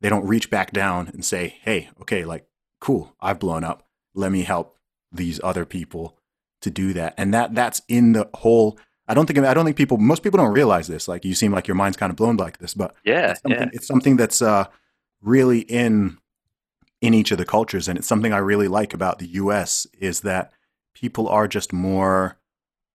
they 0.04 0.10
don't 0.10 0.26
reach 0.26 0.50
back 0.50 0.70
down 0.70 1.08
and 1.08 1.24
say, 1.24 1.56
hey, 1.62 1.88
okay, 2.02 2.26
like 2.26 2.44
cool, 2.78 3.16
I've 3.22 3.38
blown 3.38 3.64
up. 3.64 3.88
Let 4.14 4.30
me 4.30 4.42
help 4.42 4.76
these 5.10 5.40
other 5.42 5.64
people 5.64 6.18
to 6.60 6.70
do 6.70 6.92
that, 6.92 7.14
and 7.16 7.32
that 7.32 7.54
that's 7.54 7.80
in 7.88 8.12
the 8.12 8.28
whole. 8.34 8.78
I 9.08 9.14
don't 9.14 9.24
think 9.24 9.38
I 9.38 9.54
don't 9.54 9.64
think 9.64 9.78
people 9.78 9.96
most 9.96 10.22
people 10.22 10.36
don't 10.36 10.52
realize 10.52 10.88
this. 10.88 11.08
Like 11.08 11.24
you 11.24 11.34
seem 11.34 11.52
like 11.52 11.66
your 11.66 11.74
mind's 11.74 11.96
kind 11.96 12.10
of 12.10 12.16
blown 12.16 12.36
like 12.36 12.58
this, 12.58 12.74
but 12.74 12.94
Yeah. 13.02 13.30
it's 13.30 13.40
something, 13.40 13.60
Yeah. 13.60 13.70
it's 13.72 13.86
something 13.86 14.16
that's 14.18 14.42
uh, 14.42 14.66
really 15.22 15.60
in 15.60 16.18
in 17.00 17.14
each 17.14 17.32
of 17.32 17.38
the 17.38 17.46
cultures, 17.46 17.88
and 17.88 17.96
it's 17.98 18.06
something 18.06 18.34
I 18.34 18.38
really 18.38 18.68
like 18.68 18.92
about 18.92 19.18
the 19.20 19.26
U.S. 19.28 19.86
is 19.98 20.20
that 20.20 20.52
people 20.94 21.28
are 21.30 21.48
just 21.48 21.72
more 21.72 22.36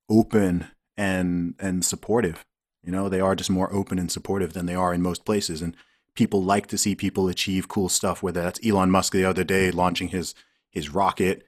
open 0.10 0.68
and 0.96 1.56
and 1.60 1.84
supportive. 1.84 2.46
You 2.84 2.92
know, 2.92 3.10
they 3.10 3.20
are 3.20 3.36
just 3.36 3.50
more 3.50 3.74
open 3.74 3.98
and 3.98 4.12
supportive 4.12 4.54
than 4.54 4.68
they 4.68 4.76
are 4.76 4.94
in 4.94 5.02
most 5.02 5.26
places, 5.26 5.62
and 5.64 5.76
people 6.16 6.44
like 6.44 6.68
to 6.68 6.78
see 6.78 6.96
people 6.96 7.28
achieve 7.28 7.68
cool 7.68 7.90
stuff. 7.90 8.22
Whether 8.24 8.42
that's 8.42 8.66
Elon 8.66 8.92
Musk 8.92 9.14
the 9.14 9.26
other 9.26 9.44
day 9.44 9.72
launching 9.72 10.10
his 10.10 10.36
his 10.70 10.90
rocket 10.90 11.44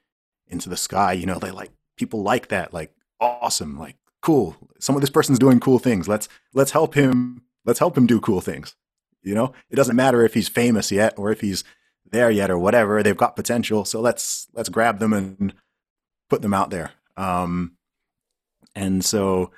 into 0.46 0.68
the 0.68 0.76
sky, 0.76 1.12
you 1.12 1.26
know, 1.26 1.38
they 1.38 1.50
like 1.50 1.70
people 1.96 2.22
like 2.22 2.48
that. 2.48 2.72
Like 2.72 2.94
awesome, 3.20 3.78
like 3.78 3.96
cool. 4.20 4.56
Some 4.78 4.94
of 4.94 5.00
this 5.00 5.10
person's 5.10 5.38
doing 5.38 5.60
cool 5.60 5.78
things. 5.78 6.08
Let's 6.08 6.28
let's 6.54 6.72
help 6.72 6.94
him. 6.94 7.42
Let's 7.64 7.78
help 7.78 7.96
him 7.96 8.06
do 8.06 8.20
cool 8.20 8.40
things. 8.40 8.74
You 9.22 9.34
know, 9.34 9.52
it 9.70 9.76
doesn't 9.76 9.96
matter 9.96 10.24
if 10.24 10.34
he's 10.34 10.48
famous 10.48 10.90
yet 10.90 11.14
or 11.16 11.30
if 11.30 11.40
he's 11.40 11.62
there 12.10 12.30
yet 12.30 12.50
or 12.50 12.58
whatever. 12.58 13.02
They've 13.02 13.16
got 13.16 13.36
potential, 13.36 13.84
so 13.84 14.00
let's 14.00 14.48
let's 14.52 14.68
grab 14.68 14.98
them 14.98 15.12
and 15.12 15.54
put 16.28 16.42
them 16.42 16.54
out 16.54 16.70
there. 16.70 16.92
Um, 17.16 17.76
and 18.74 19.04
so, 19.04 19.50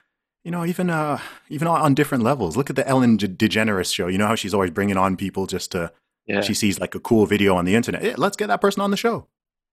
you 0.45 0.51
know, 0.51 0.65
even 0.65 0.91
uh, 0.91 1.19
even 1.49 1.67
on- 1.67 1.81
on 1.81 1.95
different 1.95 2.23
levels. 2.23 2.57
Look 2.57 2.71
at 2.71 2.77
the 2.77 2.87
Ellen 2.87 3.19
DeGeneres 3.19 3.93
show. 3.93 4.07
You 4.09 4.19
know 4.19 4.27
how 4.27 4.35
she's 4.35 4.55
always 4.55 4.71
bringing 4.71 4.97
on 4.97 5.17
people 5.17 5.47
just 5.47 5.73
to 5.73 5.93
Yeah. 6.27 6.41
she 6.43 6.55
sees 6.55 6.79
like 6.79 6.95
a 6.95 7.01
cool 7.01 7.27
video 7.27 7.55
on 7.57 7.65
the 7.65 7.75
internet. 7.75 8.03
"Hey, 8.03 8.15
let's 8.17 8.37
get 8.37 8.47
that 8.49 8.61
person 8.61 8.81
on 8.83 8.91
the 8.91 8.97
show. 8.97 9.29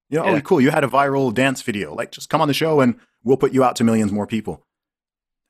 You 0.09 0.19
know, 0.19 0.26
Yeah. 0.26 0.32
oh, 0.38 0.41
cool. 0.41 0.59
You 0.61 0.72
had 0.72 0.84
a 0.84 0.88
viral 0.88 1.34
dance 1.34 1.61
video. 1.61 1.93
Like, 1.95 2.11
just 2.11 2.30
come 2.30 2.41
on 2.41 2.47
the 2.47 2.53
show 2.53 2.82
and 2.82 2.95
we'll 3.24 3.38
put 3.38 3.53
you 3.53 3.63
out 3.63 3.76
to 3.78 3.84
millions 3.86 4.11
more 4.11 4.28
people. 4.28 4.65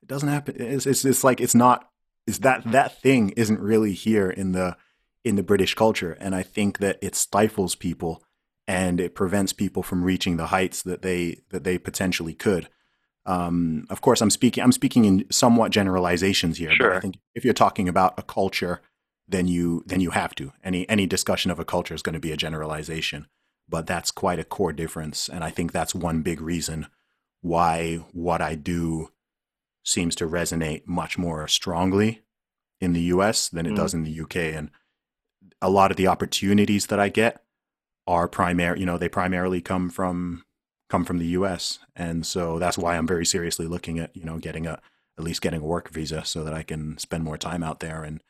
It 0.03 0.07
doesn't 0.07 0.30
happen. 0.30 0.55
It's, 0.59 0.86
it's, 0.86 1.03
it's 1.05 1.24
like, 1.24 1.41
it's 1.41 1.55
not, 1.55 1.89
it's 2.28 2.39
that, 2.39 2.72
that 2.72 3.01
thing 3.01 3.30
isn't 3.32 3.59
really 3.59 3.93
here 3.93 4.30
in 4.30 4.51
the, 4.51 4.78
in 5.26 5.36
the 5.36 5.43
British 5.43 5.74
culture. 5.74 6.13
And 6.19 6.36
I 6.36 6.43
think 6.43 6.78
that 6.80 6.99
it 7.01 7.15
stifles 7.15 7.74
people 7.76 8.24
and 8.67 8.99
it 8.99 9.15
prevents 9.15 9.53
people 9.53 9.82
from 9.82 10.03
reaching 10.03 10.38
the 10.38 10.47
heights 10.47 10.84
that 10.84 11.01
they, 11.01 11.39
that 11.49 11.63
they 11.63 11.78
potentially 11.80 12.34
could. 12.36 12.69
Um, 13.32 13.86
of 13.89 14.01
course, 14.01 14.21
I'm 14.21 14.29
speaking, 14.29 14.63
I'm 14.63 14.71
speaking 14.71 15.05
in 15.05 15.25
somewhat 15.32 15.71
generalizations 15.71 16.57
here, 16.57 16.73
but 16.77 16.91
I 16.97 16.99
think 16.99 17.15
if 17.36 17.43
you're 17.45 17.53
talking 17.65 17.88
about 17.89 18.13
a 18.17 18.23
culture, 18.23 18.82
then 19.27 19.47
you 19.47 19.84
then 19.86 20.01
you 20.01 20.11
have 20.11 20.34
to. 20.36 20.51
Any 20.63 20.88
any 20.89 21.05
discussion 21.07 21.51
of 21.51 21.59
a 21.59 21.65
culture 21.65 21.95
is 21.95 22.01
going 22.01 22.13
to 22.19 22.19
be 22.27 22.34
a 22.34 22.38
generalization, 22.38 23.27
but 23.69 23.88
that's 23.88 24.11
quite 24.11 24.39
a 24.39 24.43
core 24.43 24.73
difference, 24.73 25.29
and 25.29 25.43
I 25.43 25.49
think 25.49 25.71
that's 25.71 25.95
one 25.95 26.21
big 26.21 26.41
reason 26.41 26.88
why 27.41 27.95
what 28.11 28.41
I 28.41 28.55
do 28.55 29.09
seems 29.84 30.15
to 30.15 30.27
resonate 30.27 30.84
much 30.86 31.17
more 31.17 31.47
strongly 31.47 32.21
in 32.79 32.93
the 32.93 33.01
U.S. 33.15 33.49
than 33.49 33.65
it 33.65 33.71
Mm. 33.73 33.77
does 33.77 33.93
in 33.93 34.03
the 34.03 34.11
U.K. 34.11 34.53
And 34.53 34.69
a 35.61 35.69
lot 35.69 35.91
of 35.91 35.97
the 35.97 36.07
opportunities 36.07 36.88
that 36.88 36.99
I 36.99 37.09
get 37.09 37.43
are 38.05 38.27
primary. 38.27 38.79
You 38.79 38.86
know, 38.86 38.97
they 38.97 39.09
primarily 39.09 39.61
come 39.61 39.89
from 39.89 40.43
come 40.92 41.06
from 41.06 41.20
the 41.20 41.28
U.S. 41.28 41.80
And 41.96 42.26
so 42.26 42.60
that's 42.60 42.78
why 42.78 42.98
I'm 42.98 43.08
very 43.08 43.26
seriously 43.26 43.66
looking 43.66 43.98
at 43.98 44.14
you 44.16 44.26
know 44.26 44.38
getting 44.38 44.68
a 44.68 44.82
at 45.18 45.24
least 45.24 45.42
getting 45.42 45.62
a 45.62 45.66
work 45.66 45.89
visa 45.89 46.26
so 46.26 46.44
that 46.44 46.54
I 46.54 46.64
can 46.64 46.98
spend 46.98 47.24
more 47.24 47.38
time 47.38 47.64
out 47.64 47.80
there 47.80 48.04
and 48.04 48.22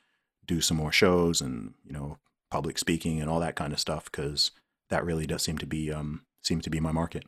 do 0.45 0.62
some 0.62 0.78
more 0.78 0.91
shows 0.91 1.41
and 1.41 1.74
you 1.84 1.91
know 1.91 2.18
public 2.51 2.78
speaking 2.78 3.20
and 3.20 3.30
all 3.30 3.39
that 3.39 3.55
kind 3.55 3.74
of 3.74 3.80
stuff 3.80 4.05
because 4.05 4.51
that 4.89 5.03
really 5.03 5.26
does 5.26 5.41
seem 5.41 5.57
to 5.57 5.66
be 5.66 5.91
um 5.91 6.22
seem 6.43 6.62
to 6.62 6.70
be 6.70 6.80
my 6.80 6.91
market. 6.91 7.24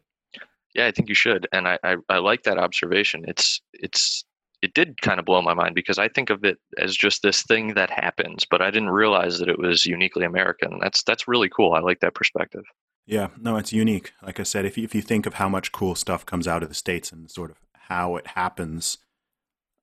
Yeah, 0.75 0.85
I 0.85 0.91
think 0.91 1.09
you 1.09 1.15
should, 1.15 1.47
and 1.51 1.67
I, 1.67 1.79
I 1.83 1.95
I 2.09 2.17
like 2.19 2.43
that 2.43 2.59
observation. 2.59 3.25
It's 3.27 3.59
it's 3.73 4.23
it 4.61 4.75
did 4.75 5.01
kind 5.01 5.19
of 5.19 5.25
blow 5.25 5.41
my 5.41 5.55
mind 5.55 5.73
because 5.73 5.97
I 5.97 6.09
think 6.09 6.29
of 6.29 6.45
it 6.45 6.59
as 6.77 6.95
just 6.95 7.23
this 7.23 7.41
thing 7.41 7.73
that 7.73 7.89
happens, 7.89 8.45
but 8.49 8.61
I 8.61 8.69
didn't 8.69 8.91
realize 8.91 9.39
that 9.39 9.49
it 9.49 9.59
was 9.59 9.85
uniquely 9.85 10.25
American. 10.25 10.77
That's 10.79 11.01
that's 11.03 11.27
really 11.27 11.49
cool. 11.49 11.73
I 11.73 11.79
like 11.79 12.01
that 12.01 12.13
perspective. 12.13 12.65
Yeah, 13.05 13.29
no, 13.37 13.57
it's 13.57 13.73
unique. 13.73 14.13
Like 14.21 14.39
I 14.39 14.43
said, 14.43 14.65
if 14.65 14.77
you, 14.77 14.83
if 14.83 14.95
you 14.95 15.01
think 15.01 15.25
of 15.25 15.35
how 15.35 15.49
much 15.49 15.71
cool 15.71 15.95
stuff 15.95 16.25
comes 16.25 16.47
out 16.47 16.63
of 16.63 16.69
the 16.69 16.75
states 16.75 17.11
and 17.11 17.29
sort 17.29 17.51
of 17.51 17.57
how 17.73 18.15
it 18.15 18.27
happens, 18.27 18.97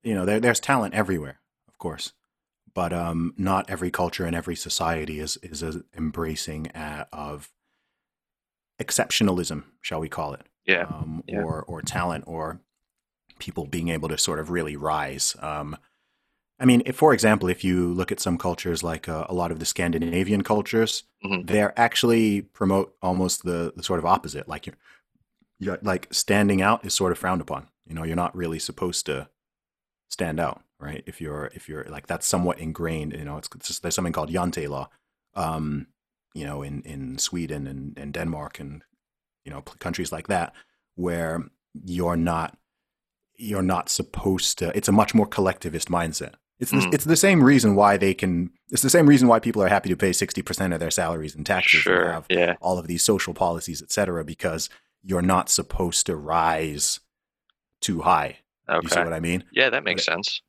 you 0.03 0.15
know, 0.15 0.25
there, 0.25 0.41
there's 0.41 0.61
talent 0.61 0.95
everywhere, 0.95 1.41
of 1.69 1.77
course, 1.79 2.13
but 2.75 2.93
um, 2.93 3.35
not 3.37 3.69
every 3.69 3.91
culture 3.91 4.25
and 4.25 4.35
every 4.35 4.57
society 4.57 5.21
is 5.21 5.37
is 5.43 5.63
embracing 5.97 6.69
uh, 6.73 7.05
of 7.13 7.51
exceptionalism, 8.81 9.65
shall 9.83 10.01
we 10.01 10.09
call 10.09 10.33
it? 10.33 10.47
Yeah, 10.65 10.85
um, 10.85 11.23
yeah. 11.27 11.43
or 11.43 11.63
or 11.63 11.83
talent 11.83 12.25
or 12.27 12.61
people 13.39 13.67
being 13.67 13.89
able 13.89 14.09
to 14.09 14.19
sort 14.19 14.39
of 14.39 14.51
really 14.51 14.77
rise. 14.77 15.37
Um, 15.41 15.77
I 16.61 16.67
mean, 16.67 16.83
if, 16.87 16.97
for 16.97 17.13
example, 17.15 17.49
if 17.49 17.65
you 17.65 17.93
look 17.95 18.13
at 18.13 18.21
some 18.21 18.37
cultures 18.39 18.83
like 18.83 19.09
uh, 19.09 19.25
a 19.29 19.35
lot 19.35 19.51
of 19.51 19.59
the 19.59 19.65
Scandinavian 19.65 20.43
cultures, 20.43 21.05
Mhm. 21.25 21.47
they're 21.47 21.79
actually 21.79 22.43
promote 22.43 22.95
almost 23.03 23.43
the, 23.45 23.73
the 23.77 23.83
sort 23.83 23.99
of 23.99 24.07
opposite. 24.07 24.47
Like 24.47 24.67
you're, 24.67 24.77
you're 25.59 25.79
like 25.83 26.07
standing 26.13 26.61
out 26.63 26.85
is 26.85 26.95
sort 26.95 27.13
of 27.13 27.19
frowned 27.19 27.41
upon. 27.41 27.69
You 27.87 27.95
know, 27.95 28.05
you're 28.05 28.17
not 28.17 28.37
really 28.37 28.59
supposed 28.59 29.07
to 29.07 29.29
stand 30.11 30.39
out, 30.41 30.63
right? 30.79 31.03
If 31.07 31.21
you're 31.21 31.51
if 31.55 31.69
you're 31.69 31.85
like 31.85 32.07
that's 32.07 32.27
somewhat 32.27 32.59
ingrained. 32.59 33.13
You 33.15 33.25
know, 33.25 33.39
it's, 33.39 33.49
it's 33.55 33.69
just, 33.69 33.83
there's 33.83 33.95
something 33.95 34.13
called 34.13 34.31
Jante 34.31 34.69
law. 34.69 34.89
Um, 35.35 35.87
you 36.35 36.45
know, 36.47 36.63
in 36.63 36.83
in 36.83 37.19
Sweden 37.19 37.67
and, 37.67 37.99
and 37.99 38.13
Denmark 38.15 38.61
and 38.61 38.83
you 39.45 39.51
know 39.53 39.63
countries 39.63 40.13
like 40.13 40.29
that 40.29 40.53
where 40.95 41.51
you're 41.85 42.17
not 42.17 42.59
you're 43.37 43.63
not 43.63 43.89
supposed 43.89 44.59
to 44.59 44.77
it's 44.77 44.89
a 44.89 44.93
much 44.93 45.15
more 45.15 45.27
collectivist 45.27 45.89
mindset 45.89 46.35
it's 46.61 46.71
the, 46.71 46.77
Mm. 46.77 46.95
it's 46.95 47.05
the 47.05 47.17
same 47.17 47.43
reason 47.43 47.75
why 47.75 47.97
they 47.97 48.15
can 48.15 48.51
it's 48.71 48.83
the 48.83 48.91
same 48.91 49.09
reason 49.09 49.27
why 49.29 49.41
people 49.41 49.63
are 49.63 49.69
happy 49.69 49.89
to 49.89 49.97
pay 49.97 50.11
60% 50.11 50.73
of 50.75 50.79
their 50.81 50.91
salaries 50.91 51.35
in 51.35 51.43
taxes 51.43 51.79
and 51.79 51.83
sure. 51.83 52.13
have 52.13 52.27
Yeah, 52.31 52.55
all 52.61 52.79
of 52.79 52.87
these 52.87 53.03
social 53.03 53.35
policies 53.35 53.83
etc 53.83 54.25
because 54.25 54.69
you're 55.03 55.23
not 55.23 55.49
supposed 55.49 56.07
to 56.07 56.17
rise 56.17 57.01
too 57.81 58.03
high 58.03 58.39
Okay. 58.69 58.81
you 58.83 58.89
see 58.91 59.01
what 59.01 59.13
i 59.13 59.21
mean 59.21 59.45
Yeah, 59.53 59.71
that 59.71 59.83
makes 59.85 60.05
But- 60.07 60.13
sense. 60.13 60.43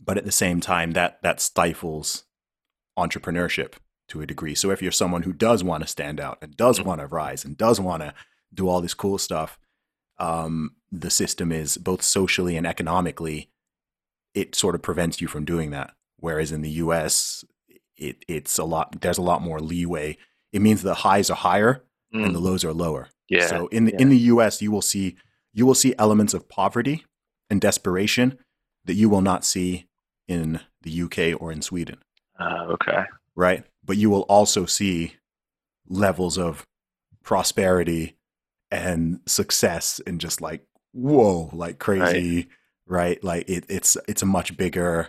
but 0.00 0.18
at 0.18 0.24
the 0.24 0.32
same 0.32 0.60
time 0.60 0.92
that 0.92 1.20
that 1.22 1.40
stifles 1.40 2.24
entrepreneurship 2.98 3.74
to 4.08 4.20
a 4.20 4.26
degree 4.26 4.54
so 4.54 4.70
if 4.70 4.82
you're 4.82 4.92
someone 4.92 5.22
who 5.22 5.32
does 5.32 5.64
want 5.64 5.82
to 5.82 5.88
stand 5.88 6.20
out 6.20 6.38
and 6.42 6.56
does 6.56 6.78
Mhm. 6.78 6.84
want 6.84 7.00
to 7.00 7.06
rise 7.06 7.44
and 7.44 7.56
does 7.56 7.80
want 7.80 8.02
to 8.02 8.14
do 8.52 8.68
all 8.68 8.80
this 8.80 8.94
cool 8.94 9.18
stuff 9.18 9.58
um, 10.18 10.76
the 10.92 11.10
system 11.10 11.50
is 11.50 11.76
both 11.76 12.02
socially 12.02 12.56
and 12.56 12.66
economically 12.68 13.50
it 14.34 14.54
sort 14.54 14.74
of 14.74 14.82
prevents 14.82 15.20
you 15.20 15.28
from 15.28 15.44
doing 15.44 15.70
that 15.70 15.94
whereas 16.18 16.52
in 16.52 16.62
the 16.62 16.70
us 16.70 17.44
it 17.96 18.24
it's 18.28 18.58
a 18.58 18.64
lot 18.64 19.00
there's 19.00 19.18
a 19.18 19.22
lot 19.22 19.42
more 19.42 19.60
leeway 19.60 20.16
it 20.52 20.60
means 20.60 20.82
the 20.82 20.94
highs 20.94 21.30
are 21.30 21.36
higher 21.36 21.82
Mm, 22.14 22.26
and 22.26 22.34
the 22.36 22.38
lows 22.38 22.64
are 22.64 22.72
lower 22.72 23.08
yeah, 23.28 23.46
so 23.46 23.66
in 23.68 23.86
the 23.86 23.92
yeah. 23.92 24.02
in 24.02 24.08
the 24.08 24.18
US 24.18 24.62
you 24.62 24.70
will 24.70 24.82
see 24.82 25.16
you 25.52 25.66
will 25.66 25.74
see 25.74 25.94
elements 25.98 26.32
of 26.32 26.48
poverty 26.48 27.04
and 27.50 27.60
desperation 27.60 28.38
that 28.84 28.94
you 28.94 29.08
will 29.08 29.20
not 29.20 29.44
see 29.44 29.86
in 30.28 30.60
the 30.82 31.02
UK 31.02 31.40
or 31.40 31.52
in 31.52 31.62
Sweden, 31.62 31.98
uh, 32.38 32.66
okay. 32.70 33.04
right? 33.34 33.64
But 33.84 33.96
you 33.96 34.10
will 34.10 34.22
also 34.22 34.66
see 34.66 35.14
levels 35.88 36.38
of 36.38 36.66
prosperity 37.22 38.16
and 38.70 39.20
success 39.26 40.00
and 40.06 40.20
just 40.20 40.40
like 40.40 40.66
whoa, 40.92 41.50
like 41.52 41.78
crazy, 41.78 42.36
right? 42.36 42.48
Right? 42.86 43.22
Like 43.22 43.48
it, 43.48 43.64
it's 43.68 43.96
it's 44.08 44.22
a 44.22 44.26
much 44.26 44.56
bigger. 44.56 45.08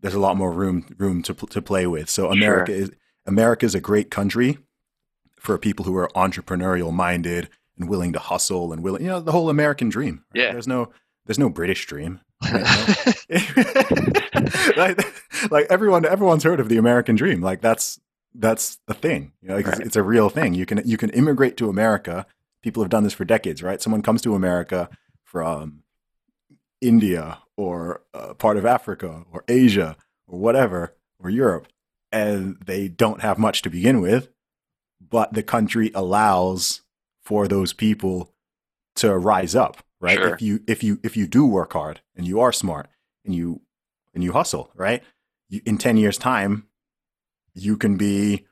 There's 0.00 0.14
a 0.14 0.20
lot 0.20 0.36
more 0.36 0.52
room 0.52 0.86
room 0.98 1.22
to 1.24 1.34
to 1.34 1.62
play 1.62 1.86
with. 1.86 2.10
So 2.10 2.30
America 2.30 2.72
sure. 2.72 2.82
is 2.82 2.90
America 3.26 3.66
is 3.66 3.74
a 3.74 3.80
great 3.80 4.10
country 4.10 4.58
for 5.38 5.58
people 5.58 5.84
who 5.84 5.96
are 5.96 6.08
entrepreneurial 6.14 6.92
minded 6.92 7.48
and 7.78 7.88
willing 7.88 8.12
to 8.12 8.18
hustle 8.18 8.72
and 8.72 8.82
willing, 8.82 9.02
you 9.02 9.08
know, 9.08 9.20
the 9.20 9.32
whole 9.32 9.50
American 9.50 9.88
dream. 9.88 10.24
Right? 10.34 10.44
Yeah. 10.44 10.52
There's 10.52 10.68
no 10.68 10.90
there's 11.26 11.38
no 11.38 11.48
British 11.48 11.86
dream. 11.86 12.20
like, 14.76 15.00
like 15.50 15.66
everyone 15.70 16.04
everyone's 16.04 16.42
heard 16.42 16.60
of 16.60 16.68
the 16.68 16.76
American 16.78 17.14
dream. 17.14 17.40
Like 17.40 17.60
that's 17.60 18.00
that's 18.34 18.78
the 18.86 18.94
thing. 18.94 19.32
You 19.42 19.48
know, 19.48 19.56
like 19.56 19.66
right. 19.66 19.78
it's, 19.78 19.86
it's, 19.88 19.96
a 19.96 20.02
real 20.02 20.28
thing. 20.28 20.54
You 20.54 20.66
can 20.66 20.82
you 20.84 20.96
can 20.96 21.10
immigrate 21.10 21.56
to 21.58 21.68
America. 21.68 22.26
People 22.62 22.82
have 22.82 22.90
done 22.90 23.04
this 23.04 23.12
for 23.12 23.24
decades, 23.24 23.62
right? 23.62 23.80
Someone 23.80 24.02
comes 24.02 24.22
to 24.22 24.34
America 24.34 24.88
from 25.24 25.81
India 26.82 27.38
or 27.56 28.02
uh, 28.12 28.34
part 28.34 28.56
of 28.56 28.66
Africa 28.66 29.24
or 29.32 29.44
Asia 29.48 29.96
or 30.26 30.38
whatever 30.38 30.94
or 31.18 31.30
Europe, 31.30 31.68
and 32.10 32.56
they 32.64 32.88
don't 32.88 33.22
have 33.22 33.38
much 33.38 33.62
to 33.62 33.70
begin 33.70 34.00
with, 34.00 34.28
but 35.00 35.32
the 35.32 35.42
country 35.42 35.90
allows 35.94 36.82
for 37.22 37.48
those 37.48 37.72
people 37.72 38.34
to 38.96 39.16
rise 39.16 39.54
up, 39.54 39.82
right? 40.00 40.18
Sure. 40.18 40.34
If 40.34 40.42
you 40.42 40.60
if 40.66 40.82
you 40.82 40.98
if 41.02 41.16
you 41.16 41.26
do 41.26 41.46
work 41.46 41.72
hard 41.72 42.00
and 42.16 42.26
you 42.26 42.40
are 42.40 42.52
smart 42.52 42.88
and 43.24 43.34
you 43.34 43.62
and 44.14 44.22
you 44.22 44.32
hustle, 44.32 44.70
right? 44.74 45.02
You, 45.48 45.60
in 45.64 45.78
10 45.78 45.96
years 45.96 46.18
time, 46.18 46.66
you 47.54 47.76
can 47.76 47.96
be 47.96 48.46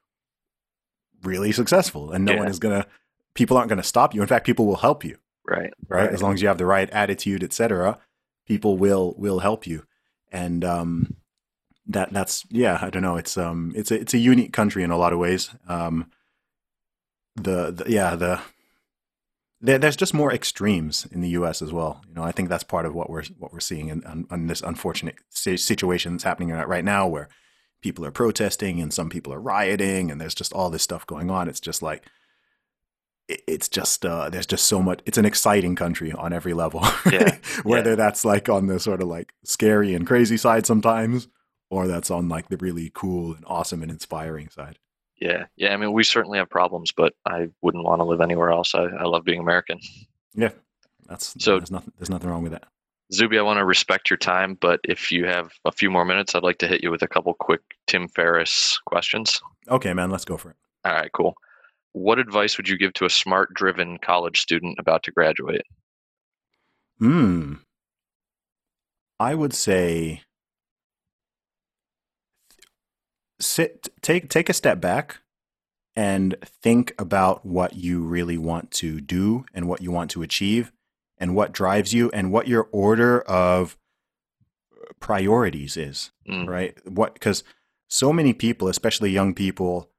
really 1.23 1.53
successful 1.53 2.13
and 2.13 2.25
no 2.25 2.33
yeah. 2.33 2.39
one 2.39 2.49
is 2.49 2.59
going 2.59 2.81
to 2.81 2.89
people 3.35 3.57
aren't 3.57 3.69
going 3.69 3.77
to 3.77 3.83
stop 3.83 4.15
you. 4.15 4.23
In 4.23 4.29
fact, 4.29 4.47
people 4.47 4.67
will 4.67 4.77
help 4.77 5.05
you. 5.05 5.19
Right. 5.47 5.73
Right? 5.89 6.05
right. 6.05 6.11
As 6.11 6.23
long 6.23 6.35
as 6.35 6.43
you 6.43 6.49
have 6.49 6.59
the 6.59 6.67
right 6.67 6.89
attitude, 6.91 7.43
etc., 7.43 7.99
people 8.51 8.77
will 8.77 9.15
will 9.17 9.39
help 9.39 9.65
you. 9.65 9.85
And 10.33 10.65
um 10.65 11.15
that 11.87 12.13
that's 12.13 12.45
yeah, 12.51 12.81
I 12.83 12.91
don't 12.91 13.03
know, 13.03 13.17
it's 13.17 13.39
um 13.39 13.73
it's 13.77 13.93
a 13.93 14.01
it's 14.01 14.13
a 14.13 14.19
unique 14.19 14.53
country 14.53 14.83
in 14.83 14.91
a 14.91 14.99
lot 14.99 15.13
of 15.13 15.21
ways. 15.21 15.51
Um 15.69 16.11
the, 17.37 17.71
the 17.71 17.85
yeah, 17.87 18.17
the 18.17 18.41
there's 19.61 19.95
just 19.95 20.15
more 20.15 20.33
extremes 20.33 21.07
in 21.13 21.21
the 21.21 21.29
U.S. 21.41 21.63
as 21.63 21.71
well. 21.71 22.03
You 22.09 22.15
know, 22.15 22.25
I 22.25 22.33
think 22.33 22.49
that's 22.49 22.65
part 22.65 22.87
of 22.87 22.95
what 22.95 23.09
we're 23.09 23.25
what 23.39 23.53
we're 23.53 23.61
seeing 23.61 23.89
in, 23.89 24.03
in, 24.11 24.27
in 24.31 24.47
this 24.49 24.63
unfortunate 24.63 25.17
situation 25.31 26.15
that's 26.15 26.25
happening 26.25 26.51
right 26.51 26.85
now, 26.85 27.07
where 27.07 27.29
people 27.83 28.05
are 28.05 28.11
protesting 28.11 28.81
and 28.81 28.93
some 28.93 29.11
people 29.11 29.33
are 29.33 29.41
rioting, 29.41 30.11
and 30.11 30.21
there's 30.21 30.35
just 30.35 30.53
all 30.53 30.71
this 30.71 30.83
stuff 30.83 31.07
going 31.07 31.31
on. 31.31 31.49
It's 31.49 31.61
just 31.61 31.83
like 31.83 32.03
it's 33.47 33.69
just 33.69 34.05
uh, 34.05 34.31
there's 34.31 34.47
just 34.47 34.67
so 34.67 34.83
much. 34.83 35.01
It's 35.07 35.19
an 35.19 35.25
exciting 35.25 35.77
country 35.77 36.13
on 36.13 36.33
every 36.33 36.55
level. 36.55 36.83
Yeah. 37.11 37.39
Whether 37.65 37.91
yeah. 37.91 37.97
that's 37.97 38.25
like 38.25 38.49
on 38.49 38.67
the 38.67 38.81
sort 38.81 39.03
of 39.03 39.09
like 39.09 39.33
scary 39.45 39.95
and 39.95 40.07
crazy 40.07 40.37
side 40.37 40.67
sometimes, 40.67 41.29
or 41.71 41.87
that's 41.87 42.11
on 42.11 42.29
like 42.29 42.49
the 42.49 42.57
really 42.57 42.91
cool 42.95 43.35
and 43.35 43.45
awesome 43.47 43.83
and 43.83 43.91
inspiring 43.91 44.49
side. 44.49 44.79
Yeah, 45.21 45.47
yeah. 45.57 45.75
I 45.75 45.77
mean, 45.77 45.93
we 45.93 46.03
certainly 46.03 46.39
have 46.39 46.49
problems, 46.49 46.93
but 46.93 47.15
I 47.27 47.49
wouldn't 47.61 47.85
want 47.85 48.01
to 48.01 48.05
live 48.05 48.21
anywhere 48.21 48.51
else. 48.51 48.75
I, 48.75 48.85
I 48.85 49.05
love 49.05 49.25
being 49.25 49.41
American. 49.41 49.79
Yeah, 50.35 50.51
that's 51.09 51.35
so. 51.39 51.59
There's 51.59 51.71
nothing. 51.71 51.93
There's 51.99 52.11
nothing 52.11 52.31
wrong 52.31 52.43
with 52.43 52.53
that. 52.53 52.65
Zuby, 53.13 53.39
I 53.39 53.43
want 53.43 53.59
to 53.59 53.65
respect 53.65 54.09
your 54.09 54.17
time, 54.17 54.57
but 54.61 54.81
if 54.85 55.11
you 55.11 55.27
have 55.27 55.53
a 55.65 55.73
few 55.73 55.91
more 55.91 56.05
minutes, 56.05 56.35
I'd 56.35 56.45
like 56.45 56.59
to 56.59 56.69
hit 56.69 56.83
you 56.83 56.91
with 56.93 57.03
a 57.03 57.09
couple 57.09 57.35
quick 57.35 57.61
Tim 57.89 58.09
Ferriss 58.09 58.79
questions. 58.87 59.41
Okay, 59.69 59.93
man. 59.93 60.11
Let's 60.11 60.25
go 60.25 60.37
for 60.37 60.51
it. 60.51 60.57
All 60.85 60.93
right, 60.93 61.11
cool. 61.13 61.35
What 61.93 62.19
advice 62.19 62.57
would 62.57 62.69
you 62.69 62.79
give 62.79 62.93
to 62.95 63.05
a 63.05 63.11
smart, 63.11 63.53
driven 63.55 63.99
college 63.99 64.41
student 64.41 64.79
about 64.79 65.03
to 65.05 65.11
graduate? 65.11 65.67
Hmm. 66.99 67.55
I 69.19 69.35
would 69.35 69.53
say 69.53 70.23
sit 73.41 73.89
take 74.03 74.29
take 74.29 74.49
a 74.49 74.55
step 74.55 74.81
back 74.81 75.19
and 75.97 76.37
think 76.45 76.95
about 76.99 77.45
what 77.45 77.75
you 77.75 78.03
really 78.03 78.39
want 78.39 78.71
to 78.71 79.01
do 79.01 79.45
and 79.53 79.69
what 79.69 79.83
you 79.83 79.91
want 79.91 80.11
to 80.13 80.23
achieve 80.23 80.73
and 81.19 81.35
what 81.35 81.53
drives 81.53 81.93
you 81.93 82.11
and 82.13 82.33
what 82.33 82.49
your 82.49 82.69
order 82.73 83.21
of 83.23 83.77
priorities 85.01 85.77
is 85.77 86.11
mm. 86.29 86.47
right 86.47 86.79
what 86.87 87.15
because 87.15 87.43
so 87.89 88.13
many 88.13 88.33
people 88.33 88.69
especially 88.69 89.11
young 89.11 89.35
people 89.35 89.90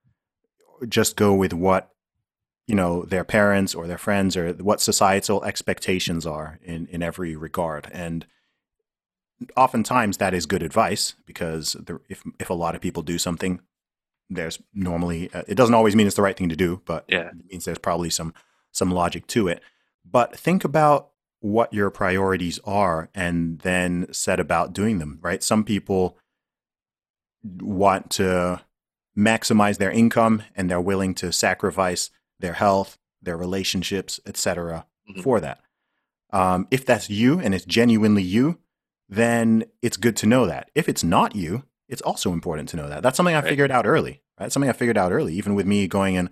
just 0.88 1.16
go 1.16 1.34
with 1.34 1.54
what 1.54 1.90
you 2.68 2.76
know 2.76 3.04
their 3.04 3.24
parents 3.24 3.76
or 3.76 3.88
their 3.88 3.98
friends 3.98 4.38
or 4.38 4.54
what 4.54 4.82
societal 4.82 5.44
expectations 5.44 6.26
are 6.26 6.60
in 6.64 6.88
in 6.88 7.02
every 7.04 7.36
regard 7.36 7.90
and 7.92 8.26
oftentimes 9.56 10.18
that 10.18 10.34
is 10.34 10.46
good 10.46 10.64
advice 10.64 11.16
because 11.26 11.74
the, 11.74 12.00
if 12.10 12.24
if 12.40 12.50
a 12.50 12.54
lot 12.54 12.76
of 12.76 12.82
people 12.82 13.04
do 13.04 13.18
something, 13.18 13.62
there's 14.30 14.60
normally 14.74 15.30
uh, 15.34 15.44
it 15.48 15.56
doesn't 15.56 15.76
always 15.76 15.96
mean 15.96 16.08
it's 16.08 16.16
the 16.16 16.22
right 16.22 16.38
thing 16.38 16.50
to 16.50 16.56
do, 16.56 16.82
but 16.86 17.06
yeah. 17.08 17.30
it 17.30 17.46
means 17.50 17.66
there's 17.66 17.78
probably 17.78 18.10
some 18.10 18.34
some 18.72 18.92
logic 18.92 19.28
to 19.28 19.48
it. 19.48 19.62
But 20.10 20.38
think 20.38 20.64
about 20.64 21.10
what 21.40 21.74
your 21.74 21.90
priorities 21.90 22.60
are 22.66 23.10
and 23.16 23.60
then 23.60 24.08
set 24.12 24.40
about 24.40 24.74
doing 24.74 25.00
them. 25.00 25.20
Right? 25.22 25.44
Some 25.44 25.64
people 25.64 26.18
want 27.44 28.12
to 28.12 28.62
maximize 29.18 29.78
their 29.78 29.92
income 29.92 30.44
and 30.56 30.70
they're 30.70 30.82
willing 30.82 31.14
to 31.16 31.32
sacrifice 31.32 32.10
their 32.40 32.54
health, 32.54 32.98
their 33.22 33.38
relationships, 33.38 34.20
etc. 34.26 34.86
Mm-hmm. 35.10 35.22
for 35.22 35.40
that. 35.40 35.60
Um, 36.32 36.68
if 36.72 36.86
that's 36.86 37.10
you 37.10 37.40
and 37.40 37.54
it's 37.54 37.66
genuinely 37.66 38.24
you, 38.24 38.60
then 39.10 39.66
it's 39.82 39.98
good 39.98 40.16
to 40.18 40.26
know 40.26 40.46
that. 40.46 40.72
If 40.74 40.88
it's 40.88 41.04
not 41.04 41.36
you, 41.36 41.64
it's 41.90 42.02
also 42.02 42.32
important 42.32 42.70
to 42.70 42.78
know 42.78 42.88
that. 42.88 43.04
That's 43.04 43.18
something 43.18 43.36
I 43.36 43.40
right. 43.40 43.50
figured 43.50 43.72
out 43.72 43.86
early, 43.86 44.22
right? 44.40 44.52
Something 44.52 44.70
I 44.70 44.74
figured 44.74 44.98
out 44.98 45.12
early, 45.12 45.34
even 45.34 45.56
with 45.56 45.66
me 45.66 45.88
going 45.88 46.16
and 46.16 46.30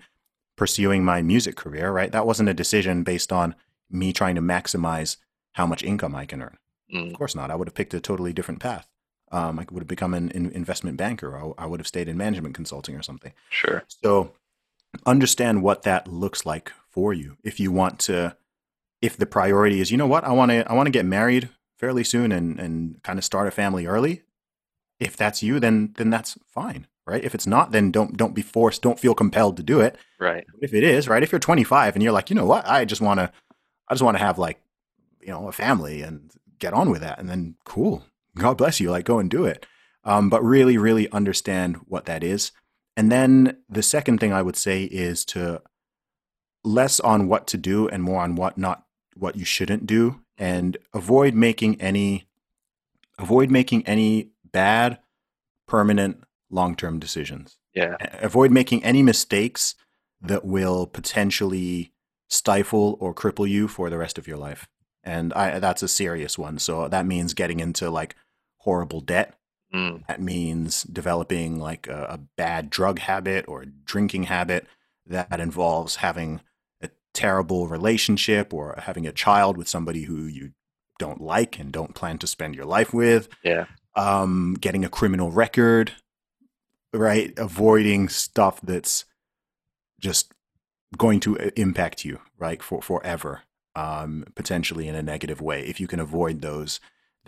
pursuing 0.55 1.03
my 1.03 1.21
music 1.21 1.57
career, 1.57 1.91
right? 1.91 2.11
That 2.11 2.25
wasn't 2.25 2.49
a 2.49 2.53
decision 2.53 3.03
based 3.03 3.33
on 3.33 3.55
me 3.89 4.13
trying 4.13 4.35
to 4.35 4.41
maximize 4.41 5.17
how 5.53 5.65
much 5.65 5.83
income 5.83 6.15
I 6.15 6.25
can 6.25 6.41
earn. 6.41 6.57
Mm. 6.93 7.11
Of 7.11 7.17
course 7.17 7.35
not. 7.35 7.51
I 7.51 7.55
would 7.55 7.67
have 7.67 7.75
picked 7.75 7.93
a 7.93 7.99
totally 7.99 8.33
different 8.33 8.61
path. 8.61 8.88
Um, 9.31 9.59
I 9.59 9.65
would 9.69 9.81
have 9.81 9.87
become 9.87 10.13
an 10.13 10.31
investment 10.31 10.97
banker. 10.97 11.35
Or 11.35 11.53
I 11.57 11.65
would 11.65 11.79
have 11.79 11.87
stayed 11.87 12.07
in 12.07 12.17
management 12.17 12.55
consulting 12.55 12.95
or 12.95 13.03
something. 13.03 13.33
Sure. 13.49 13.83
So 13.87 14.33
understand 15.05 15.61
what 15.61 15.83
that 15.83 16.07
looks 16.07 16.45
like 16.45 16.71
for 16.89 17.13
you. 17.13 17.37
If 17.43 17.59
you 17.59 17.71
want 17.71 17.99
to, 17.99 18.35
if 19.01 19.15
the 19.17 19.25
priority 19.25 19.81
is, 19.81 19.91
you 19.91 19.97
know 19.97 20.07
what, 20.07 20.23
I 20.23 20.31
want 20.31 20.51
to, 20.51 20.69
I 20.69 20.73
want 20.73 20.87
to 20.87 20.91
get 20.91 21.05
married 21.05 21.49
fairly 21.77 22.03
soon 22.03 22.31
and 22.31 22.59
and 22.59 23.01
kind 23.03 23.17
of 23.17 23.23
start 23.25 23.47
a 23.47 23.51
family 23.51 23.85
early, 23.85 24.23
if 24.99 25.15
that's 25.15 25.41
you, 25.41 25.59
then 25.59 25.93
then 25.97 26.09
that's 26.09 26.37
fine, 26.47 26.87
right? 27.07 27.23
If 27.23 27.33
it's 27.33 27.47
not, 27.47 27.71
then 27.71 27.91
don't 27.91 28.17
don't 28.17 28.35
be 28.35 28.41
forced, 28.41 28.81
don't 28.81 28.99
feel 28.99 29.15
compelled 29.15 29.57
to 29.57 29.63
do 29.63 29.79
it. 29.79 29.95
Right. 30.19 30.45
If 30.61 30.73
it 30.73 30.83
is, 30.83 31.07
right? 31.07 31.23
If 31.23 31.31
you're 31.31 31.39
25 31.39 31.95
and 31.95 32.03
you're 32.03 32.11
like, 32.11 32.29
you 32.29 32.35
know 32.35 32.45
what, 32.45 32.67
I 32.67 32.85
just 32.85 33.01
want 33.01 33.19
to, 33.19 33.31
I 33.87 33.93
just 33.93 34.03
want 34.03 34.17
to 34.17 34.23
have 34.23 34.37
like, 34.37 34.61
you 35.21 35.29
know, 35.29 35.47
a 35.47 35.51
family 35.53 36.01
and 36.01 36.31
get 36.59 36.73
on 36.73 36.89
with 36.89 37.01
that, 37.01 37.19
and 37.19 37.29
then 37.29 37.55
cool, 37.63 38.03
God 38.39 38.57
bless 38.57 38.79
you, 38.79 38.89
like 38.91 39.05
go 39.05 39.19
and 39.19 39.29
do 39.29 39.45
it. 39.45 39.65
Um, 40.03 40.29
but 40.29 40.43
really, 40.43 40.77
really 40.77 41.11
understand 41.11 41.77
what 41.87 42.05
that 42.05 42.23
is. 42.23 42.51
And 42.95 43.11
then 43.11 43.57
the 43.69 43.83
second 43.83 44.19
thing 44.19 44.33
I 44.33 44.41
would 44.41 44.55
say 44.55 44.83
is 44.83 45.23
to 45.25 45.61
less 46.63 46.99
on 46.99 47.27
what 47.27 47.47
to 47.47 47.57
do 47.57 47.87
and 47.87 48.03
more 48.03 48.21
on 48.21 48.35
what 48.35 48.57
not 48.57 48.85
what 49.15 49.35
you 49.35 49.45
shouldn't 49.45 49.85
do 49.85 50.21
and 50.37 50.77
avoid 50.93 51.33
making 51.33 51.79
any 51.81 52.27
avoid 53.17 53.49
making 53.49 53.85
any 53.85 54.31
bad 54.51 54.99
permanent 55.67 56.23
long-term 56.49 56.99
decisions 56.99 57.57
yeah 57.73 57.95
avoid 58.21 58.51
making 58.51 58.83
any 58.83 59.03
mistakes 59.03 59.75
that 60.21 60.43
will 60.43 60.87
potentially 60.87 61.93
stifle 62.29 62.97
or 62.99 63.13
cripple 63.13 63.49
you 63.49 63.67
for 63.67 63.89
the 63.89 63.97
rest 63.97 64.17
of 64.17 64.27
your 64.27 64.37
life 64.37 64.67
and 65.03 65.33
I, 65.33 65.59
that's 65.59 65.83
a 65.83 65.87
serious 65.87 66.37
one 66.37 66.59
so 66.59 66.87
that 66.87 67.05
means 67.05 67.33
getting 67.33 67.59
into 67.59 67.89
like 67.89 68.15
horrible 68.69 69.01
debt 69.01 69.39
mm. 69.73 70.05
that 70.07 70.21
means 70.21 70.83
developing 70.83 71.59
like 71.59 71.87
a, 71.87 72.03
a 72.09 72.17
bad 72.37 72.69
drug 72.69 72.99
habit 72.99 73.47
or 73.47 73.61
a 73.61 73.65
drinking 73.65 74.23
habit 74.23 74.67
that 75.07 75.39
involves 75.39 75.97
having 75.97 76.39
a 76.81 76.89
terrible 77.13 77.67
relationship 77.67 78.53
or 78.53 78.75
having 78.77 79.07
a 79.07 79.11
child 79.11 79.57
with 79.57 79.67
somebody 79.67 80.03
who 80.03 80.25
you 80.25 80.51
don't 80.99 81.21
like 81.21 81.57
and 81.57 81.71
don't 81.71 81.95
plan 81.95 82.17
to 82.19 82.27
spend 82.27 82.55
your 82.55 82.65
life 82.65 82.93
with. 82.93 83.27
Yeah. 83.43 83.65
Um, 83.95 84.55
getting 84.59 84.85
a 84.85 84.89
criminal 84.89 85.31
record, 85.31 85.93
right? 86.93 87.33
Avoiding 87.37 88.07
stuff 88.07 88.61
that's 88.61 89.05
just 89.99 90.31
going 90.95 91.19
to 91.21 91.39
uh, 91.39 91.49
impact 91.55 92.05
you, 92.05 92.19
right, 92.37 92.61
for 92.61 92.81
forever, 92.81 93.41
um, 93.75 94.25
potentially 94.35 94.87
in 94.87 94.95
a 94.95 95.01
negative 95.01 95.41
way. 95.41 95.65
If 95.65 95.79
you 95.79 95.87
can 95.87 95.99
avoid 95.99 96.41
those, 96.41 96.79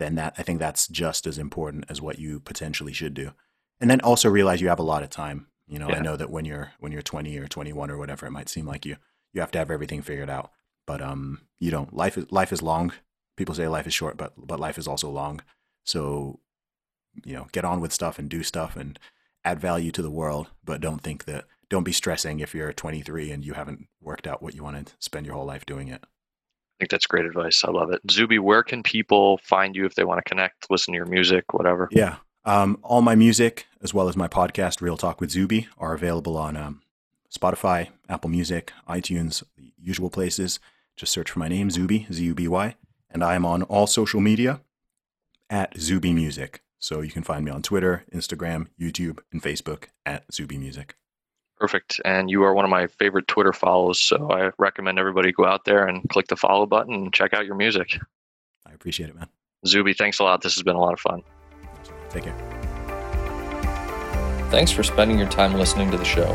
then 0.02 0.16
that 0.16 0.34
I 0.36 0.42
think 0.42 0.58
that's 0.58 0.88
just 0.88 1.26
as 1.26 1.38
important 1.38 1.86
as 1.88 2.02
what 2.02 2.18
you 2.18 2.40
potentially 2.40 2.92
should 2.92 3.14
do. 3.14 3.32
And 3.80 3.90
then 3.90 4.00
also 4.00 4.28
realize 4.28 4.60
you 4.60 4.68
have 4.68 4.78
a 4.78 4.84
lot 4.84 5.02
of 5.02 5.10
time. 5.10 5.46
You 5.66 5.78
know, 5.78 5.88
yeah. 5.88 5.96
I 5.96 6.00
know 6.00 6.16
that 6.16 6.30
when 6.30 6.44
you're 6.44 6.72
when 6.80 6.92
you're 6.92 7.02
20 7.02 7.38
or 7.38 7.48
21 7.48 7.90
or 7.90 7.96
whatever, 7.96 8.26
it 8.26 8.32
might 8.32 8.48
seem 8.48 8.66
like 8.66 8.84
you 8.84 8.96
you 9.32 9.40
have 9.40 9.50
to 9.52 9.58
have 9.58 9.70
everything 9.70 10.02
figured 10.02 10.30
out. 10.30 10.50
but 10.86 11.00
um, 11.00 11.42
you 11.60 11.70
know, 11.70 11.88
life 11.92 12.18
is 12.18 12.30
life 12.30 12.52
is 12.52 12.62
long. 12.62 12.92
People 13.36 13.54
say 13.54 13.68
life 13.68 13.86
is 13.86 13.94
short, 13.94 14.16
but 14.16 14.32
but 14.36 14.60
life 14.60 14.78
is 14.78 14.88
also 14.88 15.08
long. 15.08 15.40
So, 15.84 16.40
you 17.24 17.34
know, 17.34 17.46
get 17.52 17.64
on 17.64 17.80
with 17.80 17.92
stuff 17.92 18.18
and 18.18 18.28
do 18.28 18.42
stuff 18.42 18.76
and 18.76 18.98
add 19.44 19.60
value 19.60 19.90
to 19.92 20.02
the 20.02 20.10
world, 20.10 20.50
but 20.64 20.80
don't 20.80 21.02
think 21.02 21.24
that 21.24 21.44
don't 21.68 21.84
be 21.84 21.92
stressing 21.92 22.40
if 22.40 22.54
you're 22.54 22.72
23 22.72 23.30
and 23.32 23.44
you 23.44 23.54
haven't 23.54 23.88
worked 24.00 24.26
out 24.26 24.42
what 24.42 24.54
you 24.54 24.62
want 24.62 24.86
to 24.86 24.92
spend 24.98 25.26
your 25.26 25.34
whole 25.34 25.46
life 25.46 25.64
doing 25.64 25.88
it. 25.88 26.04
Think 26.82 26.90
that's 26.90 27.06
great 27.06 27.26
advice. 27.26 27.62
I 27.64 27.70
love 27.70 27.92
it. 27.92 28.00
Zuby, 28.10 28.40
where 28.40 28.64
can 28.64 28.82
people 28.82 29.38
find 29.44 29.76
you 29.76 29.86
if 29.86 29.94
they 29.94 30.02
want 30.02 30.18
to 30.18 30.28
connect, 30.28 30.68
listen 30.68 30.90
to 30.92 30.96
your 30.96 31.06
music, 31.06 31.52
whatever? 31.54 31.88
Yeah. 31.92 32.16
Um, 32.44 32.76
all 32.82 33.02
my 33.02 33.14
music, 33.14 33.68
as 33.80 33.94
well 33.94 34.08
as 34.08 34.16
my 34.16 34.26
podcast, 34.26 34.80
Real 34.80 34.96
Talk 34.96 35.20
with 35.20 35.30
Zuby, 35.30 35.68
are 35.78 35.94
available 35.94 36.36
on 36.36 36.56
um, 36.56 36.82
Spotify, 37.32 37.90
Apple 38.08 38.30
Music, 38.30 38.72
iTunes, 38.88 39.44
the 39.56 39.72
usual 39.80 40.10
places. 40.10 40.58
Just 40.96 41.12
search 41.12 41.30
for 41.30 41.38
my 41.38 41.46
name, 41.46 41.70
Zuby, 41.70 42.08
Z 42.12 42.20
U 42.24 42.34
B 42.34 42.48
Y. 42.48 42.74
And 43.08 43.22
I 43.22 43.36
am 43.36 43.46
on 43.46 43.62
all 43.62 43.86
social 43.86 44.20
media 44.20 44.60
at 45.48 45.78
Zuby 45.78 46.12
Music. 46.12 46.64
So 46.80 47.00
you 47.00 47.12
can 47.12 47.22
find 47.22 47.44
me 47.44 47.52
on 47.52 47.62
Twitter, 47.62 48.04
Instagram, 48.12 48.66
YouTube, 48.76 49.20
and 49.30 49.40
Facebook 49.40 49.84
at 50.04 50.24
Zuby 50.32 50.58
Music. 50.58 50.96
Perfect. 51.62 52.00
And 52.04 52.28
you 52.28 52.42
are 52.42 52.52
one 52.52 52.64
of 52.64 52.72
my 52.72 52.88
favorite 52.88 53.28
Twitter 53.28 53.52
follows. 53.52 54.00
So 54.00 54.32
I 54.32 54.50
recommend 54.58 54.98
everybody 54.98 55.30
go 55.30 55.44
out 55.44 55.64
there 55.64 55.86
and 55.86 56.02
click 56.08 56.26
the 56.26 56.34
follow 56.34 56.66
button 56.66 56.92
and 56.92 57.14
check 57.14 57.32
out 57.34 57.46
your 57.46 57.54
music. 57.54 58.00
I 58.66 58.72
appreciate 58.72 59.10
it, 59.10 59.14
man. 59.14 59.28
Zuby, 59.64 59.94
thanks 59.94 60.18
a 60.18 60.24
lot. 60.24 60.42
This 60.42 60.54
has 60.54 60.64
been 60.64 60.74
a 60.74 60.80
lot 60.80 60.92
of 60.92 60.98
fun. 60.98 61.22
Take 62.10 62.24
care. 62.24 62.34
Thanks 64.50 64.72
for 64.72 64.82
spending 64.82 65.20
your 65.20 65.28
time 65.28 65.54
listening 65.54 65.92
to 65.92 65.96
the 65.96 66.04
show. 66.04 66.32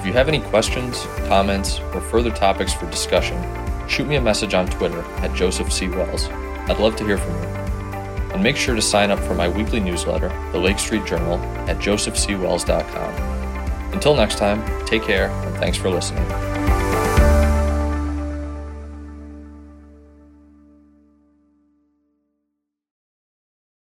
If 0.00 0.04
you 0.04 0.12
have 0.14 0.26
any 0.26 0.40
questions, 0.40 1.06
comments, 1.28 1.78
or 1.94 2.00
further 2.00 2.32
topics 2.32 2.74
for 2.74 2.90
discussion, 2.90 3.40
shoot 3.88 4.08
me 4.08 4.16
a 4.16 4.20
message 4.20 4.52
on 4.52 4.66
Twitter 4.66 5.00
at 5.18 5.32
Joseph 5.36 5.72
C. 5.72 5.86
Wells. 5.86 6.26
I'd 6.68 6.80
love 6.80 6.96
to 6.96 7.04
hear 7.04 7.18
from 7.18 7.34
you. 7.34 7.48
And 8.34 8.42
make 8.42 8.56
sure 8.56 8.74
to 8.74 8.82
sign 8.82 9.12
up 9.12 9.20
for 9.20 9.34
my 9.34 9.48
weekly 9.48 9.78
newsletter, 9.78 10.30
the 10.50 10.58
Lake 10.58 10.80
Street 10.80 11.04
Journal, 11.04 11.38
at 11.68 11.78
josephcwells.com. 11.78 13.35
Until 13.96 14.14
next 14.14 14.36
time, 14.36 14.62
take 14.84 15.02
care 15.04 15.30
and 15.30 15.56
thanks 15.56 15.78
for 15.78 15.88
listening. 15.88 16.22